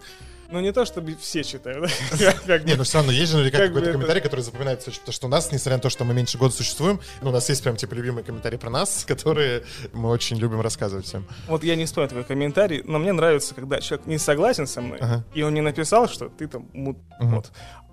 Ну, 0.47 0.60
не 0.60 0.71
то, 0.71 0.86
чтобы 0.86 1.15
все 1.15 1.43
читают. 1.43 1.89
Не, 2.65 2.75
ну 2.75 2.84
все 2.84 2.99
равно 2.99 3.12
есть 3.12 3.31
же 3.31 3.38
наверняка 3.39 3.65
какой-то 3.65 3.91
комментарий, 3.93 4.21
который 4.21 4.41
запоминается 4.41 4.91
очень, 4.91 4.99
потому 4.99 5.13
что 5.13 5.25
у 5.25 5.29
нас, 5.31 5.51
несмотря 5.51 5.77
на 5.77 5.81
то, 5.81 5.89
что 5.89 6.03
мы 6.03 6.13
меньше 6.13 6.38
года 6.38 6.53
существуем, 6.53 6.99
у 7.23 7.31
нас 7.31 7.49
есть 7.49 7.63
прям, 7.63 7.75
типа, 7.77 7.95
любимые 7.95 8.23
комментарии 8.23 8.58
про 8.58 8.69
нас, 8.69 9.05
которые 9.08 9.63
мы 9.91 10.10
очень 10.10 10.38
любим 10.38 10.62
рассказывать 10.62 11.08
всем. 11.08 11.25
Вот 11.47 11.63
я 11.63 11.75
не 11.75 11.86
вспомню 11.86 12.10
твой 12.10 12.23
комментарий, 12.23 12.84
но 12.86 12.99
мне 12.99 13.12
нравится, 13.12 13.55
когда 13.55 13.81
человек 13.81 14.05
не 14.05 14.19
согласен 14.19 14.67
со 14.67 14.81
мной, 14.81 14.99
и 15.34 15.41
он 15.41 15.55
не 15.55 15.62
написал, 15.62 16.08
что 16.08 16.29
ты 16.29 16.47
там 16.47 16.69
мут, 16.73 16.99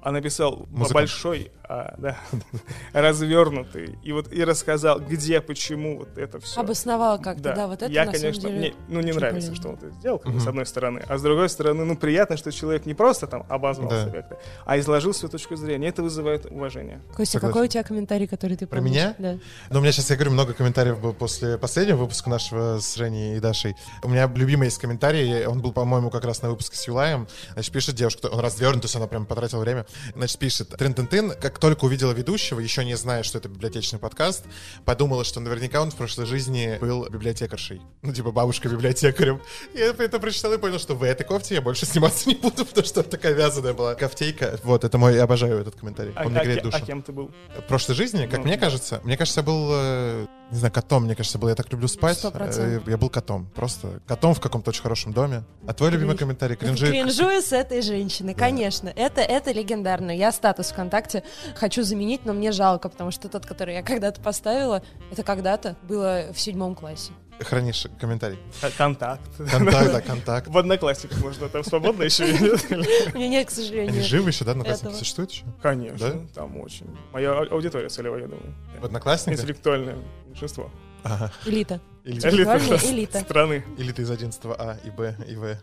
а 0.03 0.11
написал 0.11 0.67
большой, 0.69 1.53
а, 1.73 1.95
да, 1.99 2.17
развернутый, 2.93 3.99
и 4.03 4.13
вот 4.13 4.33
и 4.33 4.45
рассказал, 4.45 5.01
где, 5.01 5.41
почему 5.41 5.99
вот 5.99 6.19
это 6.19 6.39
все. 6.41 6.61
Обосновал 6.61 7.21
как-то, 7.21 7.55
да, 7.55 7.67
вот 7.67 7.83
это 7.83 7.91
я, 7.91 8.05
на 8.05 8.13
конечно, 8.13 8.41
самом 8.43 8.57
деле 8.57 8.59
мне, 8.59 8.75
ну, 8.89 9.01
не 9.01 9.13
нравится, 9.13 9.49
полезно. 9.51 9.55
что 9.57 9.69
он 9.71 9.75
это 9.77 9.91
сделал, 9.91 10.19
как 10.19 10.39
с 10.41 10.47
одной 10.47 10.67
стороны, 10.67 11.03
а 11.09 11.19
с 11.19 11.23
другой 11.23 11.49
стороны, 11.49 11.85
ну, 11.85 11.97
приятно, 11.97 12.37
что 12.37 12.53
человек 12.53 12.87
не 12.87 12.95
просто 12.95 13.27
там 13.27 13.45
обозвался 13.49 14.07
Да. 14.07 14.11
как-то, 14.13 14.39
а 14.65 14.79
изложил 14.79 15.15
свою 15.15 15.31
точку 15.31 15.57
зрения, 15.57 15.89
это 15.89 16.03
вызывает 16.03 16.47
уважение. 16.47 17.01
Костя, 17.15 17.39
Согласен. 17.39 17.53
какой 17.55 17.67
у 17.67 17.71
тебя 17.71 17.83
комментарий, 17.83 18.27
который 18.27 18.57
ты 18.57 18.67
Про 18.67 18.77
помнишь? 18.79 18.93
меня? 18.95 19.15
Да. 19.19 19.39
Но 19.71 19.79
у 19.79 19.83
меня 19.83 19.93
сейчас, 19.93 20.11
я 20.11 20.17
говорю, 20.17 20.33
много 20.33 20.53
комментариев 20.55 21.01
было 21.01 21.13
после 21.13 21.59
последнего 21.59 21.97
выпуска 21.97 22.29
нашего 22.31 22.79
с 22.81 22.95
Женей 22.97 23.37
и 23.37 23.41
Дашей. 23.41 23.77
У 24.03 24.09
меня 24.09 24.31
любимый 24.35 24.67
есть 24.67 24.79
комментарий, 24.79 25.47
он 25.47 25.61
был, 25.63 25.73
по-моему, 25.73 26.11
как 26.11 26.25
раз 26.25 26.43
на 26.43 26.51
выпуске 26.51 26.77
с 26.77 26.87
Юлаем. 26.87 27.27
Значит, 27.55 27.73
пишет 27.73 27.95
девушка, 27.95 28.27
он 28.27 28.41
развернут, 28.41 28.83
то 28.83 28.87
есть 28.87 28.97
она 28.97 29.07
прям 29.07 29.27
потратила 29.27 29.61
время. 29.61 29.87
Значит, 30.15 30.39
пишет, 30.39 30.69
трин-тын-тын, 30.71 31.33
как 31.41 31.59
только 31.63 31.85
увидела 31.85 32.11
ведущего, 32.11 32.59
еще 32.59 32.85
не 32.85 32.97
зная, 32.97 33.23
что 33.23 33.39
это 33.39 33.49
библиотечный 33.49 34.01
подкаст, 34.01 34.45
подумала, 34.85 35.23
что 35.23 35.39
наверняка 35.39 35.81
он 35.81 35.93
в 35.93 35.95
прошлой 35.95 36.27
жизни 36.27 36.77
был 36.81 37.09
библиотекаршей. 37.09 37.81
Ну, 38.03 38.13
типа 38.13 38.33
бабушка 38.33 38.69
библиотекарем. 38.69 39.41
Я 39.73 39.95
это 39.97 40.19
прочитал 40.19 40.53
и 40.55 40.59
понял, 40.59 40.81
что 40.81 40.97
в 40.97 41.05
этой 41.05 41.23
кофте 41.25 41.55
я 41.55 41.63
больше 41.63 41.87
сниматься 41.93 42.29
не 42.29 42.35
буду, 42.35 42.67
потому 42.67 42.85
что 42.85 43.05
такая 43.05 43.35
вязаная 43.35 43.75
была. 43.75 43.95
Кофтейка. 43.95 44.59
Вот, 44.65 44.83
это 44.83 44.99
мой, 44.99 45.15
я 45.15 45.23
обожаю 45.23 45.61
этот 45.61 45.77
комментарий. 45.77 46.13
А, 46.17 46.25
Он 46.25 46.33
мне 46.33 46.41
а 46.41 46.45
греет 46.45 46.59
ке- 46.59 46.65
душу. 46.65 46.79
а 46.83 46.85
кем 46.85 47.01
ты 47.01 47.13
был? 47.13 47.31
В 47.57 47.63
прошлой 47.69 47.95
жизни, 47.95 48.27
как 48.27 48.41
Ну, 48.41 48.47
мне 48.47 48.59
кажется, 48.59 49.01
мне 49.05 49.17
кажется, 49.17 49.39
я 49.39 49.45
был, 49.45 49.69
э, 49.71 50.27
не 50.53 50.59
знаю, 50.59 50.73
котом, 50.73 51.05
мне 51.05 51.15
кажется, 51.15 51.39
был, 51.39 51.49
я 51.49 51.55
так 51.55 51.73
люблю 51.73 51.89
спать. 51.89 52.19
Сто 52.19 52.31
процентов. 52.31 52.87
Э, 52.87 52.91
Я 52.91 52.99
был 52.99 53.09
котом, 53.09 53.47
просто 53.55 54.01
котом 54.07 54.35
в 54.35 54.41
каком-то 54.41 54.69
очень 54.71 54.83
хорошем 54.83 55.13
доме. 55.15 55.45
А 55.67 55.73
твой 55.73 55.91
любимый 55.91 56.17
комментарий? 56.17 56.57
Кринжи? 56.57 56.89
Кринжую 56.89 57.41
с 57.41 57.53
этой 57.53 57.81
женщины, 57.81 58.35
конечно. 58.35 58.93
Это, 58.95 59.23
это 59.23 59.51
легендарно. 59.51 60.11
Я 60.11 60.31
статус 60.31 60.71
ВКонтакте 60.71 61.23
хочу 61.57 61.83
заменить, 61.83 62.27
но 62.27 62.35
мне 62.35 62.53
жалко, 62.53 62.91
потому 62.91 63.11
что 63.11 63.29
тот, 63.29 63.47
который 63.47 63.75
я 63.75 63.83
когда-то 63.83 64.21
поставила, 64.21 64.83
это 65.11 65.23
когда-то 65.23 65.77
было 65.89 66.27
в 66.35 66.39
седьмом 66.39 66.75
классе. 66.75 67.13
Хранишь 67.45 67.87
комментарий. 68.01 68.39
Контакт. 68.77 69.23
Контакт, 69.51 69.93
да, 69.93 70.01
контакт. 70.07 70.49
В 70.49 70.57
одноклассниках 70.59 71.19
можно 71.21 71.49
там 71.49 71.65
свободно 71.65 72.03
еще 72.05 72.25
или- 72.29 73.13
У 73.15 73.19
меня 73.19 73.29
нет, 73.29 73.49
к 73.49 73.53
Они 73.53 73.63
сожалению. 73.63 74.03
живы 74.05 74.31
еще, 74.31 74.45
да? 74.45 74.53
Одноклассники 74.53 74.95
существуют 74.95 75.31
еще? 75.33 75.45
Конечно, 75.63 76.11
Да? 76.11 76.21
там 76.35 76.61
очень. 76.61 76.87
Моя 77.13 77.33
ау- 77.33 77.53
аудитория 77.53 77.89
целевая, 77.89 78.23
я 78.23 78.27
думаю. 78.29 78.55
В 78.81 78.85
одноклассниках? 78.85 79.41
Интеллектуальное 79.41 79.97
меньшинство. 80.27 80.71
Ага. 81.05 81.33
Элита. 81.47 81.81
Просто 82.05 82.91
элита. 82.91 83.21
страны. 83.21 83.65
или 83.79 83.93
ты 83.93 84.03
из 84.03 84.11
11 84.11 84.41
А 84.59 84.77
и 84.85 84.91
Б 84.91 85.17
и 85.29 85.37
В. 85.37 85.57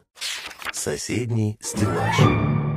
Соседний 0.72 1.58
стеллаж. 1.62 2.69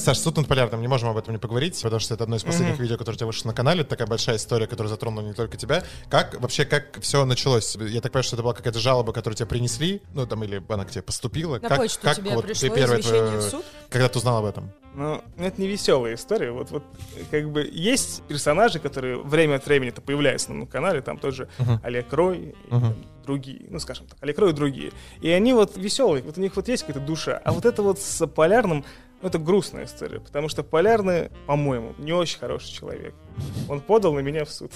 Саш, 0.00 0.18
суд 0.18 0.36
над 0.36 0.48
полярным, 0.48 0.80
не 0.80 0.88
можем 0.88 1.10
об 1.10 1.16
этом 1.18 1.32
не 1.34 1.38
поговорить, 1.38 1.80
потому 1.82 2.00
что 2.00 2.14
это 2.14 2.24
одно 2.24 2.36
из 2.36 2.42
последних 2.42 2.78
видео, 2.78 2.96
которое 2.96 3.16
у 3.16 3.18
тебя 3.18 3.26
вышло 3.26 3.48
на 3.48 3.54
канале. 3.54 3.82
Это 3.82 3.90
такая 3.90 4.06
большая 4.06 4.36
история, 4.36 4.66
которая 4.66 4.88
затронула 4.90 5.22
не 5.26 5.34
только 5.34 5.56
тебя. 5.56 5.84
Как 6.08 6.40
вообще, 6.40 6.64
как 6.64 7.00
все 7.00 7.24
началось? 7.24 7.76
Я 7.76 8.00
так 8.00 8.12
понимаю, 8.12 8.24
что 8.24 8.36
это 8.36 8.42
была 8.42 8.54
какая-то 8.54 8.78
жалоба, 8.78 9.12
которую 9.12 9.36
тебе 9.36 9.46
принесли, 9.46 10.00
ну 10.14 10.26
там, 10.26 10.42
или 10.44 10.62
она 10.68 10.84
к 10.84 10.90
тебе 10.90 11.02
поступила. 11.02 11.58
На 11.58 11.68
как, 11.68 11.78
почту 11.78 12.00
как 12.02 12.16
тебе 12.16 12.30
вот 12.34 12.46
пришло 12.46 12.68
ты 12.68 12.74
первое 12.74 13.02
твое- 13.02 13.38
в 13.38 13.42
суд? 13.42 13.64
Когда 13.90 14.08
ты 14.08 14.18
узнал 14.18 14.38
об 14.38 14.44
этом? 14.46 14.70
Но 14.94 15.22
это 15.36 15.60
не 15.60 15.68
веселая 15.68 16.14
история. 16.14 16.50
Вот, 16.50 16.70
вот 16.70 16.82
как 17.30 17.50
бы 17.50 17.68
есть 17.70 18.22
персонажи, 18.28 18.78
которые 18.80 19.18
время 19.22 19.56
от 19.56 19.66
времени 19.66 19.90
это 19.90 20.00
появляются 20.00 20.52
на 20.52 20.66
канале, 20.66 21.00
там 21.02 21.18
тот 21.18 21.34
же 21.34 21.48
Мгм. 21.58 21.80
Олег 21.82 22.12
Рой 22.12 22.38
и 22.68 22.74
Мгм. 22.74 22.80
там 22.82 22.96
другие, 23.24 23.60
ну 23.68 23.78
скажем 23.78 24.06
так, 24.06 24.18
Олег 24.22 24.38
Рой 24.38 24.50
и 24.50 24.52
другие. 24.52 24.90
И 25.20 25.30
они 25.30 25.52
вот 25.52 25.76
веселые, 25.76 26.22
вот 26.24 26.38
у 26.38 26.40
них 26.40 26.56
вот 26.56 26.66
есть 26.68 26.84
какая-то 26.84 27.04
душа. 27.06 27.40
А 27.44 27.52
вот 27.52 27.64
это 27.66 27.82
вот 27.82 28.00
с 28.00 28.26
Полярным, 28.26 28.84
ну, 29.22 29.28
это 29.28 29.38
грустная 29.38 29.84
история, 29.84 30.20
потому 30.20 30.48
что 30.48 30.62
Полярный, 30.62 31.30
по-моему, 31.46 31.94
не 31.98 32.12
очень 32.12 32.38
хороший 32.38 32.70
человек. 32.72 33.14
Он 33.68 33.80
подал 33.80 34.14
на 34.14 34.20
меня 34.20 34.44
в 34.44 34.50
суд. 34.50 34.72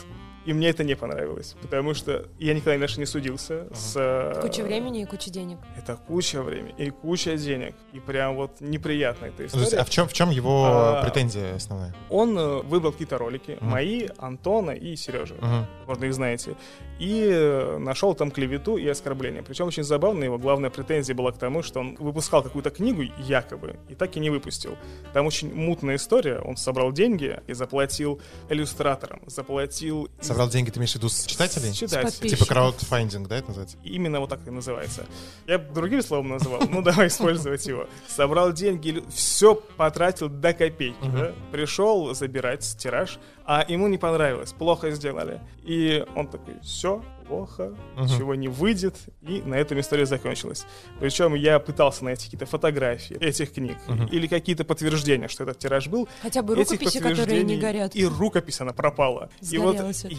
И 0.46 0.52
мне 0.52 0.68
это 0.68 0.84
не 0.84 0.94
понравилось, 0.94 1.56
потому 1.62 1.94
что 1.94 2.26
я 2.38 2.52
никогда, 2.52 2.72
конечно, 2.72 3.00
не 3.00 3.06
судился 3.06 3.66
с... 3.72 4.38
Куча 4.42 4.62
времени 4.62 5.00
и 5.00 5.06
куча 5.06 5.30
денег. 5.30 5.56
Это 5.74 5.96
куча 5.96 6.42
времени 6.42 6.74
и 6.76 6.90
куча 6.90 7.38
денег. 7.38 7.74
И 7.94 7.98
прям 8.00 8.36
вот 8.36 8.60
неприятная 8.60 9.30
эта 9.30 9.38
То 9.38 9.42
есть, 9.44 9.54
история. 9.56 9.80
а 9.80 9.84
в 9.86 9.88
чем, 9.88 10.06
в 10.06 10.12
чем 10.12 10.28
его 10.28 10.66
А, 10.66 11.02
претензия 11.02 11.54
основная? 11.54 11.94
Он 12.10 12.38
э, 12.38 12.60
выбрал 12.60 12.92
какие-то 12.92 13.16
ролики, 13.16 13.52
Мгм. 13.58 13.70
мои, 13.70 14.06
Антона 14.18 14.72
и 14.72 14.96
Сережи, 14.96 15.34
Мгм. 15.40 15.66
возможно, 15.86 16.04
их 16.04 16.14
знаете, 16.14 16.56
и 16.98 17.28
э, 17.30 17.78
нашел 17.78 18.14
там 18.14 18.30
клевету 18.30 18.76
и 18.76 18.86
оскорбление. 18.86 19.42
Причем 19.42 19.66
очень 19.66 19.82
забавно, 19.82 20.24
его 20.24 20.38
главная 20.38 20.70
претензия 20.70 21.14
была 21.14 21.32
к 21.32 21.38
тому, 21.38 21.62
что 21.62 21.80
он 21.80 21.96
выпускал 21.96 22.42
какую-то 22.42 22.70
книгу, 22.70 23.02
якобы, 23.18 23.76
и 23.88 23.94
так 23.94 24.16
и 24.16 24.20
не 24.20 24.30
выпустил. 24.30 24.76
Там 25.12 25.26
очень 25.26 25.54
мутная 25.54 25.96
история, 25.96 26.38
он 26.38 26.56
собрал 26.56 26.92
деньги 26.92 27.40
и 27.46 27.52
заплатил 27.52 28.20
иллюстраторам, 28.48 29.22
заплатил... 29.26 30.08
Собрал 30.20 30.48
деньги, 30.48 30.70
ты 30.70 30.78
имеешь 30.78 30.92
в 30.92 30.96
виду 30.96 31.08
с 31.08 31.24
читателей? 31.24 31.72
С 31.72 31.76
читателей. 31.76 32.30
Типа 32.30 32.46
краудфандинг, 32.46 33.28
да, 33.28 33.38
это 33.38 33.48
называется? 33.48 33.76
Именно 33.82 34.20
вот 34.20 34.30
так 34.30 34.46
и 34.46 34.50
называется. 34.50 35.06
Я 35.46 35.58
другим 35.58 36.02
словом 36.02 36.28
называл, 36.28 36.62
ну 36.68 36.82
давай 36.82 37.08
использовать 37.08 37.66
его. 37.66 37.86
Собрал 38.08 38.52
деньги, 38.52 39.02
все 39.12 39.54
потратил 39.54 40.28
до 40.28 40.52
копейки. 40.52 40.96
Да. 41.02 41.32
Пришел 41.52 42.14
забирать 42.14 42.76
тираж, 42.78 43.18
а 43.46 43.64
ему 43.68 43.88
не 43.88 43.98
понравилось, 43.98 44.52
плохо 44.52 44.90
сделали. 44.90 45.40
И 45.62 46.04
он 46.14 46.26
такой, 46.28 46.54
все, 46.62 47.02
плохо, 47.28 47.74
Мгм. 47.96 48.04
ничего 48.06 48.34
не 48.34 48.48
выйдет, 48.48 48.96
и 49.22 49.40
на 49.42 49.54
этом 49.54 49.80
история 49.80 50.04
закончилась. 50.06 50.66
Причем 51.00 51.34
я 51.34 51.58
пытался 51.58 52.04
найти 52.04 52.24
какие-то 52.26 52.44
фотографии 52.46 53.16
этих 53.16 53.52
книг 53.54 53.76
Мгм. 53.88 54.06
или 54.06 54.26
какие-то 54.26 54.64
подтверждения, 54.64 55.28
что 55.28 55.44
этот 55.44 55.58
тираж 55.58 55.88
был. 55.88 56.06
Хотя 56.22 56.42
бы 56.42 56.54
Этих 56.54 56.72
рукописи, 56.72 56.98
которые 57.00 57.42
не 57.44 57.56
горят. 57.56 57.96
И 57.96 58.04
рукопись, 58.06 58.60
она 58.60 58.72
пропала. 58.72 59.30
И 59.52 59.56
вот 59.58 59.76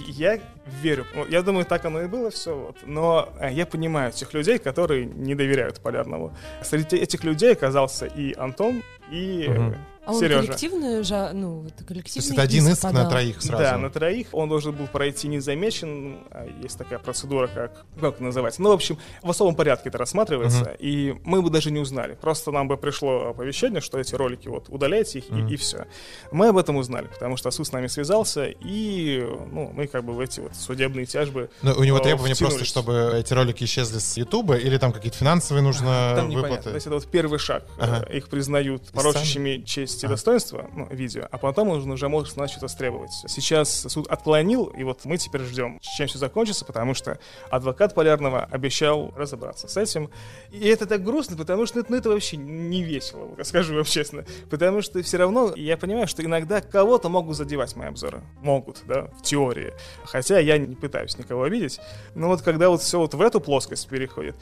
я 0.07 0.39
верю. 0.81 1.05
Я 1.29 1.41
думаю, 1.43 1.65
так 1.65 1.85
оно 1.85 2.01
и 2.01 2.07
было 2.07 2.29
все. 2.31 2.55
Вот. 2.55 2.77
Но 2.85 3.29
э, 3.39 3.51
я 3.53 3.65
понимаю 3.65 4.11
тех 4.11 4.33
людей, 4.33 4.57
которые 4.57 5.05
не 5.05 5.35
доверяют 5.35 5.79
Полярному. 5.81 6.35
Среди 6.63 6.95
этих 6.97 7.23
людей 7.23 7.53
оказался 7.53 8.05
и 8.07 8.33
Антон, 8.33 8.81
и 9.11 9.47
Мгм. 9.47 9.75
А 10.07 10.11
он 10.13 10.19
Сережа. 10.19 10.41
коллективную 10.45 11.03
же, 11.03 11.31
ну, 11.33 11.61
это 11.65 11.83
То 11.83 11.95
есть 11.95 12.13
коллективный 12.13 12.33
это 12.33 12.41
один 12.43 12.67
иск 12.67 12.83
на 12.83 12.89
подал. 12.91 13.09
троих 13.09 13.41
сразу? 13.41 13.63
Да, 13.63 13.77
на 13.79 13.89
троих. 13.89 14.27
Он 14.33 14.47
должен 14.47 14.71
был 14.75 14.85
пройти 14.85 15.27
незамечен. 15.27 16.19
А 16.29 16.45
Есть 16.61 16.77
такая 16.77 16.99
процедура, 16.99 17.47
как... 17.47 17.85
Как 17.99 18.13
это 18.13 18.23
называется? 18.23 18.61
Ну, 18.61 18.69
в 18.69 18.73
общем, 18.73 18.99
в 19.23 19.29
особом 19.31 19.55
порядке 19.55 19.89
это 19.89 19.97
рассматривается. 19.97 20.75
И 20.77 21.15
мы 21.23 21.41
бы 21.41 21.49
даже 21.49 21.71
не 21.71 21.79
узнали. 21.79 22.13
Просто 22.21 22.51
нам 22.51 22.67
бы 22.67 22.77
пришло 22.77 23.29
оповещение, 23.29 23.81
что 23.81 23.97
эти 23.97 24.13
ролики 24.13 24.47
вот 24.47 24.65
удаляйте 24.69 25.17
их, 25.19 25.29
Мгм. 25.31 25.47
и, 25.47 25.55
все. 25.55 25.87
Мы 26.31 26.49
об 26.49 26.57
этом 26.57 26.75
узнали, 26.75 27.07
потому 27.07 27.35
что 27.35 27.49
суд 27.49 27.65
с 27.65 27.71
нами 27.71 27.87
связался, 27.87 28.45
и 28.45 29.25
ну, 29.51 29.71
мы 29.73 29.87
как 29.87 30.03
бы 30.03 30.13
в 30.13 30.19
эти 30.19 30.39
вот 30.39 30.55
судебные 30.55 31.07
тяжбы 31.07 31.49
Но 31.63 31.73
у 31.73 31.83
него 31.83 31.97
О, 31.97 31.99
требования 32.01 32.35
просто, 32.35 32.45
втянулись. 32.59 32.67
чтобы 32.67 33.11
эти 33.15 33.33
ролики 33.33 33.63
исчезли 33.63 33.97
с 33.97 34.17
Ютуба, 34.17 34.55
или 34.55 34.77
там 34.77 34.91
какие-то 34.93 35.17
финансовые 35.17 35.63
нужно 35.63 36.13
Там 36.15 36.29
непонятно. 36.29 36.41
выплаты? 36.57 36.69
То 36.69 36.75
есть 36.75 36.85
это 36.85 36.95
вот 36.95 37.07
первый 37.07 37.39
шаг. 37.39 37.63
Ага. 37.79 38.05
Э, 38.07 38.17
Их 38.17 38.29
признают 38.29 38.83
порочащими 38.95 39.63
честь 39.63 40.03
и 40.03 40.05
Ага. 40.05 40.15
достоинство, 40.15 40.69
ну, 40.73 40.87
видео, 40.89 41.27
а 41.29 41.37
потом 41.37 41.69
он 41.69 41.89
уже 41.91 42.09
может 42.09 42.37
начать 42.37 42.57
что-то 42.57 42.77
требовать. 42.77 43.11
Сейчас 43.27 43.85
суд 43.87 44.07
отклонил, 44.07 44.65
и 44.65 44.83
вот 44.83 45.05
мы 45.05 45.17
теперь 45.17 45.41
ждем, 45.41 45.79
чем 45.81 46.07
все 46.07 46.17
закончится, 46.17 46.65
потому 46.65 46.93
что 46.93 47.19
адвокат 47.49 47.93
Полярного 47.93 48.43
обещал 48.43 49.13
разобраться 49.15 49.67
с 49.67 49.77
этим. 49.77 50.09
И 50.51 50.67
это 50.67 50.85
так 50.85 51.03
грустно, 51.03 51.37
потому 51.37 51.65
что 51.65 51.83
ну, 51.87 51.95
это 51.95 52.09
вообще 52.09 52.37
не 52.37 52.83
весело, 52.83 53.29
скажу 53.43 53.75
вам 53.75 53.83
честно. 53.83 54.25
Потому 54.49 54.81
что 54.81 55.01
все 55.03 55.17
равно 55.17 55.53
я 55.55 55.77
понимаю, 55.77 56.07
что 56.07 56.23
иногда 56.23 56.61
кого-то 56.61 57.09
могут 57.09 57.35
задевать 57.37 57.75
мои 57.75 57.87
обзоры. 57.89 58.21
Могут, 58.41 58.83
да, 58.87 59.09
в 59.19 59.21
теории. 59.21 59.73
Хотя 60.03 60.39
я 60.39 60.57
не 60.57 60.75
пытаюсь 60.75 61.17
никого 61.17 61.43
обидеть. 61.43 61.79
Но 62.15 62.27
вот 62.27 62.41
когда 62.41 62.69
вот 62.69 62.81
все 62.81 62.99
вот 62.99 63.13
в 63.13 63.21
эту 63.21 63.39
плоскость 63.41 63.87
переходит, 63.87 64.35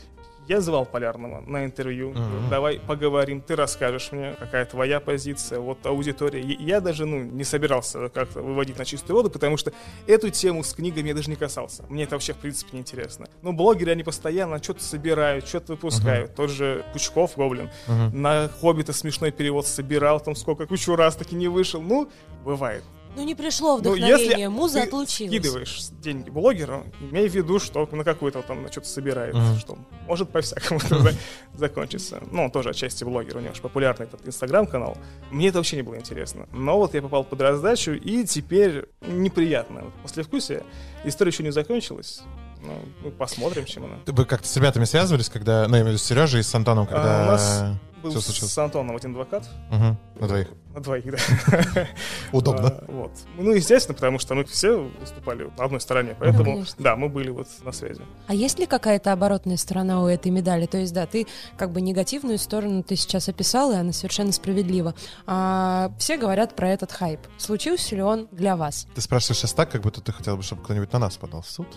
я 0.48 0.62
звал 0.62 0.86
Полярного 0.86 1.42
на 1.42 1.66
интервью. 1.66 2.10
Мгм. 2.12 2.50
Давай 2.50 2.80
поговорим, 2.80 3.42
ты 3.42 3.56
расскажешь 3.56 4.12
мне, 4.12 4.36
какая 4.40 4.66
твоя 4.66 5.00
позиция, 5.00 5.60
вот 5.60 5.86
аудитория. 5.86 6.42
Я 6.42 6.82
даже, 6.82 7.06
ну, 7.06 7.22
не 7.24 7.44
собирался 7.44 8.10
как-то 8.10 8.42
выводить 8.42 8.78
на 8.78 8.86
чистую 8.86 9.16
воду, 9.18 9.30
потому 9.30 9.58
что 9.58 9.72
эту 10.08 10.30
тему 10.30 10.64
с 10.64 10.74
книгами 10.74 11.10
я 11.10 11.14
даже 11.16 11.30
не 11.30 11.36
касался. 11.36 11.86
Мне 11.90 12.04
это 12.04 12.16
вообще, 12.16 12.34
в 12.34 12.38
принципе, 12.38 12.72
не 12.74 12.80
интересно. 12.80 13.28
Ну, 13.42 13.54
блогеры, 13.54 13.92
они 13.92 14.04
постоянно 14.04 14.62
что-то 14.62 14.84
собирают, 14.84 15.48
что-то 15.48 15.74
выпускают. 15.74 16.36
Тот 16.36 16.50
же 16.50 16.84
Пучков, 16.94 17.34
Гоблин, 17.38 17.70
Мгм. 17.88 18.22
на 18.22 18.50
«Хоббита» 18.62 18.94
смешной 18.94 19.32
перевод 19.32 19.66
собирал, 19.68 20.20
там 20.20 20.36
сколько, 20.36 20.66
кучу 20.68 20.96
раз 20.96 21.16
таки 21.16 21.36
не 21.36 21.48
вышел. 21.48 21.82
Ну, 21.82 22.10
бывает. 22.44 22.84
Ну, 23.16 23.24
не 23.24 23.36
пришло 23.36 23.74
Ну, 23.76 23.80
вдохновение, 23.80 24.50
муза 24.50 24.82
ты 24.82 24.88
отлучилась. 24.88 25.32
скидываешь 25.32 25.80
деньги 26.02 26.30
блогеру, 26.30 26.86
имей 27.00 27.28
в 27.30 27.34
виду, 27.36 27.60
что 27.60 27.88
на 27.92 28.04
какой-то 28.04 28.42
там 28.42 28.70
что-то 28.72 28.88
собирает, 28.88 29.34
Мгм. 29.36 29.58
что 29.60 29.78
может 30.08 30.30
по-всякому 30.32 30.80
это 30.80 30.98
за- 31.00 31.14
закончиться. 31.54 32.24
Ну, 32.32 32.46
он 32.46 32.52
тоже 32.52 32.70
отчасти 32.72 33.04
блогер, 33.04 33.38
у 33.38 33.40
него 33.40 33.54
же 33.54 33.62
популярный 33.62 34.06
этот 34.08 34.28
инстаграм-канал. 34.28 34.98
Мне 35.32 35.50
это 35.50 35.60
вообще 35.60 35.76
не 35.76 35.84
было 35.84 35.96
интересно. 35.98 36.48
Но 36.52 36.78
вот 36.78 36.94
я 36.96 37.02
попал 37.02 37.24
под 37.24 37.40
раздачу, 37.42 37.92
и 37.92 38.26
теперь 38.26 38.86
неприятно. 39.02 39.82
Вот 39.84 39.94
После 40.02 40.24
вкусия 40.24 40.64
история 41.06 41.30
еще 41.32 41.44
не 41.44 41.52
закончилась. 41.52 42.22
Ну, 42.64 42.74
мы 43.04 43.12
посмотрим, 43.12 43.66
чем 43.66 43.86
она. 43.86 43.96
Вы 44.06 44.26
как-то 44.26 44.48
с 44.48 44.56
ребятами 44.58 44.86
связывались, 44.86 45.30
когда, 45.30 45.68
ну, 45.68 45.76
я 45.76 45.82
имею 45.82 45.86
в 45.86 45.88
виду 45.90 45.98
с 45.98 46.04
Сережей 46.04 46.40
и 46.40 46.44
с 46.44 46.56
Антоном, 46.56 46.86
когда... 46.88 47.24
А, 47.24 47.28
у 47.28 47.32
нас 47.32 47.64
Был 48.04 48.22
случилось? 48.22 48.52
с 48.52 48.58
Антоном 48.58 48.96
один 48.96 49.12
адвокат, 49.12 49.48
Мгм. 49.72 49.98
На 50.20 50.28
двоих. 50.28 50.48
на 50.76 50.82
двоих, 50.82 51.06
да. 51.12 51.88
Удобно. 52.32 52.68
А, 52.70 52.86
вот. 52.92 53.12
Ну, 53.38 53.52
естественно, 53.54 53.94
потому 53.96 54.20
что 54.20 54.36
мы 54.36 54.44
все 54.46 54.78
выступали 55.00 55.50
на 55.58 55.66
одной 55.66 55.80
стороне, 55.82 56.16
поэтому, 56.20 56.44
конечно. 56.54 56.76
да, 56.80 56.96
мы 56.96 57.10
были 57.10 57.30
вот 57.30 57.48
на 57.64 57.72
связи. 57.72 58.02
А 58.28 58.34
есть 58.34 58.60
ли 58.60 58.66
какая-то 58.66 59.12
оборотная 59.12 59.58
сторона 59.58 60.04
у 60.04 60.08
этой 60.08 60.32
медали? 60.32 60.66
То 60.66 60.78
есть, 60.78 60.94
да, 60.94 61.06
ты 61.06 61.28
как 61.58 61.72
бы 61.72 61.82
негативную 61.82 62.38
сторону 62.38 62.84
ты 62.84 62.96
сейчас 62.96 63.30
описал, 63.30 63.72
и 63.72 63.76
она 63.76 63.92
совершенно 63.94 64.32
справедлива. 64.32 64.94
А, 65.26 65.92
все 65.98 66.18
говорят 66.18 66.56
про 66.56 66.70
этот 66.70 66.92
хайп. 66.92 67.20
Случился 67.38 67.96
ли 67.96 68.02
он 68.02 68.28
для 68.32 68.56
вас? 68.56 68.88
Ты 68.96 69.02
спрашиваешь 69.02 69.40
сейчас 69.40 69.54
так, 69.54 69.72
как 69.72 69.82
будто 69.82 70.02
ты 70.02 70.12
хотел 70.12 70.38
бы, 70.38 70.44
чтобы 70.44 70.62
кто-нибудь 70.64 70.92
на 70.94 71.00
нас 71.00 71.18
подал 71.18 71.42
в 71.42 71.50
суд 71.50 71.68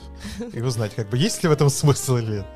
и 0.53 0.61
узнать, 0.61 0.95
как 0.95 1.09
бы, 1.09 1.17
есть 1.19 1.43
ли 1.43 1.49
в 1.49 1.53
этом 1.53 1.71
смысл 1.71 2.17
или 2.17 2.37
нет. 2.39 2.47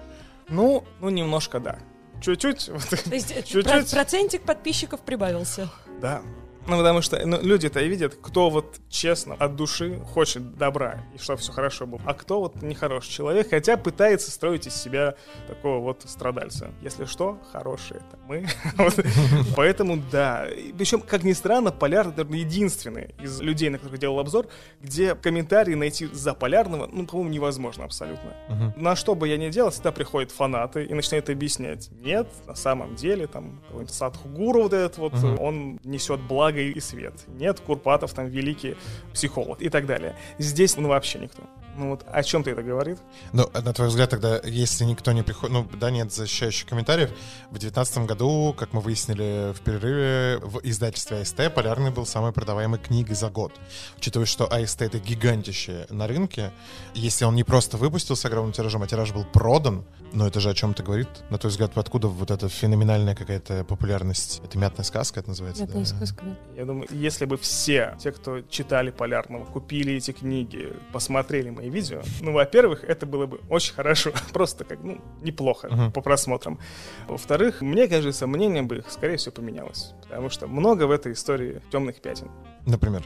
Ну, 0.48 0.84
ну, 1.00 1.10
немножко 1.10 1.60
да. 1.60 1.78
Чуть-чуть, 2.20 2.68
вот, 2.68 2.82
То 2.88 3.14
есть 3.14 3.30
э, 3.30 3.42
Чуть-чуть. 3.42 3.64
про- 3.64 3.82
процентик 3.84 4.42
подписчиков 4.42 5.00
прибавился. 5.00 5.68
да. 6.00 6.22
Ну, 6.66 6.76
потому 6.76 7.02
что 7.02 7.24
ну, 7.26 7.38
люди-то 7.40 7.80
и 7.80 7.88
видят, 7.88 8.14
кто 8.14 8.50
вот 8.50 8.80
честно, 8.88 9.34
от 9.34 9.56
души 9.56 9.98
хочет 10.12 10.56
добра, 10.56 11.02
и 11.14 11.18
чтобы 11.18 11.40
все 11.40 11.52
хорошо 11.52 11.86
было. 11.86 12.00
А 12.04 12.14
кто 12.14 12.40
вот 12.40 12.62
нехороший 12.62 13.12
человек, 13.12 13.50
хотя 13.50 13.76
пытается 13.76 14.30
строить 14.30 14.66
из 14.66 14.74
себя 14.74 15.14
такого 15.48 15.80
вот 15.82 16.02
страдальца. 16.06 16.70
Если 16.82 17.06
что, 17.06 17.38
хорошие 17.52 17.98
это 18.00 18.18
мы. 18.26 18.46
Поэтому 19.56 20.02
да. 20.10 20.46
Причем, 20.76 21.00
как 21.00 21.24
ни 21.24 21.32
странно, 21.32 21.72
Поляр, 21.72 22.08
наверное, 22.08 22.38
единственный 22.38 23.14
из 23.20 23.40
людей, 23.40 23.70
на 23.70 23.78
которых 23.78 23.98
делал 23.98 24.20
обзор, 24.20 24.46
где 24.80 25.14
комментарии 25.14 25.74
найти 25.74 26.06
за 26.06 26.34
Полярного, 26.34 26.88
ну, 26.92 27.06
по-моему, 27.06 27.30
невозможно 27.30 27.84
абсолютно. 27.84 28.34
На 28.76 28.96
что 28.96 29.14
бы 29.14 29.28
я 29.28 29.36
ни 29.36 29.48
делал, 29.48 29.70
всегда 29.70 29.92
приходят 29.92 30.30
фанаты 30.30 30.84
и 30.84 30.94
начинают 30.94 31.30
объяснять. 31.30 31.90
Нет, 31.90 32.28
на 32.46 32.54
самом 32.54 32.94
деле, 32.94 33.26
там, 33.26 33.60
какой-нибудь 33.66 33.94
Садхгуру 33.94 34.62
вот 34.62 34.72
этот 34.72 34.98
вот, 34.98 35.14
он 35.38 35.80
несет 35.84 36.20
благо 36.20 36.49
и 36.58 36.80
свет. 36.80 37.14
Нет, 37.28 37.60
Курпатов 37.60 38.12
там 38.12 38.28
великий 38.28 38.76
психолог 39.12 39.62
и 39.62 39.68
так 39.68 39.86
далее. 39.86 40.16
Здесь, 40.38 40.76
ну, 40.76 40.88
вообще 40.88 41.18
никто. 41.18 41.42
Ну 41.76 41.90
вот 41.90 42.04
о 42.10 42.22
чем 42.22 42.42
ты 42.42 42.50
это 42.50 42.62
говорит? 42.62 42.98
Ну, 43.32 43.48
на 43.52 43.72
твой 43.72 43.88
взгляд, 43.88 44.10
тогда, 44.10 44.40
если 44.44 44.84
никто 44.84 45.12
не 45.12 45.22
приходит, 45.22 45.54
ну, 45.54 45.68
да, 45.78 45.90
нет 45.90 46.12
защищающих 46.12 46.68
комментариев, 46.68 47.10
в 47.50 47.58
девятнадцатом 47.58 48.06
году, 48.06 48.54
как 48.58 48.72
мы 48.72 48.80
выяснили 48.80 49.52
в 49.52 49.60
перерыве, 49.60 50.38
в 50.42 50.60
издательстве 50.62 51.18
АСТ 51.18 51.54
«Полярный» 51.54 51.90
был 51.90 52.06
самой 52.06 52.32
продаваемой 52.32 52.78
книгой 52.78 53.14
за 53.14 53.30
год. 53.30 53.52
Учитывая, 53.96 54.26
что 54.26 54.52
АСТ— 54.52 54.82
это 54.82 54.98
гигантище 54.98 55.86
на 55.90 56.06
рынке, 56.06 56.52
если 56.94 57.24
он 57.24 57.34
не 57.34 57.44
просто 57.44 57.76
выпустил 57.76 58.16
с 58.16 58.24
огромным 58.24 58.52
тиражом, 58.52 58.82
а 58.82 58.86
тираж 58.86 59.12
был 59.12 59.24
продан, 59.24 59.84
ну, 60.12 60.26
это 60.26 60.40
же 60.40 60.50
о 60.50 60.54
чем-то 60.54 60.82
говорит. 60.82 61.08
На 61.30 61.38
твой 61.38 61.50
взгляд, 61.50 61.76
откуда 61.76 62.08
вот 62.08 62.30
эта 62.30 62.48
феноменальная 62.48 63.14
какая-то 63.14 63.64
популярность? 63.64 64.40
Это 64.44 64.58
«Мятная 64.58 64.84
сказка» 64.84 65.20
это 65.20 65.28
называется? 65.28 65.64
Это 65.64 65.74
да? 65.74 65.84
сказка, 65.84 66.24
да. 66.24 66.36
Я 66.56 66.64
думаю, 66.64 66.88
если 66.90 67.26
бы 67.26 67.36
все 67.36 67.96
те, 68.00 68.10
кто 68.10 68.40
читали 68.40 68.90
Полярного, 68.90 69.44
купили 69.44 69.94
эти 69.94 70.10
книги, 70.10 70.72
посмотрели 70.92 71.50
мои 71.60 71.70
видео, 71.70 72.00
ну, 72.22 72.32
во-первых, 72.32 72.84
это 72.84 73.04
было 73.06 73.26
бы 73.26 73.40
очень 73.50 73.74
хорошо, 73.74 74.12
просто 74.32 74.64
как, 74.64 74.82
ну, 74.82 74.98
неплохо 75.20 75.68
Мгм. 75.68 75.92
по 75.92 76.00
просмотрам. 76.00 76.58
Во-вторых, 77.06 77.60
мне 77.60 77.86
кажется, 77.86 78.26
мнение 78.26 78.62
бы 78.62 78.78
их, 78.78 78.90
скорее 78.90 79.16
всего, 79.16 79.32
поменялось, 79.32 79.92
потому 80.02 80.30
что 80.30 80.46
много 80.46 80.84
в 80.86 80.90
этой 80.90 81.12
истории 81.12 81.60
темных 81.70 82.00
пятен. 82.00 82.30
Например. 82.66 83.02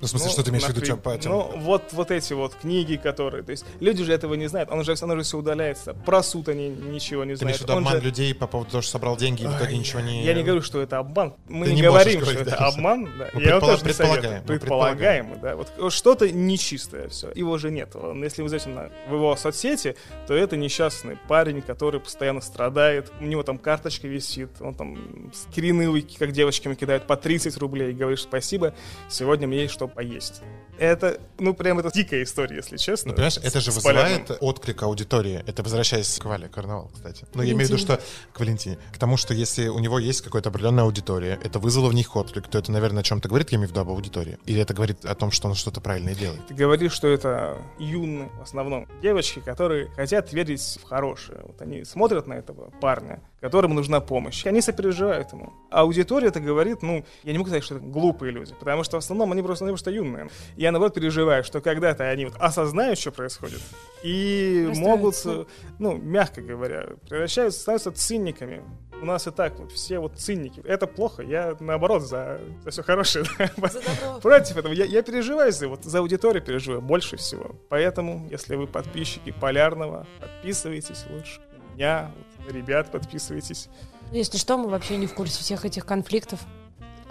Ну, 0.00 0.06
в 0.06 0.10
смысле, 0.10 0.26
Ну, 0.28 0.32
что 0.32 0.42
ты 0.42 0.50
имеешь 0.50 0.64
в 0.64 0.68
виду, 0.68 0.80
чем 0.84 0.98
по 0.98 1.16
Ну, 1.24 1.50
вот, 1.56 1.92
вот 1.92 2.10
эти 2.10 2.32
вот 2.32 2.54
книги, 2.54 2.96
которые... 2.96 3.42
То 3.42 3.50
есть 3.52 3.64
люди 3.80 4.02
же 4.04 4.12
этого 4.12 4.34
не 4.34 4.46
знают, 4.48 4.70
он 4.70 4.80
уже, 4.80 4.94
оно 5.00 5.16
же 5.16 5.22
все 5.22 5.38
удаляется. 5.38 5.94
Про 5.94 6.22
суд 6.22 6.48
они 6.48 6.68
ничего 6.68 7.24
не 7.24 7.32
Ты 7.32 7.38
знают. 7.38 7.42
имеешь 7.42 7.58
в 7.58 7.62
виду 7.62 7.72
Он 7.72 7.78
обман 7.78 7.92
же- 7.98 8.00
людей 8.04 8.34
по 8.34 8.46
поводу 8.46 8.70
того, 8.70 8.82
что 8.82 8.92
собрал 8.92 9.16
деньги 9.16 9.42
и 9.42 9.46
в 9.46 9.56
итоге 9.56 9.76
ничего 9.78 10.00
не... 10.00 10.24
Я 10.24 10.34
не 10.34 10.42
говорю, 10.42 10.62
что 10.62 10.80
это 10.80 10.98
обман. 10.98 11.34
Мы 11.48 11.66
Ты 11.66 11.70
не, 11.72 11.76
не 11.76 11.82
говорим, 11.82 12.12
что 12.12 12.20
говорить, 12.20 12.40
это 12.42 12.50
да. 12.58 12.66
обман. 12.68 13.04
Да. 13.18 13.28
Мы 13.34 13.42
Я 13.42 13.56
предполаг- 13.56 13.60
тоже 13.60 13.76
не 13.76 13.82
предполагаем, 13.84 14.40
мы 14.40 14.46
Предполагаемо, 14.46 15.36
да. 15.36 15.56
Вот 15.56 15.92
что-то 15.92 16.30
нечистое 16.30 17.08
все. 17.08 17.30
Его 17.34 17.58
же 17.58 17.70
нет. 17.70 17.94
Он, 17.96 18.22
Если 18.22 18.42
вы 18.42 18.48
зайдете 18.48 18.70
на, 18.70 18.90
в 19.08 19.14
его 19.14 19.36
соцсети, 19.36 19.96
то 20.26 20.34
это 20.34 20.56
несчастный 20.56 21.18
парень, 21.28 21.62
который 21.62 22.00
постоянно 22.00 22.40
страдает. 22.40 23.12
У 23.20 23.24
него 23.24 23.42
там 23.42 23.58
карточка 23.58 24.08
висит. 24.08 24.50
Он 24.60 24.74
там 24.74 25.30
скрины, 25.32 26.02
как 26.18 26.32
девочкам 26.32 26.76
кидают, 26.76 27.06
по 27.06 27.16
30 27.16 27.56
рублей. 27.58 27.90
И 27.90 27.94
говорит, 27.94 28.20
спасибо, 28.20 28.74
сегодня 29.08 29.46
мне 29.46 29.62
есть 29.62 29.74
что 29.74 29.90
поесть. 29.94 30.42
Это, 30.78 31.20
ну, 31.38 31.54
прям 31.54 31.78
это 31.78 31.90
дикая 31.92 32.24
история, 32.24 32.56
если 32.56 32.76
честно. 32.76 33.10
Ну, 33.10 33.14
понимаешь, 33.14 33.38
это 33.38 33.60
же 33.60 33.70
вызывает 33.70 34.26
полярным. 34.26 34.38
отклик 34.40 34.82
аудитории. 34.82 35.44
Это 35.46 35.62
возвращаясь 35.62 36.18
к 36.18 36.24
Вале, 36.24 36.48
карнавал, 36.48 36.90
кстати. 36.92 37.26
Но 37.34 37.42
я 37.42 37.52
имею 37.52 37.66
в 37.66 37.70
виду, 37.70 37.78
что 37.78 38.00
к 38.32 38.40
Валентине. 38.40 38.78
К 38.92 38.98
тому, 38.98 39.16
что 39.16 39.34
если 39.34 39.68
у 39.68 39.78
него 39.78 39.98
есть 39.98 40.22
какая-то 40.22 40.48
определенная 40.48 40.84
аудитория, 40.84 41.38
это 41.44 41.58
вызвало 41.58 41.88
в 41.90 41.94
них 41.94 42.14
отклик, 42.16 42.48
то 42.48 42.58
это, 42.58 42.72
наверное, 42.72 43.00
о 43.00 43.04
чем-то 43.04 43.28
говорит, 43.28 43.50
я 43.50 43.56
имею 43.56 43.68
в 43.68 43.70
виду 43.70 43.80
об 43.80 43.90
аудитории. 43.90 44.38
Или 44.46 44.60
это 44.60 44.74
говорит 44.74 45.04
о 45.04 45.14
том, 45.14 45.30
что 45.30 45.48
он 45.48 45.54
что-то 45.54 45.80
правильное 45.80 46.14
делает. 46.14 46.44
Ты 46.48 46.54
говоришь, 46.54 46.92
что 46.92 47.08
это 47.08 47.56
юные, 47.78 48.30
в 48.38 48.42
основном, 48.42 48.88
девочки, 49.00 49.40
которые 49.40 49.90
хотят 49.90 50.32
верить 50.32 50.78
в 50.82 50.88
хорошее. 50.88 51.40
Вот 51.44 51.60
они 51.62 51.84
смотрят 51.84 52.26
на 52.26 52.34
этого 52.34 52.70
парня, 52.80 53.22
которому 53.40 53.74
нужна 53.74 54.00
помощь. 54.00 54.44
и 54.44 54.48
Они 54.48 54.60
сопереживают 54.60 55.32
ему. 55.32 55.52
А 55.70 55.82
аудитория 55.82 56.28
это 56.28 56.40
говорит, 56.40 56.82
ну, 56.82 57.04
я 57.22 57.32
не 57.32 57.38
могу 57.38 57.48
сказать, 57.48 57.64
что 57.64 57.76
это 57.76 57.84
глупые 57.84 58.32
люди, 58.32 58.54
потому 58.58 58.82
что 58.84 58.96
в 58.96 59.04
основном 59.04 59.32
они 59.32 59.42
просто, 59.42 59.64
они 59.74 59.76
просто 59.76 59.90
юные. 59.90 60.30
Я, 60.56 60.72
наоборот, 60.72 60.94
переживаю, 60.94 61.44
что 61.44 61.60
когда-то 61.60 62.08
они 62.08 62.26
вот 62.26 62.34
осознают, 62.38 62.98
что 62.98 63.10
происходит, 63.10 63.60
и 64.02 64.70
могут, 64.76 65.16
ну, 65.78 65.96
мягко 65.96 66.40
говоря, 66.40 66.86
превращаются, 67.08 67.60
становятся 67.60 67.92
циниками. 67.92 68.62
У 69.02 69.06
нас 69.06 69.26
и 69.26 69.30
так 69.30 69.58
вот 69.58 69.72
все 69.72 69.98
вот 69.98 70.18
циники. 70.18 70.62
Это 70.64 70.86
плохо, 70.86 71.22
я 71.22 71.56
наоборот 71.60 72.02
за, 72.02 72.40
за 72.62 72.70
все 72.70 72.82
хорошее. 72.82 73.24
За. 73.56 74.20
Против 74.20 74.56
этого. 74.56 74.72
Я, 74.72 74.84
я 74.84 75.02
переживаю 75.02 75.52
за, 75.52 75.68
вот, 75.68 75.84
за 75.84 75.98
аудиторию, 75.98 76.42
переживаю 76.42 76.80
больше 76.80 77.16
всего. 77.16 77.56
Поэтому, 77.68 78.26
если 78.30 78.54
вы 78.54 78.66
подписчики 78.66 79.34
Полярного, 79.40 80.06
подписывайтесь 80.20 81.04
лучше. 81.10 81.40
Меня, 81.74 82.12
ребят 82.48 82.92
подписывайтесь. 82.92 83.68
Если 84.12 84.38
что, 84.38 84.56
мы 84.56 84.68
вообще 84.68 84.96
не 84.96 85.06
в 85.06 85.14
курсе 85.14 85.40
всех 85.40 85.64
этих 85.64 85.84
конфликтов. 85.84 86.40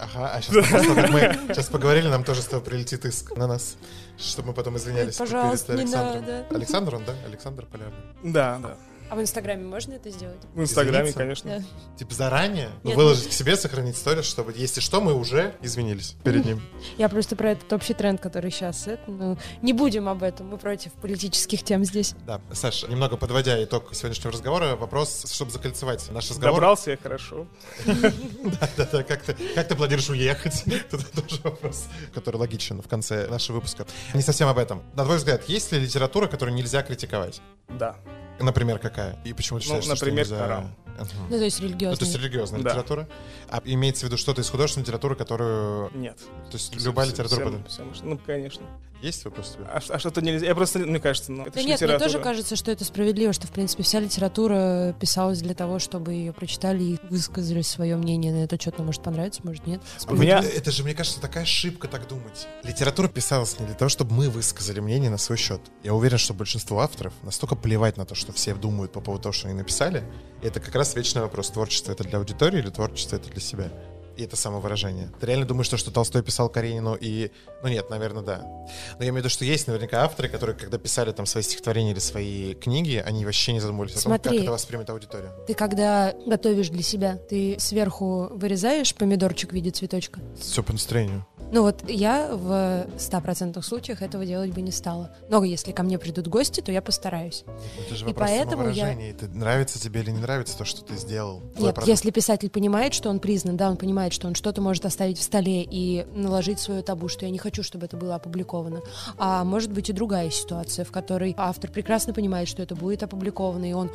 Ага, 0.04 0.32
а 0.34 0.42
сейчас, 0.42 0.68
того, 0.82 0.94
как 0.94 1.10
мы 1.10 1.20
сейчас 1.48 1.66
поговорили, 1.66 2.08
нам 2.08 2.24
тоже 2.24 2.42
с 2.42 2.46
тобой 2.46 2.64
прилетит 2.64 3.04
иск 3.04 3.36
на 3.36 3.46
нас, 3.46 3.76
чтобы 4.18 4.48
мы 4.48 4.54
потом 4.54 4.76
извинялись 4.76 5.18
Ой, 5.20 5.26
пожалуйста, 5.26 5.72
перед 5.72 5.88
не 5.88 5.94
Александром. 5.94 6.20
надо. 6.26 6.46
Александр 6.54 6.94
он, 6.96 7.04
да? 7.04 7.12
Александр 7.26 7.66
Полярный. 7.66 7.94
Да, 8.22 8.58
да. 8.62 8.76
А 9.10 9.16
в 9.16 9.20
Инстаграме 9.20 9.64
можно 9.64 9.92
это 9.92 10.10
сделать? 10.10 10.40
В 10.54 10.60
Инстаграме, 10.60 11.10
Извиниться? 11.10 11.18
конечно. 11.18 11.58
Да. 11.58 11.98
Типа 11.98 12.14
заранее 12.14 12.70
ну, 12.82 12.90
Нет, 12.90 12.96
выложить 12.96 13.28
к 13.28 13.32
себе, 13.32 13.56
сохранить 13.56 13.96
сторис, 13.96 14.24
чтобы, 14.24 14.52
если 14.56 14.80
что, 14.80 15.00
мы 15.00 15.12
уже 15.14 15.54
извинились 15.60 16.16
перед 16.24 16.44
ним. 16.44 16.62
Я 16.98 17.08
просто 17.08 17.36
про 17.36 17.50
этот 17.50 17.70
общий 17.72 17.94
тренд, 17.94 18.20
который 18.20 18.50
сейчас. 18.50 18.86
Это, 18.86 19.10
ну, 19.10 19.38
не 19.62 19.72
будем 19.72 20.08
об 20.08 20.22
этом, 20.22 20.48
мы 20.48 20.58
против 20.58 20.92
политических 20.92 21.62
тем 21.62 21.84
здесь. 21.84 22.14
Да, 22.26 22.40
Саш, 22.52 22.88
немного 22.88 23.16
подводя 23.16 23.62
итог 23.62 23.94
сегодняшнего 23.94 24.32
разговора, 24.32 24.76
вопрос, 24.76 25.30
чтобы 25.30 25.50
закольцевать 25.50 26.10
наш 26.10 26.30
разговор. 26.30 26.54
Добрался 26.54 26.92
я 26.92 26.96
хорошо. 26.96 27.46
Да-да, 27.84 29.02
как 29.02 29.22
ты, 29.22 29.34
как 29.54 29.68
ты 29.68 29.74
планируешь 29.74 30.08
уехать? 30.08 30.64
Это 30.66 30.98
тоже 30.98 31.40
вопрос, 31.42 31.86
который 32.14 32.36
логичен 32.36 32.80
в 32.80 32.88
конце 32.88 33.28
нашего 33.28 33.56
выпуска. 33.56 33.86
Не 34.14 34.22
совсем 34.22 34.48
об 34.48 34.58
этом. 34.58 34.82
На 34.94 35.04
твой 35.04 35.18
взгляд, 35.18 35.48
есть 35.48 35.72
ли 35.72 35.78
литература, 35.78 36.26
которую 36.26 36.54
нельзя 36.54 36.82
критиковать? 36.82 37.40
Да. 37.68 37.96
Например, 38.40 38.78
какая? 38.78 39.16
И 39.24 39.32
почему 39.32 39.58
ты 39.60 39.66
Ну, 39.68 39.80
считаешь, 39.80 39.84
что 39.84 39.94
например, 40.06 40.24
нельзя? 40.24 40.38
Коран. 40.38 40.74
Ага. 40.98 41.08
Ну, 41.28 41.38
то 41.38 41.44
есть 41.44 41.60
Ну, 41.60 41.66
религиозный. 41.68 41.98
то 41.98 42.04
есть 42.04 42.16
религиозная 42.18 42.60
Да. 42.62 42.70
литература. 42.70 43.08
А 43.50 43.60
имеется 43.64 44.02
в 44.06 44.08
виду 44.08 44.16
что-то 44.16 44.40
из 44.42 44.48
художественной 44.50 44.84
литературы, 44.84 45.16
которую... 45.16 45.90
Нет. 45.94 46.18
То 46.50 46.56
есть 46.56 46.74
любая 46.84 47.06
Всё- 47.06 47.12
литература... 47.14 47.40
всё- 47.68 47.78
под- 47.78 47.86
можно. 47.88 48.06
Ну, 48.10 48.18
конечно. 48.24 48.62
Есть 49.02 49.24
вопрос 49.26 49.50
у 49.50 49.58
тебя? 49.58 49.70
А, 49.70 49.80
а 49.86 49.98
что-то 49.98 50.22
нельзя? 50.22 50.46
Я 50.46 50.54
просто, 50.54 50.78
мне 50.78 50.98
кажется, 50.98 51.30
ну, 51.30 51.42
это 51.42 51.52
Да 51.52 51.60
нет, 51.60 51.66
мне 51.66 51.74
литература. 51.74 51.98
тоже 52.10 52.18
кажется, 52.24 52.56
что 52.56 52.70
это 52.70 52.84
справедливо, 52.86 53.34
что, 53.34 53.46
в 53.46 53.50
принципе, 53.50 53.82
вся 53.82 54.00
литература 54.00 54.94
писалась 54.98 55.40
для 55.42 55.54
того, 55.54 55.78
чтобы 55.78 56.12
ее 56.14 56.32
прочитали 56.32 56.82
и 56.82 56.98
высказали 57.10 57.60
свое 57.60 57.96
мнение 57.96 58.32
на 58.32 58.44
этот 58.44 58.62
счет. 58.62 58.76
Ну, 58.78 58.84
может, 58.84 59.02
понравится, 59.02 59.42
может, 59.44 59.66
нет. 59.66 59.82
У 60.08 60.14
меня- 60.14 60.38
Это 60.40 60.70
же, 60.70 60.84
мне 60.84 60.94
кажется, 60.94 61.20
такая 61.20 61.42
ошибка 61.42 61.86
так 61.86 62.08
думать. 62.08 62.46
Литература 62.62 63.08
писалась 63.08 63.58
не 63.60 63.66
для 63.66 63.74
того, 63.74 63.90
чтобы 63.90 64.14
мы 64.14 64.30
высказали 64.30 64.80
мнение 64.80 65.10
на 65.10 65.18
свой 65.18 65.36
счет. 65.36 65.60
Я 65.82 65.92
уверен, 65.92 66.16
что 66.16 66.32
большинству 66.32 66.78
авторов 66.78 67.12
настолько 67.22 67.56
плевать 67.56 67.98
на 67.98 68.06
то, 68.06 68.14
что 68.14 68.32
все 68.32 68.54
думают 68.54 68.92
по 68.92 69.00
поводу 69.00 69.24
того, 69.24 69.32
что 69.34 69.48
они 69.48 69.56
написали. 69.58 70.02
И 70.42 70.46
это 70.46 70.60
как 70.60 70.74
раз 70.74 70.83
вечный 70.94 71.22
вопрос. 71.22 71.50
Творчество 71.50 71.92
это 71.92 72.04
для 72.04 72.18
аудитории 72.18 72.58
или 72.58 72.70
творчество 72.70 73.16
это 73.16 73.30
для 73.30 73.40
себя? 73.40 73.70
И 74.16 74.22
это 74.22 74.36
самовыражение. 74.36 75.10
Ты 75.20 75.26
реально 75.26 75.44
думаешь, 75.44 75.66
что, 75.66 75.76
что 75.76 75.90
Толстой 75.90 76.22
писал 76.22 76.48
Каренину 76.48 76.94
и... 76.94 77.32
Ну 77.62 77.68
нет, 77.68 77.90
наверное, 77.90 78.22
да. 78.22 78.38
Но 78.44 79.04
я 79.04 79.08
имею 79.08 79.14
в 79.14 79.16
виду, 79.18 79.28
что 79.28 79.44
есть 79.44 79.66
наверняка 79.66 80.04
авторы, 80.04 80.28
которые, 80.28 80.56
когда 80.56 80.78
писали 80.78 81.10
там 81.10 81.26
свои 81.26 81.42
стихотворения 81.42 81.92
или 81.92 81.98
свои 81.98 82.54
книги, 82.54 83.02
они 83.04 83.24
вообще 83.24 83.52
не 83.52 83.60
задумывались 83.60 83.92
о 83.92 84.02
том, 84.02 84.12
Смотри. 84.12 84.38
как 84.38 84.42
это 84.42 84.52
воспримет 84.52 84.90
аудитория. 84.90 85.32
Ты 85.48 85.54
когда 85.54 86.14
готовишь 86.26 86.68
для 86.68 86.82
себя, 86.82 87.16
ты 87.16 87.56
сверху 87.58 88.28
вырезаешь 88.30 88.94
помидорчик 88.94 89.50
в 89.50 89.54
виде 89.54 89.70
цветочка? 89.70 90.20
Все 90.38 90.62
по 90.62 90.72
настроению. 90.72 91.26
Ну 91.52 91.62
вот 91.62 91.88
я 91.88 92.30
в 92.32 92.86
100% 92.96 93.62
случаях 93.62 94.02
этого 94.02 94.26
делать 94.26 94.52
бы 94.52 94.60
не 94.60 94.72
стала. 94.72 95.10
Но 95.28 95.44
если 95.44 95.72
ко 95.72 95.82
мне 95.82 95.98
придут 95.98 96.28
гости, 96.28 96.60
то 96.60 96.72
я 96.72 96.82
постараюсь. 96.82 97.44
Это 97.86 97.94
же 97.94 98.08
И 98.08 98.12
поэтому 98.12 98.68
я-. 98.68 98.92
Это 98.92 99.28
нравится 99.28 99.80
тебе 99.80 100.00
или 100.00 100.10
не 100.10 100.20
нравится 100.20 100.56
то, 100.58 100.64
что 100.64 100.84
ты 100.84 100.96
сделал. 100.96 101.42
Нет, 101.58 101.78
если 101.86 102.10
писатель 102.10 102.50
понимает, 102.50 102.94
что 102.94 103.10
он 103.10 103.20
признан, 103.20 103.56
да, 103.56 103.70
он 103.70 103.76
понимает, 103.76 104.12
что 104.12 104.26
он 104.26 104.34
что-то 104.34 104.60
может 104.60 104.84
оставить 104.84 105.18
в 105.18 105.22
столе 105.22 105.62
и 105.62 106.06
наложить 106.14 106.58
свою 106.58 106.82
табу, 106.82 107.08
что 107.08 107.26
я 107.26 107.30
не 107.30 107.38
хочу, 107.38 107.62
чтобы 107.62 107.86
это 107.86 107.96
было 107.96 108.16
опубликовано. 108.16 108.80
А 109.18 109.44
может 109.44 109.72
быть 109.72 109.90
и 109.90 109.92
другая 109.92 110.30
ситуация, 110.30 110.84
в 110.84 110.92
которой 110.92 111.34
автор 111.36 111.70
прекрасно 111.70 112.12
понимает, 112.12 112.48
что 112.48 112.62
это 112.62 112.74
будет 112.74 113.02
опубликовано, 113.02 113.68
и 113.68 113.72
он 113.72 113.90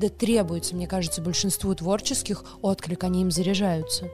да 0.00 0.08
требуется, 0.08 0.74
мне 0.74 0.86
кажется, 0.86 1.20
большинству 1.20 1.74
творческих 1.74 2.44
отклик, 2.62 3.04
они 3.04 3.20
им 3.20 3.30
заряжаются. 3.30 4.08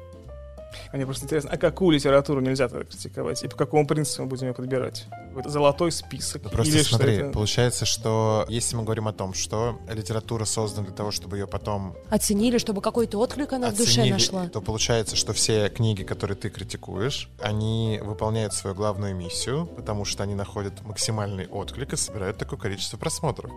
Мне 0.92 1.04
просто 1.04 1.24
интересно, 1.24 1.50
а 1.52 1.56
какую 1.56 1.94
литературу 1.96 2.40
нельзя 2.40 2.68
тогда 2.68 2.84
критиковать? 2.84 3.42
И 3.42 3.48
по 3.48 3.56
какому 3.56 3.86
принципу 3.86 4.22
мы 4.22 4.28
будем 4.28 4.48
ее 4.48 4.54
подбирать? 4.54 5.06
Какой-то 5.28 5.50
золотой 5.50 5.92
список? 5.92 6.42
Ну, 6.44 6.50
просто 6.50 6.74
Или 6.74 6.82
что 6.82 6.96
смотри, 6.96 7.14
это? 7.16 7.30
получается, 7.30 7.84
что 7.84 8.46
если 8.48 8.76
мы 8.76 8.84
говорим 8.84 9.08
о 9.08 9.12
том, 9.12 9.34
что 9.34 9.78
литература 9.92 10.44
создана 10.44 10.86
для 10.86 10.96
того, 10.96 11.10
чтобы 11.10 11.36
ее 11.38 11.46
потом 11.46 11.96
Оценили, 12.10 12.58
чтобы 12.58 12.80
какой-то 12.80 13.18
отклик 13.18 13.52
она 13.52 13.70
в 13.70 13.76
душе 13.76 14.00
оценили, 14.00 14.12
нашла. 14.12 14.48
то 14.48 14.60
получается, 14.60 15.16
что 15.16 15.32
все 15.32 15.68
книги, 15.68 16.02
которые 16.02 16.36
ты 16.36 16.50
критикуешь, 16.50 17.28
они 17.40 18.00
выполняют 18.02 18.54
свою 18.54 18.74
главную 18.74 19.14
миссию, 19.14 19.66
потому 19.76 20.04
что 20.04 20.22
они 20.22 20.34
находят 20.34 20.82
максимальный 20.82 21.46
отклик 21.46 21.92
и 21.92 21.96
собирают 21.96 22.38
такое 22.38 22.58
количество 22.58 22.96
просмотров. 22.96 23.50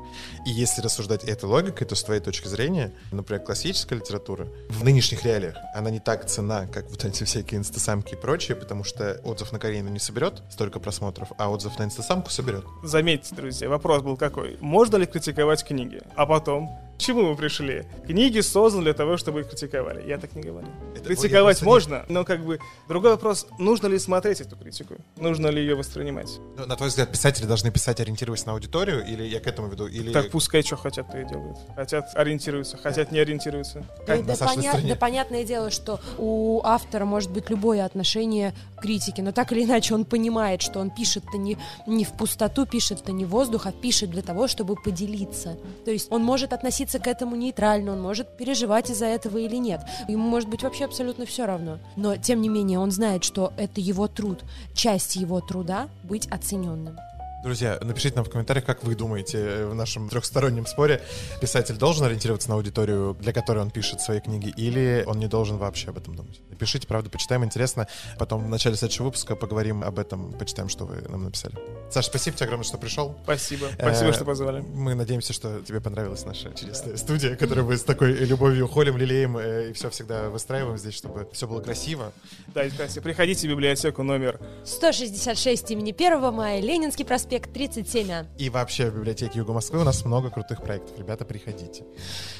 И 0.45 0.49
если 0.51 0.81
рассуждать 0.81 1.23
этой 1.23 1.45
логикой, 1.45 1.85
то 1.87 1.95
с 1.95 2.03
твоей 2.03 2.21
точки 2.21 2.47
зрения, 2.47 2.91
например, 3.11 3.43
классическая 3.43 3.95
литература 3.95 4.47
в 4.69 4.83
нынешних 4.83 5.23
реалиях, 5.23 5.55
она 5.73 5.89
не 5.89 5.99
так 5.99 6.25
цена, 6.27 6.67
как 6.67 6.89
вот 6.89 7.03
эти 7.09 7.23
всякие 7.23 7.59
инстасамки 7.59 8.13
и 8.13 8.17
прочее, 8.17 8.55
потому 8.55 8.83
что 8.83 9.19
отзыв 9.23 9.51
на 9.51 9.59
Каренину 9.59 9.89
не 9.89 9.99
соберет 9.99 10.41
столько 10.49 10.79
просмотров, 10.79 11.31
а 11.37 11.49
отзыв 11.49 11.77
на 11.77 11.83
инстасамку 11.83 12.29
соберет. 12.29 12.63
Заметьте, 12.83 13.35
друзья, 13.35 13.69
вопрос 13.69 14.01
был 14.01 14.17
какой. 14.17 14.57
Можно 14.61 14.97
ли 14.97 15.05
критиковать 15.05 15.63
книги? 15.65 16.01
А 16.15 16.25
потом, 16.25 16.69
к 16.99 17.01
чему 17.01 17.29
мы 17.29 17.35
пришли? 17.37 17.85
Книги 18.05 18.41
созданы 18.41 18.83
для 18.83 18.93
того, 18.93 19.15
чтобы 19.15 19.39
их 19.39 19.49
критиковали. 19.49 20.05
Я 20.05 20.17
так 20.17 20.35
не 20.35 20.41
говорю. 20.41 20.67
Это- 20.93 21.05
Критиковать 21.05 21.61
можно, 21.61 22.05
но 22.09 22.25
как 22.25 22.43
бы 22.43 22.59
другой 22.89 23.11
вопрос, 23.11 23.47
нужно 23.57 23.87
ли 23.87 23.97
смотреть 23.97 24.41
эту 24.41 24.57
критику? 24.57 24.95
Нужно 25.15 25.47
ли 25.47 25.61
ее 25.61 25.75
воспринимать? 25.75 26.39
Ну, 26.57 26.65
на 26.65 26.75
твой 26.75 26.89
взгляд, 26.89 27.09
писатели 27.09 27.45
должны 27.45 27.71
писать, 27.71 28.01
ориентируясь 28.01 28.45
на 28.45 28.51
аудиторию, 28.51 29.05
или 29.07 29.23
я 29.23 29.39
к 29.39 29.47
этому 29.47 29.69
веду, 29.69 29.87
или... 29.87 30.11
Так 30.11 30.29
пускай 30.29 30.61
что 30.61 30.75
хотят, 30.75 31.09
то 31.09 31.17
и 31.17 31.25
делают. 31.25 31.57
Хотят 31.73 32.09
ориентируются, 32.15 32.75
хотят 32.75 33.13
не 33.13 33.19
ориентируются. 33.19 33.85
Да, 34.05 34.17
на 34.17 34.23
да 34.23 34.33
поня- 34.33 34.87
да 34.89 34.95
понятное 34.97 35.45
дело, 35.45 35.71
что 35.71 36.01
у 36.17 36.59
автора 36.65 37.05
может 37.05 37.31
быть 37.31 37.49
любое 37.49 37.85
отношение 37.85 38.53
к 38.75 38.81
критике, 38.81 39.21
но 39.21 39.31
так 39.31 39.53
или 39.53 39.63
иначе 39.63 39.95
он 39.95 40.03
понимает, 40.03 40.61
что 40.61 40.79
он 40.81 40.89
пишет-то 40.89 41.37
не, 41.37 41.57
не 41.87 42.03
в 42.03 42.11
пустоту, 42.11 42.65
пишет-то 42.65 43.13
не 43.13 43.23
в 43.23 43.29
воздух, 43.29 43.67
а 43.67 43.71
пишет 43.71 44.09
для 44.09 44.21
того, 44.21 44.49
чтобы 44.49 44.75
поделиться. 44.75 45.57
То 45.85 45.91
есть 45.91 46.11
он 46.11 46.23
может 46.23 46.51
относиться 46.51 46.88
к 46.97 47.05
этому 47.05 47.35
нейтрально, 47.35 47.91
он 47.91 48.01
может 48.01 48.35
переживать 48.37 48.89
из-за 48.89 49.05
этого 49.05 49.37
или 49.37 49.57
нет. 49.57 49.81
Ему 50.07 50.27
может 50.27 50.49
быть 50.49 50.63
вообще 50.63 50.85
абсолютно 50.85 51.27
все 51.27 51.45
равно. 51.45 51.77
Но, 51.95 52.15
тем 52.15 52.41
не 52.41 52.49
менее, 52.49 52.79
он 52.79 52.89
знает, 52.89 53.23
что 53.23 53.53
это 53.57 53.79
его 53.79 54.07
труд, 54.07 54.43
часть 54.73 55.15
его 55.15 55.41
труда 55.41 55.89
быть 56.03 56.27
оцененным. 56.31 56.97
Друзья, 57.41 57.79
напишите 57.81 58.17
нам 58.17 58.25
в 58.25 58.29
комментариях, 58.29 58.65
как 58.65 58.83
вы 58.83 58.95
думаете 58.95 59.37
э, 59.37 59.65
в 59.65 59.73
нашем 59.73 60.09
трехстороннем 60.09 60.65
споре, 60.65 61.01
писатель 61.39 61.75
должен 61.75 62.03
ориентироваться 62.03 62.49
на 62.49 62.55
аудиторию, 62.55 63.15
для 63.21 63.31
которой 63.31 63.59
он 63.59 63.71
пишет 63.71 64.01
свои 64.01 64.19
книги, 64.19 64.53
или 64.57 65.05
он 65.07 65.19
не 65.19 65.27
должен 65.27 65.57
вообще 65.57 65.89
об 65.91 65.97
этом 65.97 66.15
думать. 66.15 66.41
Напишите, 66.49 66.85
правда, 66.85 67.09
почитаем, 67.09 67.45
интересно. 67.45 67.87
Потом 68.17 68.43
в 68.43 68.49
начале 68.49 68.75
следующего 68.75 69.05
выпуска 69.05 69.37
поговорим 69.37 69.85
об 69.85 69.99
этом, 69.99 70.33
почитаем, 70.33 70.67
что 70.67 70.83
вы 70.83 71.01
нам 71.07 71.23
написали. 71.23 71.55
Саша, 71.89 72.09
спасибо 72.09 72.35
тебе 72.35 72.43
огромное, 72.47 72.65
что 72.65 72.77
пришел. 72.77 73.15
Спасибо. 73.23 73.67
Спасибо, 73.73 74.09
Э, 74.09 74.13
что 74.13 74.25
позвали. 74.25 74.59
Мы 74.59 74.93
надеемся, 74.93 75.31
что 75.31 75.61
тебе 75.61 75.79
понравилась 75.79 76.25
наша 76.25 76.53
чудесная 76.53 76.97
студия, 76.97 77.37
которую 77.37 77.67
мы 77.67 77.77
с 77.77 77.83
такой 77.83 78.11
любовью 78.11 78.67
холим, 78.67 78.97
лелеем 78.97 79.37
э, 79.37 79.69
и 79.69 79.73
все 79.73 79.89
всегда 79.89 80.29
выстраиваем 80.29 80.77
здесь, 80.77 80.93
чтобы 80.93 81.29
все 81.31 81.47
было 81.47 81.61
красиво. 81.61 82.11
Да, 82.53 82.69
Катя, 82.69 82.99
приходите 83.01 83.47
в 83.47 83.51
библиотеку 83.51 84.03
номер 84.03 84.41
166 84.65 85.71
имени 85.71 85.93
1 85.97 86.33
мая, 86.33 86.59
Ленинский 86.59 87.05
проспект 87.05 87.28
37А. 87.37 88.25
И 88.37 88.49
вообще 88.49 88.89
в 88.89 88.95
библиотеке 88.95 89.39
Юга 89.39 89.53
Москвы 89.53 89.79
у 89.81 89.83
нас 89.83 90.03
много 90.05 90.29
крутых 90.29 90.61
проектов. 90.61 90.97
Ребята, 90.97 91.25
приходите. 91.25 91.83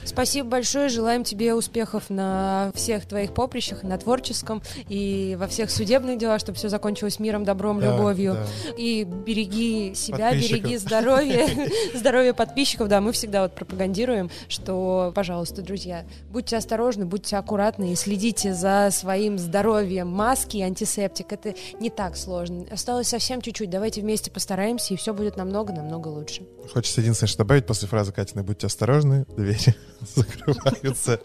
Спасибо 0.05 0.49
большое, 0.49 0.89
желаем 0.89 1.23
тебе 1.23 1.53
успехов 1.53 2.09
на 2.09 2.71
всех 2.75 3.05
твоих 3.05 3.33
поприщах, 3.33 3.83
на 3.83 3.97
творческом 3.97 4.61
и 4.87 5.35
во 5.39 5.47
всех 5.47 5.69
судебных 5.69 6.17
делах, 6.17 6.39
чтобы 6.39 6.57
все 6.57 6.69
закончилось 6.69 7.19
миром, 7.19 7.43
добром, 7.43 7.79
Да, 7.79 7.95
любовью. 7.95 8.33
да. 8.33 8.45
И 8.77 9.03
береги 9.03 9.93
себя, 9.95 10.31
береги 10.33 10.77
здоровье, 10.77 11.47
здоровье 11.93 12.33
подписчиков. 12.33 12.87
Да, 12.87 13.01
мы 13.01 13.11
всегда 13.11 13.43
вот 13.43 13.53
пропагандируем, 13.55 14.29
что, 14.47 15.11
пожалуйста, 15.15 15.61
друзья, 15.61 16.05
будьте 16.31 16.57
осторожны, 16.57 17.05
будьте 17.05 17.37
аккуратны 17.37 17.93
и 17.93 17.95
следите 17.95 18.53
за 18.53 18.89
своим 18.91 19.37
здоровьем. 19.37 20.07
Маски 20.07 20.57
антисептик— 20.57 21.31
это 21.33 21.53
не 21.79 21.89
так 21.89 22.15
сложно. 22.15 22.65
Осталось 22.71 23.07
совсем 23.07 23.41
чуть-чуть. 23.41 23.69
Давайте 23.69 24.01
вместе 24.01 24.31
постараемся, 24.31 24.78
и 24.91 24.95
все 24.95 25.13
будет 25.13 25.37
намного-намного 25.37 26.07
лучше. 26.07 26.47
Хочется 26.73 27.01
единственное, 27.01 27.27
что 27.27 27.39
добавить 27.39 27.65
после 27.65 27.87
фразы 27.87 28.11
Катиной 28.11 28.43
«Будьте 28.43 28.67
осторожны, 28.67 29.25
двери 29.35 29.75
закрываются». 30.15 31.21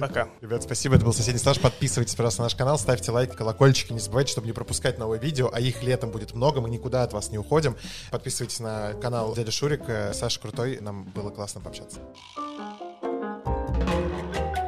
пока. 0.00 0.28
Ребят, 0.40 0.62
спасибо, 0.62 0.96
это 0.96 1.04
был 1.04 1.12
«Соседний 1.12 1.38
стаж». 1.38 1.60
Подписывайтесь, 1.60 2.14
пожалуйста, 2.14 2.42
на 2.42 2.46
наш 2.46 2.54
канал, 2.54 2.78
ставьте 2.78 3.10
лайк, 3.10 3.34
колокольчики, 3.34 3.92
не 3.92 4.00
забывайте, 4.00 4.32
чтобы 4.32 4.46
не 4.46 4.52
пропускать 4.52 4.98
новые 4.98 5.20
видео, 5.20 5.50
а 5.52 5.60
их 5.60 5.82
летом 5.82 6.10
будет 6.10 6.34
много, 6.34 6.60
мы 6.60 6.68
никуда 6.68 7.02
от 7.02 7.12
вас 7.12 7.30
не 7.30 7.38
уходим. 7.38 7.76
Подписывайтесь 8.10 8.60
на 8.60 8.94
канал 8.94 9.34
Дядя 9.34 9.50
Шурик, 9.50 9.82
э, 9.88 10.12
Саша 10.14 10.40
Крутой, 10.40 10.78
нам 10.80 11.04
было 11.04 11.30
классно 11.30 11.60
пообщаться. 11.60 12.00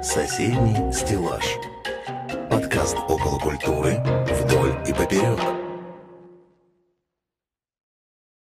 Соседний 0.02 0.92
стеллаж. 0.92 1.44
Подкаст 2.50 2.96
около 3.08 3.38
культуры 3.38 3.98
вдоль 4.30 4.74
и 4.86 4.92
поперек. 4.92 5.67